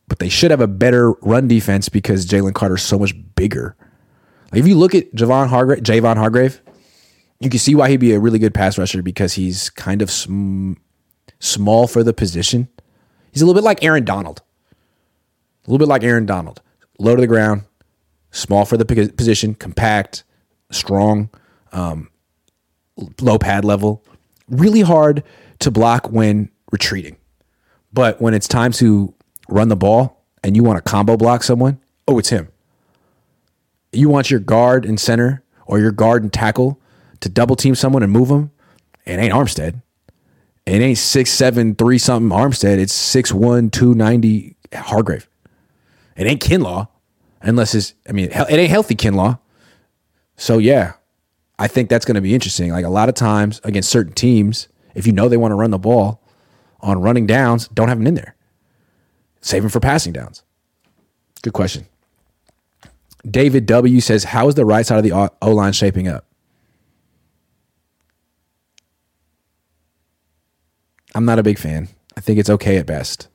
But 0.09 0.19
they 0.19 0.27
should 0.27 0.51
have 0.51 0.59
a 0.59 0.67
better 0.67 1.13
run 1.21 1.47
defense 1.47 1.87
because 1.87 2.25
Jalen 2.25 2.53
Carter's 2.53 2.81
so 2.81 2.99
much 2.99 3.13
bigger. 3.35 3.77
Like 4.51 4.59
if 4.59 4.67
you 4.67 4.77
look 4.77 4.93
at 4.93 5.13
Javon 5.13 5.47
Hargrave, 5.47 5.83
Javon 5.83 6.17
Hargrave, 6.17 6.61
you 7.39 7.49
can 7.49 7.59
see 7.59 7.75
why 7.75 7.89
he'd 7.89 8.01
be 8.01 8.11
a 8.11 8.19
really 8.19 8.39
good 8.39 8.53
pass 8.53 8.77
rusher 8.77 9.01
because 9.01 9.35
he's 9.35 9.69
kind 9.69 10.01
of 10.01 10.11
sm- 10.11 10.73
small 11.39 11.87
for 11.87 12.03
the 12.03 12.13
position. 12.13 12.67
He's 13.31 13.41
a 13.41 13.45
little 13.45 13.61
bit 13.61 13.65
like 13.65 13.85
Aaron 13.85 14.03
Donald. 14.03 14.41
A 15.65 15.71
little 15.71 15.79
bit 15.79 15.87
like 15.87 16.03
Aaron 16.03 16.25
Donald. 16.25 16.61
Low 16.99 17.15
to 17.15 17.21
the 17.21 17.27
ground, 17.27 17.63
small 18.31 18.65
for 18.65 18.77
the 18.77 18.85
position, 18.85 19.55
compact, 19.55 20.23
strong, 20.71 21.29
um, 21.71 22.09
low 23.19 23.37
pad 23.37 23.65
level. 23.65 24.03
Really 24.49 24.81
hard 24.81 25.23
to 25.59 25.71
block 25.71 26.11
when 26.11 26.49
retreating. 26.71 27.17
But 27.93 28.21
when 28.21 28.33
it's 28.33 28.47
time 28.47 28.71
to 28.73 29.13
run 29.49 29.67
the 29.67 29.75
ball 29.75 30.25
and 30.43 30.55
you 30.55 30.63
want 30.63 30.77
to 30.77 30.89
combo 30.89 31.17
block 31.17 31.43
someone, 31.43 31.79
oh, 32.07 32.19
it's 32.19 32.29
him 32.29 32.47
you 33.91 34.09
want 34.09 34.31
your 34.31 34.39
guard 34.39 34.85
and 34.85 34.99
center 34.99 35.43
or 35.65 35.79
your 35.79 35.91
guard 35.91 36.23
and 36.23 36.31
tackle 36.31 36.79
to 37.19 37.29
double 37.29 37.55
team 37.55 37.75
someone 37.75 38.03
and 38.03 38.11
move 38.11 38.29
them, 38.29 38.51
it 39.05 39.19
ain't 39.19 39.33
Armstead. 39.33 39.81
It 40.65 40.81
ain't 40.81 40.97
six 40.97 41.31
seven 41.31 41.75
three 41.75 41.97
something 41.97 42.35
Armstead. 42.35 42.77
It's 42.77 42.93
six 42.93 43.31
one 43.33 43.69
two 43.69 43.93
ninety 43.93 44.55
Hargrave. 44.73 45.27
It 46.15 46.27
ain't 46.27 46.41
Kinlaw, 46.41 46.87
unless 47.41 47.75
it's. 47.75 47.93
I 48.07 48.11
mean, 48.11 48.29
it 48.31 48.49
ain't 48.49 48.69
healthy 48.69 48.95
Kinlaw. 48.95 49.39
So 50.35 50.57
yeah, 50.57 50.93
I 51.59 51.67
think 51.67 51.89
that's 51.89 52.05
going 52.05 52.15
to 52.15 52.21
be 52.21 52.33
interesting. 52.33 52.71
Like 52.71 52.85
a 52.85 52.89
lot 52.89 53.09
of 53.09 53.15
times 53.15 53.61
against 53.63 53.89
certain 53.89 54.13
teams, 54.13 54.67
if 54.95 55.05
you 55.05 55.13
know 55.13 55.29
they 55.29 55.37
want 55.37 55.51
to 55.51 55.55
run 55.55 55.71
the 55.71 55.79
ball 55.79 56.21
on 56.79 57.01
running 57.01 57.27
downs, 57.27 57.67
don't 57.67 57.89
have 57.89 57.97
them 57.99 58.07
in 58.07 58.15
there. 58.15 58.35
Save 59.41 59.63
them 59.63 59.69
for 59.69 59.79
passing 59.79 60.13
downs. 60.13 60.43
Good 61.41 61.53
question. 61.53 61.85
David 63.29 63.65
W 63.67 64.01
says, 64.01 64.23
How 64.25 64.47
is 64.47 64.55
the 64.55 64.65
right 64.65 64.85
side 64.85 64.97
of 64.97 65.03
the 65.03 65.31
O 65.41 65.51
line 65.51 65.73
shaping 65.73 66.07
up? 66.07 66.25
I'm 71.13 71.25
not 71.25 71.39
a 71.39 71.43
big 71.43 71.59
fan. 71.59 71.89
I 72.15 72.21
think 72.21 72.39
it's 72.39 72.49
okay 72.49 72.77
at 72.77 72.85
best. 72.85 73.27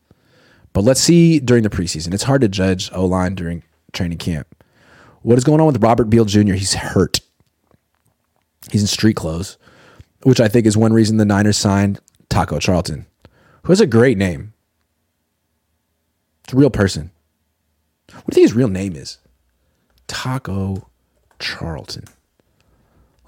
But 0.73 0.83
let's 0.83 1.01
see 1.01 1.39
during 1.41 1.63
the 1.63 1.71
preseason. 1.71 2.13
It's 2.13 2.25
hard 2.25 2.41
to 2.41 2.49
judge 2.49 2.91
O 2.93 3.05
line 3.05 3.35
during 3.35 3.63
training 3.97 4.19
camp. 4.19 4.47
What 5.23 5.39
is 5.39 5.45
going 5.45 5.61
on 5.61 5.67
with 5.67 5.83
Robert 5.83 6.05
Beal 6.05 6.25
Jr.? 6.25 6.53
He's 6.53 6.75
hurt. 6.75 7.21
He's 8.71 8.83
in 8.83 8.87
street 8.87 9.17
clothes, 9.17 9.59
which 10.23 10.41
I 10.41 10.49
think 10.49 10.67
is 10.67 10.77
one 10.77 10.93
reason 10.93 11.17
the 11.17 11.25
Niners 11.25 11.57
signed 11.57 11.99
Taco 12.29 12.59
Charlton, 12.59 13.07
who 13.65 13.73
has 13.73 13.81
a 13.81 13.87
great 13.87 14.19
name. 14.19 14.53
It's 16.45 16.53
a 16.53 16.57
real 16.57 16.71
person. 16.71 17.11
What 18.13 18.27
do 18.31 18.41
you 18.41 18.47
think 18.47 18.51
his 18.51 18.57
real 18.57 18.69
name 18.69 18.95
is? 18.95 19.19
Taco 20.07 20.89
Charlton. 21.41 22.05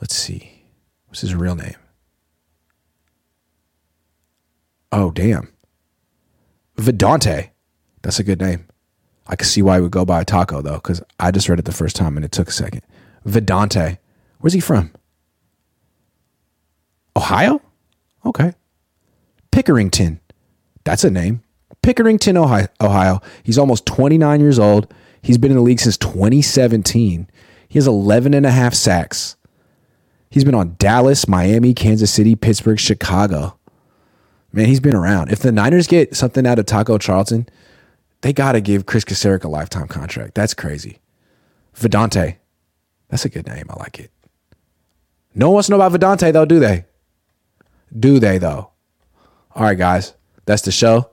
Let's 0.00 0.14
see. 0.14 0.62
What's 1.08 1.22
his 1.22 1.34
real 1.34 1.56
name? 1.56 1.74
Oh, 4.92 5.10
damn. 5.10 5.52
Vidauntae. 6.76 7.50
That's 8.02 8.20
a 8.20 8.24
good 8.24 8.40
name. 8.40 8.67
I 9.28 9.36
can 9.36 9.46
see 9.46 9.62
why 9.62 9.76
he 9.76 9.82
would 9.82 9.90
go 9.90 10.04
buy 10.04 10.22
a 10.22 10.24
Taco, 10.24 10.62
though, 10.62 10.76
because 10.76 11.02
I 11.20 11.30
just 11.30 11.48
read 11.48 11.58
it 11.58 11.64
the 11.64 11.72
first 11.72 11.96
time 11.96 12.16
and 12.16 12.24
it 12.24 12.32
took 12.32 12.48
a 12.48 12.52
second. 12.52 12.82
Vidauntae, 13.26 13.98
Where's 14.40 14.52
he 14.54 14.60
from? 14.60 14.92
Ohio? 17.16 17.60
Okay. 18.24 18.54
Pickerington. 19.50 20.20
That's 20.84 21.04
a 21.04 21.10
name. 21.10 21.42
Pickerington, 21.82 22.36
Ohio. 22.36 22.68
Ohio. 22.80 23.20
He's 23.42 23.58
almost 23.58 23.86
29 23.86 24.40
years 24.40 24.58
old. 24.58 24.92
He's 25.22 25.38
been 25.38 25.50
in 25.50 25.56
the 25.56 25.62
league 25.62 25.80
since 25.80 25.96
2017. 25.96 27.28
He 27.68 27.78
has 27.78 27.86
11 27.86 28.34
and 28.34 28.46
a 28.46 28.50
half 28.50 28.74
sacks. 28.74 29.36
He's 30.30 30.44
been 30.44 30.54
on 30.54 30.76
Dallas, 30.78 31.26
Miami, 31.26 31.74
Kansas 31.74 32.12
City, 32.12 32.36
Pittsburgh, 32.36 32.78
Chicago. 32.78 33.58
Man, 34.52 34.66
he's 34.66 34.80
been 34.80 34.94
around. 34.94 35.30
If 35.32 35.40
the 35.40 35.52
Niners 35.52 35.86
get 35.86 36.14
something 36.14 36.46
out 36.46 36.58
of 36.58 36.66
Taco 36.66 36.98
Charlton, 36.98 37.48
they 38.20 38.32
got 38.32 38.52
to 38.52 38.60
give 38.60 38.86
Chris 38.86 39.04
Kocurek 39.04 39.44
a 39.44 39.48
lifetime 39.48 39.88
contract. 39.88 40.34
That's 40.34 40.54
crazy. 40.54 40.98
Vidauntae. 41.76 42.36
That's 43.08 43.24
a 43.24 43.28
good 43.28 43.46
name. 43.46 43.66
I 43.70 43.78
like 43.78 43.98
it. 44.00 44.10
No 45.34 45.48
one 45.48 45.54
wants 45.54 45.68
to 45.68 45.76
know 45.76 45.80
about 45.80 45.98
Vidauntae, 45.98 46.32
though, 46.32 46.44
do 46.44 46.58
they? 46.58 46.84
Do 47.98 48.18
they, 48.18 48.38
though? 48.38 48.70
All 49.54 49.62
right, 49.62 49.78
guys. 49.78 50.14
That's 50.46 50.62
the 50.62 50.72
show. 50.72 51.10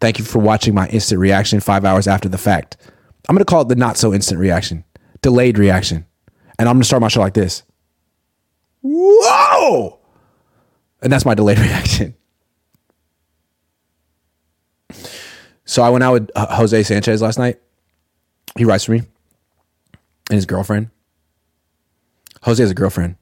Thank 0.00 0.18
you 0.18 0.24
for 0.24 0.38
watching 0.38 0.74
my 0.74 0.86
instant 0.88 1.20
reaction 1.20 1.60
five 1.60 1.84
hours 1.84 2.06
after 2.06 2.28
the 2.28 2.38
fact. 2.38 2.76
I'm 3.28 3.34
going 3.34 3.44
to 3.44 3.50
call 3.50 3.62
it 3.62 3.68
the 3.68 3.76
not 3.76 3.96
so 3.96 4.12
instant 4.12 4.38
reaction, 4.38 4.84
delayed 5.22 5.58
reaction. 5.58 6.06
And 6.58 6.68
I'm 6.68 6.74
going 6.74 6.82
to 6.82 6.86
start 6.86 7.00
my 7.00 7.08
show 7.08 7.20
like 7.20 7.34
this. 7.34 7.62
Whoa! 8.82 9.98
And 11.02 11.12
that's 11.12 11.24
my 11.24 11.34
delayed 11.34 11.58
reaction. 11.70 12.14
So 15.74 15.82
I 15.82 15.90
went 15.90 16.04
out 16.04 16.12
with 16.12 16.30
uh, 16.36 16.54
Jose 16.54 16.84
Sanchez 16.84 17.20
last 17.20 17.36
night. 17.36 17.58
He 18.56 18.64
writes 18.64 18.84
for 18.84 18.92
me 18.92 18.98
and 20.30 20.36
his 20.36 20.46
girlfriend. 20.46 20.90
Jose 22.42 22.62
has 22.62 22.70
a 22.70 22.74
girlfriend. 22.74 23.16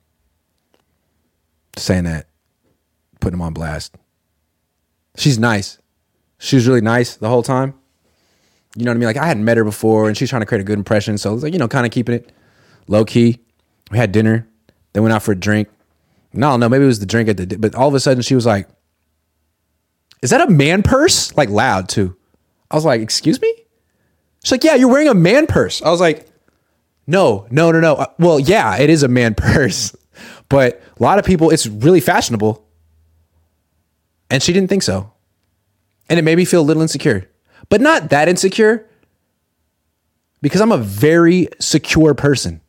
Saying 1.79 2.05
that, 2.05 2.27
putting 3.21 3.39
him 3.39 3.41
on 3.41 3.55
blast. 3.55 3.97
She's 5.17 5.39
nice. 5.39 5.79
She 6.41 6.57
was 6.57 6.69
really 6.69 6.83
nice 6.83 7.17
the 7.17 7.31
whole 7.31 7.43
time. 7.43 7.73
You 8.77 8.85
know 8.85 8.91
what 8.91 8.97
I 8.97 8.99
mean? 8.99 9.07
Like 9.07 9.17
I 9.17 9.25
hadn't 9.25 9.47
met 9.47 9.57
her 9.57 9.65
before, 9.65 10.09
and 10.09 10.15
she's 10.15 10.29
trying 10.29 10.43
to 10.43 10.47
create 10.47 10.61
a 10.61 10.65
good 10.65 10.79
impression. 10.79 11.17
So 11.17 11.33
it's 11.33 11.43
like, 11.43 11.55
you 11.55 11.59
know, 11.59 11.69
kind 11.69 11.87
of 11.87 11.93
keeping 11.93 12.17
it 12.17 12.33
low 12.87 13.07
key. 13.07 13.41
We 13.91 13.97
had 13.97 14.13
dinner. 14.13 14.47
Then 14.93 15.05
went 15.05 15.15
out 15.15 15.23
for 15.23 15.33
a 15.33 15.37
drink. 15.37 15.71
No, 16.35 16.59
no, 16.59 16.69
maybe 16.69 16.85
it 16.85 16.89
was 16.89 17.01
the 17.01 17.07
drink 17.07 17.31
at 17.31 17.39
the. 17.39 17.57
But 17.57 17.75
all 17.75 17.89
of 17.89 17.95
a 17.95 18.01
sudden, 18.01 18.23
she 18.23 18.35
was 18.35 18.45
like, 18.45 18.69
"Is 20.21 20.29
that 20.29 20.47
a 20.47 20.51
man 20.51 20.83
purse?" 20.83 21.35
Like 21.35 21.49
loud 21.49 21.89
too. 21.89 22.15
I 22.73 22.75
was 22.75 22.85
like, 22.85 23.01
"Excuse 23.01 23.41
me." 23.41 23.55
She's 24.43 24.51
like, 24.51 24.65
"Yeah, 24.65 24.75
you're 24.75 24.89
wearing 24.89 25.09
a 25.09 25.15
man 25.15 25.47
purse." 25.47 25.83
I 25.83 25.91
was 25.91 26.01
like, 26.01 26.27
"No, 27.07 27.47
no, 27.51 27.71
no, 27.71 27.81
no." 27.81 27.95
Uh, 27.95 28.07
well, 28.19 28.41
yeah, 28.41 28.77
it 28.79 28.91
is 28.91 29.03
a 29.03 29.09
man 29.09 29.35
purse, 29.37 29.95
but 30.49 30.83
a 30.99 31.03
lot 31.03 31.19
of 31.19 31.25
people, 31.25 31.51
it's 31.51 31.67
really 31.67 32.01
fashionable. 32.01 32.67
And 34.31 34.43
she 34.43 34.53
didn't 34.55 34.71
think 34.71 34.83
so, 34.83 35.13
and 36.09 36.19
it 36.19 36.23
made 36.23 36.37
me 36.39 36.47
feel 36.47 36.63
a 36.63 36.65
little 36.65 36.83
insecure, 36.83 37.31
but 37.69 37.83
not 37.83 38.09
that 38.11 38.29
insecure, 38.29 38.89
because 40.41 40.63
I'm 40.63 40.73
a 40.73 40.79
very 40.79 41.49
secure 41.61 42.15
person. 42.15 42.63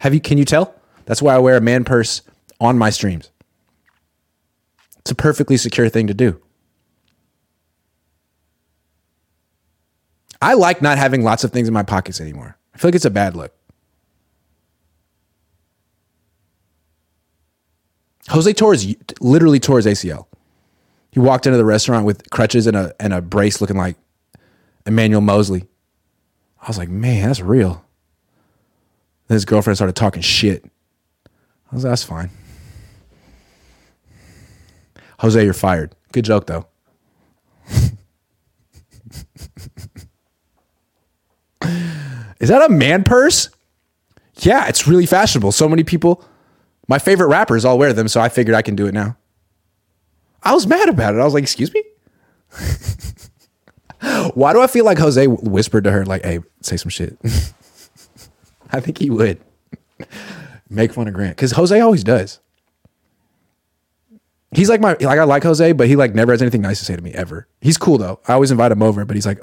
Have 0.00 0.12
you? 0.12 0.20
Can 0.20 0.36
you 0.36 0.44
tell? 0.44 0.74
That's 1.06 1.22
why 1.22 1.36
I 1.36 1.38
wear 1.38 1.56
a 1.56 1.60
man 1.60 1.84
purse 1.84 2.22
on 2.60 2.76
my 2.76 2.90
streams. 2.90 3.30
It's 4.98 5.12
a 5.12 5.14
perfectly 5.14 5.56
secure 5.56 5.88
thing 5.88 6.08
to 6.08 6.14
do. 6.14 6.40
I 10.46 10.54
like 10.54 10.80
not 10.80 10.96
having 10.96 11.24
lots 11.24 11.42
of 11.42 11.50
things 11.50 11.66
in 11.66 11.74
my 11.74 11.82
pockets 11.82 12.20
anymore. 12.20 12.56
I 12.72 12.78
feel 12.78 12.90
like 12.90 12.94
it's 12.94 13.04
a 13.04 13.10
bad 13.10 13.34
look. 13.34 13.52
Jose 18.28 18.52
Torres 18.52 18.94
literally 19.20 19.58
tore 19.58 19.78
his 19.78 19.86
ACL. 19.86 20.26
He 21.10 21.18
walked 21.18 21.46
into 21.46 21.58
the 21.58 21.64
restaurant 21.64 22.06
with 22.06 22.30
crutches 22.30 22.68
and 22.68 22.76
a 22.76 22.94
and 23.00 23.12
a 23.12 23.20
brace 23.20 23.60
looking 23.60 23.76
like 23.76 23.96
Emmanuel 24.86 25.20
Moseley. 25.20 25.66
I 26.62 26.68
was 26.68 26.78
like, 26.78 26.90
man, 26.90 27.26
that's 27.26 27.40
real. 27.40 27.84
Then 29.26 29.34
his 29.34 29.44
girlfriend 29.44 29.78
started 29.78 29.96
talking 29.96 30.22
shit. 30.22 30.64
I 31.24 31.74
was 31.74 31.82
like, 31.82 31.90
that's 31.90 32.04
fine. 32.04 32.30
Jose, 35.18 35.42
you're 35.42 35.52
fired. 35.52 35.96
Good 36.12 36.24
joke 36.24 36.46
though. 36.46 36.68
Is 42.40 42.48
that 42.48 42.68
a 42.68 42.72
man 42.72 43.04
purse? 43.04 43.48
Yeah, 44.40 44.68
it's 44.68 44.86
really 44.86 45.06
fashionable. 45.06 45.52
So 45.52 45.68
many 45.68 45.84
people, 45.84 46.24
my 46.88 46.98
favorite 46.98 47.28
rappers 47.28 47.64
all 47.64 47.78
wear 47.78 47.92
them, 47.92 48.08
so 48.08 48.20
I 48.20 48.28
figured 48.28 48.54
I 48.54 48.62
can 48.62 48.76
do 48.76 48.86
it 48.86 48.94
now. 48.94 49.16
I 50.42 50.54
was 50.54 50.66
mad 50.66 50.88
about 50.88 51.14
it. 51.14 51.20
I 51.20 51.24
was 51.24 51.34
like, 51.34 51.42
excuse 51.42 51.72
me? 51.72 51.82
Why 54.34 54.52
do 54.52 54.60
I 54.60 54.66
feel 54.66 54.84
like 54.84 54.98
Jose 54.98 55.26
whispered 55.26 55.84
to 55.84 55.90
her, 55.90 56.04
like, 56.04 56.24
hey, 56.24 56.40
say 56.60 56.76
some 56.76 56.90
shit? 56.90 57.16
I 58.70 58.80
think 58.80 58.98
he 58.98 59.10
would 59.10 59.40
make 60.68 60.92
fun 60.92 61.08
of 61.08 61.14
Grant 61.14 61.36
because 61.36 61.52
Jose 61.52 61.78
always 61.80 62.04
does. 62.04 62.40
He's 64.52 64.68
like 64.68 64.80
my 64.80 64.96
like 65.00 65.18
I 65.18 65.24
like 65.24 65.42
Jose, 65.42 65.72
but 65.72 65.88
he 65.88 65.96
like 65.96 66.14
never 66.14 66.32
has 66.32 66.40
anything 66.40 66.62
nice 66.62 66.78
to 66.78 66.84
say 66.84 66.96
to 66.96 67.02
me 67.02 67.12
ever. 67.12 67.48
He's 67.60 67.76
cool 67.76 67.98
though. 67.98 68.20
I 68.28 68.34
always 68.34 68.50
invite 68.50 68.72
him 68.72 68.82
over, 68.82 69.04
but 69.04 69.16
he's 69.16 69.26
like 69.26 69.40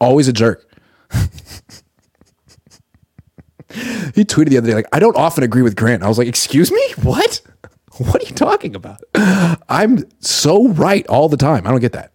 always 0.00 0.28
a 0.28 0.32
jerk. 0.32 0.68
he 4.14 4.24
tweeted 4.24 4.50
the 4.50 4.58
other 4.58 4.68
day 4.68 4.74
like 4.74 4.86
I 4.92 4.98
don't 4.98 5.16
often 5.16 5.44
agree 5.44 5.62
with 5.62 5.76
Grant. 5.76 6.02
I 6.02 6.08
was 6.08 6.18
like, 6.18 6.28
"Excuse 6.28 6.70
me? 6.70 6.82
What? 7.02 7.40
What 7.98 8.24
are 8.24 8.26
you 8.26 8.34
talking 8.34 8.74
about? 8.74 9.00
I'm 9.68 10.02
so 10.18 10.66
right 10.70 11.06
all 11.06 11.28
the 11.28 11.36
time. 11.36 11.64
I 11.64 11.70
don't 11.70 11.78
get 11.78 11.92
that." 11.92 12.10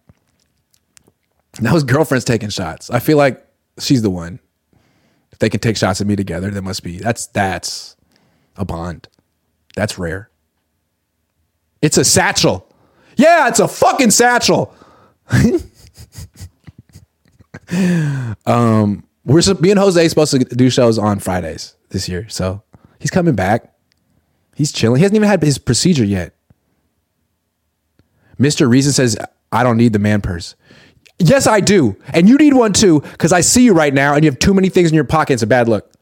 Now 1.58 1.72
his 1.72 1.84
girlfriend's 1.84 2.26
taking 2.26 2.50
shots. 2.50 2.90
I 2.90 2.98
feel 2.98 3.16
like 3.16 3.42
she's 3.78 4.02
the 4.02 4.10
one. 4.10 4.40
If 5.32 5.38
they 5.38 5.48
can 5.48 5.60
take 5.60 5.78
shots 5.78 6.02
at 6.02 6.06
me 6.06 6.16
together, 6.16 6.50
there 6.50 6.60
must 6.60 6.82
be 6.82 6.98
that's 6.98 7.28
that's 7.28 7.96
a 8.56 8.66
bond. 8.66 9.08
That's 9.74 9.98
rare. 9.98 10.30
It's 11.80 11.96
a 11.96 12.04
satchel. 12.04 12.66
Yeah, 13.16 13.48
it's 13.48 13.60
a 13.60 13.68
fucking 13.68 14.10
satchel. 14.10 14.74
um, 18.46 19.04
we're 19.34 19.54
me 19.60 19.70
and 19.70 19.78
Jose 19.78 20.08
supposed 20.08 20.32
to 20.32 20.38
do 20.38 20.70
shows 20.70 20.98
on 20.98 21.20
Fridays 21.20 21.76
this 21.90 22.08
year, 22.08 22.28
so 22.28 22.62
he's 22.98 23.10
coming 23.10 23.34
back. 23.34 23.72
He's 24.54 24.72
chilling. 24.72 24.96
He 24.96 25.02
hasn't 25.02 25.16
even 25.16 25.28
had 25.28 25.42
his 25.42 25.58
procedure 25.58 26.04
yet. 26.04 26.34
Mister 28.38 28.68
Reason 28.68 28.92
says, 28.92 29.16
"I 29.52 29.62
don't 29.62 29.76
need 29.76 29.92
the 29.92 29.98
man 29.98 30.20
purse." 30.20 30.56
Yes, 31.18 31.46
I 31.46 31.60
do, 31.60 31.96
and 32.14 32.28
you 32.28 32.36
need 32.38 32.54
one 32.54 32.72
too, 32.72 33.00
because 33.00 33.32
I 33.32 33.42
see 33.42 33.64
you 33.64 33.74
right 33.74 33.92
now, 33.92 34.14
and 34.14 34.24
you 34.24 34.30
have 34.30 34.38
too 34.38 34.54
many 34.54 34.68
things 34.70 34.88
in 34.88 34.94
your 34.94 35.04
pocket. 35.04 35.34
It's 35.34 35.42
a 35.42 35.46
bad 35.46 35.68
look. 35.68 35.92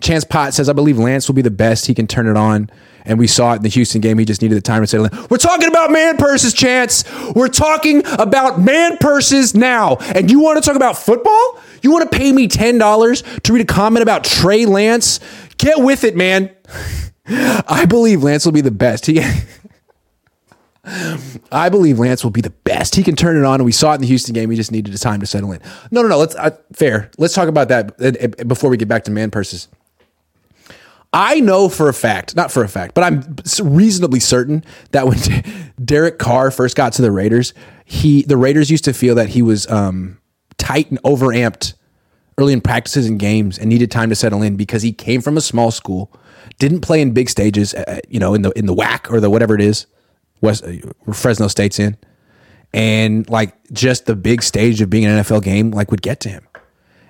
Chance 0.00 0.24
Pot 0.24 0.54
says, 0.54 0.68
I 0.68 0.72
believe 0.72 0.98
Lance 0.98 1.28
will 1.28 1.34
be 1.34 1.42
the 1.42 1.50
best. 1.50 1.86
He 1.86 1.94
can 1.94 2.06
turn 2.06 2.26
it 2.26 2.36
on. 2.36 2.70
And 3.06 3.18
we 3.18 3.26
saw 3.26 3.52
it 3.52 3.56
in 3.56 3.62
the 3.62 3.68
Houston 3.68 4.00
game. 4.00 4.18
He 4.18 4.24
just 4.24 4.40
needed 4.40 4.56
the 4.56 4.62
time 4.62 4.82
to 4.82 4.86
settle 4.86 5.06
in. 5.06 5.12
We're 5.28 5.36
talking 5.36 5.68
about 5.68 5.90
man 5.90 6.16
purses, 6.16 6.54
Chance. 6.54 7.04
We're 7.34 7.48
talking 7.48 8.02
about 8.18 8.60
man 8.60 8.96
purses 8.98 9.54
now. 9.54 9.96
And 10.14 10.30
you 10.30 10.40
want 10.40 10.62
to 10.62 10.66
talk 10.66 10.76
about 10.76 10.96
football? 10.96 11.60
You 11.82 11.92
want 11.92 12.10
to 12.10 12.16
pay 12.16 12.32
me 12.32 12.48
$10 12.48 13.42
to 13.42 13.52
read 13.52 13.60
a 13.60 13.72
comment 13.72 14.02
about 14.02 14.24
Trey 14.24 14.64
Lance? 14.64 15.20
Get 15.58 15.80
with 15.80 16.04
it, 16.04 16.16
man. 16.16 16.50
I 17.26 17.86
believe 17.86 18.22
Lance 18.22 18.44
will 18.44 18.52
be 18.52 18.62
the 18.62 18.70
best. 18.70 19.06
He. 19.06 19.22
I 21.50 21.70
believe 21.70 21.98
Lance 21.98 22.22
will 22.22 22.30
be 22.30 22.42
the 22.42 22.50
best. 22.50 22.94
He 22.94 23.02
can 23.02 23.16
turn 23.16 23.36
it 23.36 23.44
on, 23.44 23.54
and 23.54 23.64
we 23.64 23.72
saw 23.72 23.92
it 23.92 23.96
in 23.96 24.00
the 24.02 24.06
Houston 24.06 24.34
game. 24.34 24.50
He 24.50 24.56
just 24.56 24.70
needed 24.70 24.92
the 24.92 24.98
time 24.98 25.20
to 25.20 25.26
settle 25.26 25.50
in. 25.52 25.60
No, 25.90 26.02
no, 26.02 26.08
no. 26.08 26.18
Let's 26.18 26.34
uh, 26.34 26.50
fair. 26.72 27.10
Let's 27.16 27.32
talk 27.32 27.48
about 27.48 27.68
that 27.68 27.94
uh, 28.00 28.44
before 28.44 28.68
we 28.68 28.76
get 28.76 28.88
back 28.88 29.04
to 29.04 29.10
man 29.10 29.30
purses. 29.30 29.68
I 31.14 31.38
know 31.38 31.68
for 31.68 31.88
a 31.88 31.94
fact, 31.94 32.34
not 32.34 32.50
for 32.50 32.64
a 32.64 32.68
fact, 32.68 32.92
but 32.92 33.04
I'm 33.04 33.36
reasonably 33.62 34.18
certain 34.18 34.64
that 34.90 35.06
when 35.06 35.18
Derek 35.84 36.18
Carr 36.18 36.50
first 36.50 36.76
got 36.76 36.92
to 36.94 37.02
the 37.02 37.12
Raiders, 37.12 37.54
he 37.84 38.22
the 38.22 38.36
Raiders 38.36 38.68
used 38.68 38.84
to 38.86 38.92
feel 38.92 39.14
that 39.14 39.28
he 39.28 39.40
was 39.40 39.68
um, 39.70 40.18
tight 40.58 40.90
and 40.90 40.98
overamped 41.04 41.74
early 42.36 42.52
in 42.52 42.60
practices 42.60 43.06
and 43.06 43.20
games 43.20 43.58
and 43.58 43.68
needed 43.68 43.92
time 43.92 44.08
to 44.08 44.16
settle 44.16 44.42
in 44.42 44.56
because 44.56 44.82
he 44.82 44.92
came 44.92 45.20
from 45.20 45.36
a 45.36 45.40
small 45.40 45.70
school, 45.70 46.12
didn't 46.58 46.80
play 46.80 47.00
in 47.00 47.12
big 47.12 47.30
stages, 47.30 47.74
uh, 47.74 48.00
you 48.08 48.18
know, 48.18 48.34
in 48.34 48.42
the 48.42 48.50
in 48.58 48.66
the 48.66 48.74
WAC 48.74 49.08
or 49.08 49.20
the 49.20 49.30
whatever 49.30 49.54
it 49.54 49.60
is, 49.60 49.86
West 50.40 50.64
uh, 50.64 50.72
Fresno 51.12 51.46
State's 51.46 51.78
in, 51.78 51.96
and 52.72 53.30
like 53.30 53.54
just 53.72 54.06
the 54.06 54.16
big 54.16 54.42
stage 54.42 54.80
of 54.80 54.90
being 54.90 55.04
an 55.04 55.22
NFL 55.22 55.44
game 55.44 55.70
like 55.70 55.92
would 55.92 56.02
get 56.02 56.18
to 56.20 56.28
him. 56.28 56.44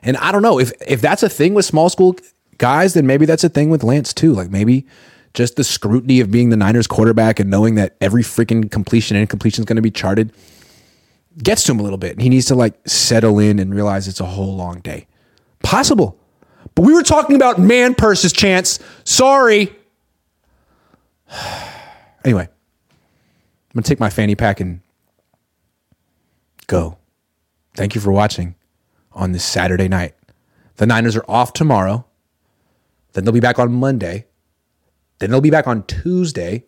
And 0.02 0.18
I 0.18 0.30
don't 0.30 0.42
know 0.42 0.60
if 0.60 0.72
if 0.86 1.00
that's 1.00 1.22
a 1.22 1.30
thing 1.30 1.54
with 1.54 1.64
small 1.64 1.88
school 1.88 2.16
guys, 2.58 2.94
then 2.94 3.06
maybe 3.06 3.26
that's 3.26 3.44
a 3.44 3.48
thing 3.48 3.70
with 3.70 3.82
Lance 3.82 4.12
too. 4.12 4.32
Like 4.32 4.50
maybe 4.50 4.86
just 5.34 5.56
the 5.56 5.64
scrutiny 5.64 6.20
of 6.20 6.30
being 6.30 6.50
the 6.50 6.56
Niners 6.56 6.86
quarterback 6.86 7.40
and 7.40 7.50
knowing 7.50 7.74
that 7.74 7.96
every 8.00 8.22
freaking 8.22 8.70
completion 8.70 9.16
and 9.16 9.22
incompletion 9.22 9.62
is 9.62 9.66
going 9.66 9.76
to 9.76 9.82
be 9.82 9.90
charted 9.90 10.32
gets 11.42 11.64
to 11.64 11.72
him 11.72 11.80
a 11.80 11.82
little 11.82 11.98
bit. 11.98 12.20
He 12.20 12.28
needs 12.28 12.46
to 12.46 12.54
like 12.54 12.74
settle 12.88 13.38
in 13.38 13.58
and 13.58 13.74
realize 13.74 14.06
it's 14.06 14.20
a 14.20 14.24
whole 14.24 14.54
long 14.54 14.80
day. 14.80 15.06
Possible. 15.62 16.18
But 16.74 16.82
we 16.82 16.92
were 16.92 17.02
talking 17.02 17.36
about 17.36 17.58
man 17.58 17.94
purses 17.94 18.32
chance. 18.32 18.78
Sorry. 19.04 19.74
anyway, 22.24 22.48
I'm 22.48 23.74
going 23.74 23.82
to 23.82 23.88
take 23.88 24.00
my 24.00 24.10
fanny 24.10 24.34
pack 24.34 24.60
and 24.60 24.80
go. 26.66 26.98
Thank 27.76 27.94
you 27.94 28.00
for 28.00 28.12
watching 28.12 28.54
on 29.12 29.32
this 29.32 29.44
Saturday 29.44 29.88
night. 29.88 30.14
The 30.76 30.86
Niners 30.86 31.16
are 31.16 31.24
off 31.28 31.52
tomorrow. 31.52 32.04
Then 33.14 33.24
they'll 33.24 33.32
be 33.32 33.40
back 33.40 33.58
on 33.58 33.72
Monday. 33.72 34.26
Then 35.18 35.30
they'll 35.30 35.40
be 35.40 35.50
back 35.50 35.66
on 35.66 35.84
Tuesday. 35.84 36.64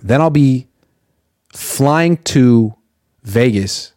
Then 0.00 0.20
I'll 0.20 0.30
be 0.30 0.68
flying 1.52 2.18
to 2.18 2.74
Vegas 3.22 3.92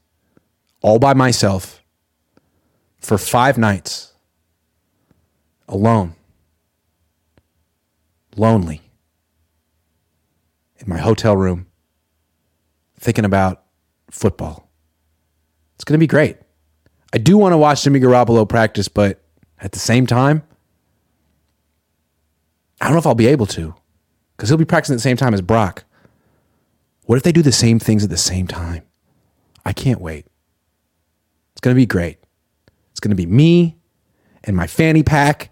all 0.81 0.97
by 0.97 1.13
myself 1.13 1.83
for 2.99 3.17
five 3.17 3.57
nights 3.57 4.13
alone, 5.67 6.15
lonely, 8.35 8.81
in 10.77 10.89
my 10.89 10.97
hotel 10.97 11.35
room, 11.35 11.67
thinking 12.97 13.25
about 13.25 13.63
football. 14.09 14.69
It's 15.75 15.83
going 15.83 15.97
to 15.97 15.99
be 15.99 16.07
great. 16.07 16.37
I 17.13 17.17
do 17.17 17.37
want 17.37 17.53
to 17.53 17.57
watch 17.57 17.83
Jimmy 17.83 17.99
Garoppolo 17.99 18.47
practice, 18.47 18.87
but 18.87 19.21
at 19.59 19.73
the 19.73 19.79
same 19.79 20.07
time, 20.07 20.43
I 22.81 22.85
don't 22.85 22.93
know 22.93 22.99
if 22.99 23.07
I'll 23.07 23.15
be 23.15 23.27
able 23.27 23.45
to 23.47 23.75
because 24.35 24.49
he'll 24.49 24.57
be 24.57 24.65
practicing 24.65 24.93
at 24.93 24.97
the 24.97 25.03
same 25.03 25.17
time 25.17 25.33
as 25.33 25.41
Brock. 25.41 25.83
What 27.03 27.17
if 27.17 27.23
they 27.23 27.31
do 27.31 27.41
the 27.41 27.51
same 27.51 27.79
things 27.79 28.03
at 28.03 28.09
the 28.09 28.17
same 28.17 28.47
time? 28.47 28.83
I 29.65 29.73
can't 29.73 29.99
wait. 29.99 30.27
It's 31.51 31.61
going 31.61 31.75
to 31.75 31.79
be 31.79 31.85
great. 31.85 32.19
It's 32.91 32.99
going 32.99 33.09
to 33.09 33.15
be 33.15 33.25
me 33.25 33.77
and 34.43 34.55
my 34.55 34.67
fanny 34.67 35.03
pack 35.03 35.51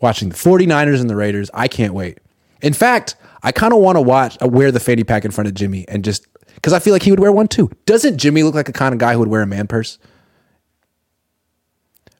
watching 0.00 0.28
the 0.28 0.34
49ers 0.34 1.00
and 1.00 1.08
the 1.08 1.16
Raiders. 1.16 1.50
I 1.54 1.68
can't 1.68 1.94
wait. 1.94 2.18
In 2.60 2.72
fact, 2.72 3.14
I 3.42 3.52
kind 3.52 3.72
of 3.72 3.78
want 3.78 3.96
to 3.96 4.02
watch, 4.02 4.36
uh, 4.42 4.48
wear 4.48 4.70
the 4.70 4.80
fanny 4.80 5.04
pack 5.04 5.24
in 5.24 5.30
front 5.30 5.48
of 5.48 5.54
Jimmy 5.54 5.86
and 5.88 6.04
just 6.04 6.26
because 6.54 6.72
I 6.72 6.78
feel 6.78 6.92
like 6.92 7.02
he 7.02 7.10
would 7.10 7.20
wear 7.20 7.32
one 7.32 7.48
too. 7.48 7.70
Doesn't 7.86 8.18
Jimmy 8.18 8.42
look 8.42 8.54
like 8.54 8.68
a 8.68 8.72
kind 8.72 8.92
of 8.92 8.98
guy 8.98 9.14
who 9.14 9.20
would 9.20 9.28
wear 9.28 9.40
a 9.40 9.46
man 9.46 9.66
purse? 9.66 9.98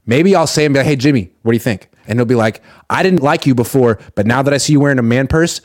Maybe 0.06 0.34
I'll 0.34 0.46
say 0.46 0.64
and 0.64 0.72
be 0.72 0.78
like, 0.78 0.86
hey, 0.86 0.96
Jimmy, 0.96 1.30
what 1.42 1.52
do 1.52 1.56
you 1.56 1.60
think? 1.60 1.90
And 2.10 2.18
he'll 2.18 2.26
be 2.26 2.34
like, 2.34 2.60
I 2.90 3.04
didn't 3.04 3.22
like 3.22 3.46
you 3.46 3.54
before, 3.54 4.00
but 4.16 4.26
now 4.26 4.42
that 4.42 4.52
I 4.52 4.56
see 4.56 4.72
you 4.72 4.80
wearing 4.80 4.98
a 4.98 5.02
man 5.02 5.28
purse, 5.28 5.60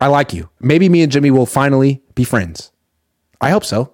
I 0.00 0.06
like 0.06 0.32
you. 0.32 0.48
Maybe 0.60 0.88
me 0.88 1.02
and 1.02 1.10
Jimmy 1.10 1.32
will 1.32 1.44
finally 1.44 2.02
be 2.14 2.22
friends. 2.22 2.70
I 3.40 3.50
hope 3.50 3.64
so. 3.64 3.92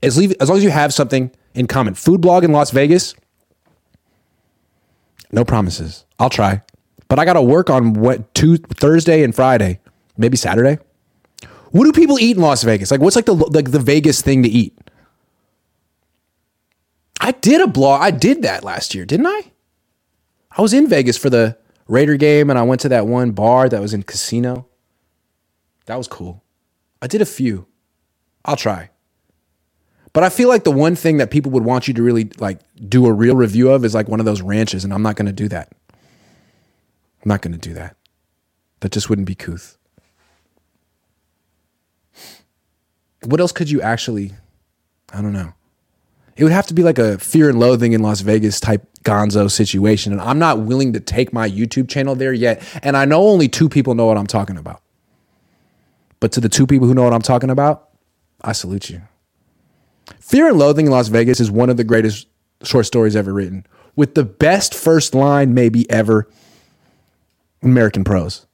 As, 0.00 0.16
leave, 0.16 0.32
as 0.40 0.48
long 0.48 0.58
as 0.58 0.64
you 0.64 0.70
have 0.70 0.94
something 0.94 1.32
in 1.54 1.66
common. 1.66 1.94
Food 1.94 2.20
blog 2.20 2.44
in 2.44 2.52
Las 2.52 2.70
Vegas, 2.70 3.16
no 5.32 5.44
promises. 5.44 6.04
I'll 6.20 6.30
try. 6.30 6.62
But 7.08 7.18
I 7.18 7.24
got 7.24 7.32
to 7.32 7.42
work 7.42 7.68
on 7.68 7.94
what 7.94 8.32
two 8.34 8.58
Thursday 8.58 9.24
and 9.24 9.34
Friday, 9.34 9.80
maybe 10.16 10.36
Saturday. 10.36 10.78
What 11.72 11.84
do 11.84 11.92
people 11.92 12.20
eat 12.20 12.36
in 12.36 12.42
Las 12.42 12.62
Vegas? 12.62 12.92
Like 12.92 13.00
what's 13.00 13.16
like 13.16 13.26
the 13.26 13.34
like 13.34 13.72
the 13.72 13.80
Vegas 13.80 14.22
thing 14.22 14.44
to 14.44 14.48
eat? 14.48 14.78
I 17.20 17.32
did 17.32 17.60
a 17.60 17.66
blog. 17.66 18.00
I 18.00 18.10
did 18.10 18.42
that 18.42 18.64
last 18.64 18.94
year, 18.94 19.04
didn't 19.04 19.26
I? 19.26 19.52
I 20.56 20.62
was 20.62 20.72
in 20.72 20.88
Vegas 20.88 21.18
for 21.18 21.28
the 21.28 21.56
Raider 21.86 22.16
game 22.16 22.48
and 22.48 22.58
I 22.58 22.62
went 22.62 22.80
to 22.80 22.88
that 22.88 23.06
one 23.06 23.32
bar 23.32 23.68
that 23.68 23.80
was 23.80 23.92
in 23.92 24.02
casino. 24.02 24.66
That 25.84 25.96
was 25.96 26.08
cool. 26.08 26.42
I 27.02 27.06
did 27.06 27.20
a 27.20 27.26
few. 27.26 27.66
I'll 28.44 28.56
try. 28.56 28.90
But 30.12 30.24
I 30.24 30.28
feel 30.28 30.48
like 30.48 30.64
the 30.64 30.70
one 30.70 30.96
thing 30.96 31.18
that 31.18 31.30
people 31.30 31.52
would 31.52 31.64
want 31.64 31.86
you 31.86 31.94
to 31.94 32.02
really 32.02 32.30
like 32.38 32.58
do 32.88 33.06
a 33.06 33.12
real 33.12 33.36
review 33.36 33.70
of 33.70 33.84
is 33.84 33.94
like 33.94 34.08
one 34.08 34.18
of 34.18 34.26
those 34.26 34.42
ranches, 34.42 34.82
and 34.82 34.92
I'm 34.92 35.02
not 35.02 35.16
going 35.16 35.26
to 35.26 35.32
do 35.32 35.48
that. 35.48 35.72
I'm 37.22 37.28
not 37.28 37.42
going 37.42 37.52
to 37.52 37.58
do 37.58 37.74
that. 37.74 37.96
That 38.80 38.92
just 38.92 39.08
wouldn't 39.08 39.26
be 39.26 39.34
couth. 39.34 39.76
What 43.24 43.40
else 43.40 43.52
could 43.52 43.70
you 43.70 43.82
actually? 43.82 44.32
I 45.12 45.20
don't 45.20 45.32
know. 45.32 45.52
It 46.40 46.44
would 46.44 46.54
have 46.54 46.68
to 46.68 46.74
be 46.74 46.82
like 46.82 46.98
a 46.98 47.18
fear 47.18 47.50
and 47.50 47.60
loathing 47.60 47.92
in 47.92 48.00
Las 48.00 48.22
Vegas 48.22 48.60
type 48.60 48.88
gonzo 49.04 49.50
situation. 49.50 50.10
And 50.10 50.22
I'm 50.22 50.38
not 50.38 50.60
willing 50.60 50.94
to 50.94 51.00
take 51.00 51.34
my 51.34 51.46
YouTube 51.46 51.86
channel 51.86 52.14
there 52.14 52.32
yet. 52.32 52.66
And 52.82 52.96
I 52.96 53.04
know 53.04 53.28
only 53.28 53.46
two 53.46 53.68
people 53.68 53.94
know 53.94 54.06
what 54.06 54.16
I'm 54.16 54.26
talking 54.26 54.56
about. 54.56 54.80
But 56.18 56.32
to 56.32 56.40
the 56.40 56.48
two 56.48 56.66
people 56.66 56.88
who 56.88 56.94
know 56.94 57.02
what 57.02 57.12
I'm 57.12 57.20
talking 57.20 57.50
about, 57.50 57.90
I 58.40 58.52
salute 58.52 58.88
you. 58.88 59.02
Fear 60.18 60.48
and 60.48 60.58
Loathing 60.58 60.86
in 60.86 60.92
Las 60.92 61.08
Vegas 61.08 61.40
is 61.40 61.50
one 61.50 61.68
of 61.68 61.76
the 61.76 61.84
greatest 61.84 62.26
short 62.62 62.86
stories 62.86 63.16
ever 63.16 63.34
written, 63.34 63.66
with 63.94 64.14
the 64.14 64.24
best 64.24 64.74
first 64.74 65.14
line 65.14 65.52
maybe 65.52 65.90
ever 65.90 66.26
American 67.62 68.02
prose. 68.02 68.46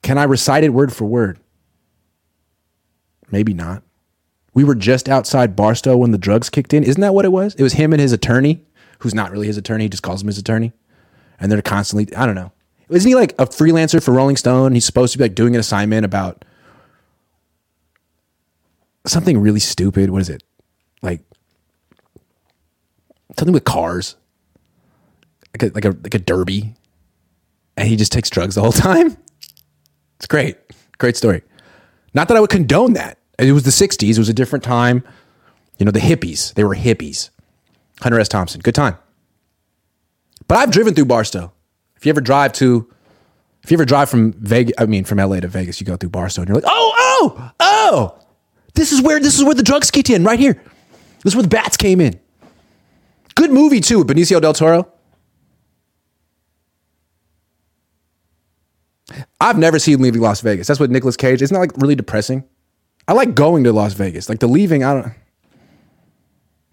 Can 0.00 0.16
I 0.16 0.24
recite 0.24 0.64
it 0.64 0.70
word 0.70 0.94
for 0.94 1.04
word? 1.04 1.38
Maybe 3.30 3.52
not. 3.52 3.82
We 4.52 4.64
were 4.64 4.74
just 4.74 5.08
outside 5.08 5.54
Barstow 5.54 5.96
when 5.96 6.10
the 6.10 6.18
drugs 6.18 6.50
kicked 6.50 6.74
in. 6.74 6.82
Isn't 6.82 7.00
that 7.00 7.14
what 7.14 7.24
it 7.24 7.32
was? 7.32 7.54
It 7.54 7.62
was 7.62 7.74
him 7.74 7.92
and 7.92 8.00
his 8.00 8.12
attorney, 8.12 8.64
who's 8.98 9.14
not 9.14 9.30
really 9.30 9.46
his 9.46 9.56
attorney, 9.56 9.84
he 9.84 9.88
just 9.88 10.02
calls 10.02 10.22
him 10.22 10.26
his 10.26 10.38
attorney. 10.38 10.72
And 11.38 11.50
they're 11.50 11.62
constantly, 11.62 12.14
I 12.16 12.26
don't 12.26 12.34
know. 12.34 12.52
Isn't 12.90 13.08
he 13.08 13.14
like 13.14 13.32
a 13.32 13.46
freelancer 13.46 14.02
for 14.02 14.12
Rolling 14.12 14.36
Stone? 14.36 14.72
He's 14.72 14.84
supposed 14.84 15.12
to 15.12 15.18
be 15.18 15.24
like 15.24 15.34
doing 15.34 15.54
an 15.54 15.60
assignment 15.60 16.04
about 16.04 16.44
something 19.06 19.38
really 19.38 19.60
stupid. 19.60 20.10
What 20.10 20.22
is 20.22 20.28
it? 20.28 20.42
Like 21.00 21.22
something 23.38 23.54
with 23.54 23.64
cars, 23.64 24.16
like 25.54 25.70
a, 25.70 25.74
like 25.74 25.84
a 25.84 25.90
like 25.90 26.14
a 26.14 26.18
derby, 26.18 26.74
and 27.76 27.88
he 27.88 27.96
just 27.96 28.12
takes 28.12 28.28
drugs 28.28 28.56
the 28.56 28.60
whole 28.60 28.72
time. 28.72 29.16
It's 30.16 30.26
great, 30.26 30.56
great 30.98 31.16
story. 31.16 31.42
Not 32.12 32.28
that 32.28 32.36
I 32.36 32.40
would 32.40 32.50
condone 32.50 32.94
that. 32.94 33.18
It 33.40 33.52
was 33.52 33.62
the 33.62 33.70
'60s. 33.70 34.10
It 34.10 34.18
was 34.18 34.28
a 34.28 34.34
different 34.34 34.64
time. 34.64 35.02
You 35.78 35.86
know, 35.86 35.92
the 35.92 36.00
hippies. 36.00 36.52
They 36.54 36.64
were 36.64 36.74
hippies. 36.74 37.30
Hunter 38.00 38.20
S. 38.20 38.28
Thompson. 38.28 38.60
Good 38.60 38.74
time. 38.74 38.96
But 40.46 40.58
I've 40.58 40.70
driven 40.70 40.94
through 40.94 41.06
Barstow. 41.06 41.52
If 41.96 42.06
you 42.06 42.10
ever 42.10 42.20
drive 42.20 42.52
to, 42.54 42.90
if 43.62 43.70
you 43.70 43.76
ever 43.76 43.84
drive 43.84 44.10
from 44.10 44.32
Vegas, 44.32 44.74
I 44.78 44.86
mean 44.86 45.04
from 45.04 45.18
LA 45.18 45.40
to 45.40 45.48
Vegas, 45.48 45.80
you 45.80 45.86
go 45.86 45.96
through 45.96 46.10
Barstow 46.10 46.42
and 46.42 46.48
you're 46.48 46.56
like, 46.56 46.64
oh, 46.66 46.94
oh, 46.98 47.52
oh, 47.60 48.18
this 48.74 48.92
is 48.92 49.02
where 49.02 49.20
this 49.20 49.38
is 49.38 49.44
where 49.44 49.54
the 49.54 49.62
drugs 49.62 49.90
kicked 49.90 50.10
in, 50.10 50.24
right 50.24 50.38
here. 50.38 50.54
This 51.22 51.32
is 51.32 51.36
where 51.36 51.42
the 51.42 51.48
bats 51.48 51.76
came 51.76 52.00
in. 52.00 52.18
Good 53.34 53.50
movie 53.52 53.80
too, 53.80 54.04
Benicio 54.04 54.40
del 54.40 54.54
Toro. 54.54 54.90
I've 59.40 59.58
never 59.58 59.78
seen 59.78 60.00
Leaving 60.00 60.20
Las 60.20 60.40
Vegas. 60.40 60.66
That's 60.66 60.80
what 60.80 60.90
Nicolas 60.90 61.16
Cage. 61.16 61.42
Isn't 61.42 61.54
that 61.54 61.60
like 61.60 61.76
really 61.76 61.94
depressing? 61.94 62.44
I 63.10 63.12
like 63.12 63.34
going 63.34 63.64
to 63.64 63.72
Las 63.72 63.94
Vegas. 63.94 64.28
Like 64.28 64.38
the 64.38 64.46
leaving, 64.46 64.84
I 64.84 64.94
don't. 64.94 65.12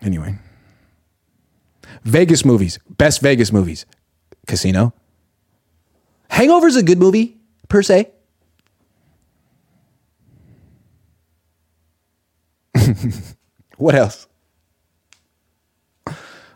Anyway, 0.04 0.38
Vegas 2.04 2.46
movies, 2.46 2.78
best 2.88 3.22
Vegas 3.22 3.52
movies, 3.52 3.88
Casino, 4.46 4.94
Hangover's 6.30 6.76
a 6.76 6.84
good 6.84 7.00
movie, 7.00 7.40
per 7.70 7.82
se. 7.82 8.12
what 13.78 13.96
else? 13.96 14.28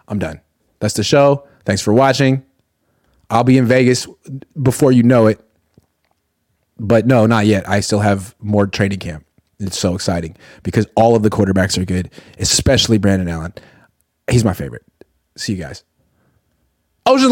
I'm 0.08 0.20
done. 0.20 0.42
That's 0.78 0.94
the 0.94 1.04
show. 1.04 1.48
Thanks 1.66 1.82
for 1.82 1.92
watching. 1.92 2.46
I'll 3.32 3.44
be 3.44 3.58
in 3.58 3.66
Vegas 3.66 4.06
before 4.62 4.92
you 4.92 5.02
know 5.02 5.26
it. 5.26 5.44
But 6.78 7.08
no, 7.08 7.26
not 7.26 7.48
yet. 7.48 7.68
I 7.68 7.80
still 7.80 8.02
have 8.02 8.36
more 8.40 8.68
training 8.68 9.00
camp. 9.00 9.26
It's 9.62 9.78
so 9.78 9.96
exciting 9.96 10.36
because 10.64 10.88
all 10.96 11.16
of 11.16 11.24
the 11.24 11.30
quarterbacks 11.30 11.78
are 11.78 11.86
good, 11.86 12.10
especially 12.40 12.98
Brandon 12.98 13.28
Allen. 13.28 13.54
He's 14.30 14.44
my 14.44 14.54
favorite. 14.54 14.84
See 15.38 15.54
you 15.54 15.60
guys. 15.60 15.84
Ocean 17.06 17.32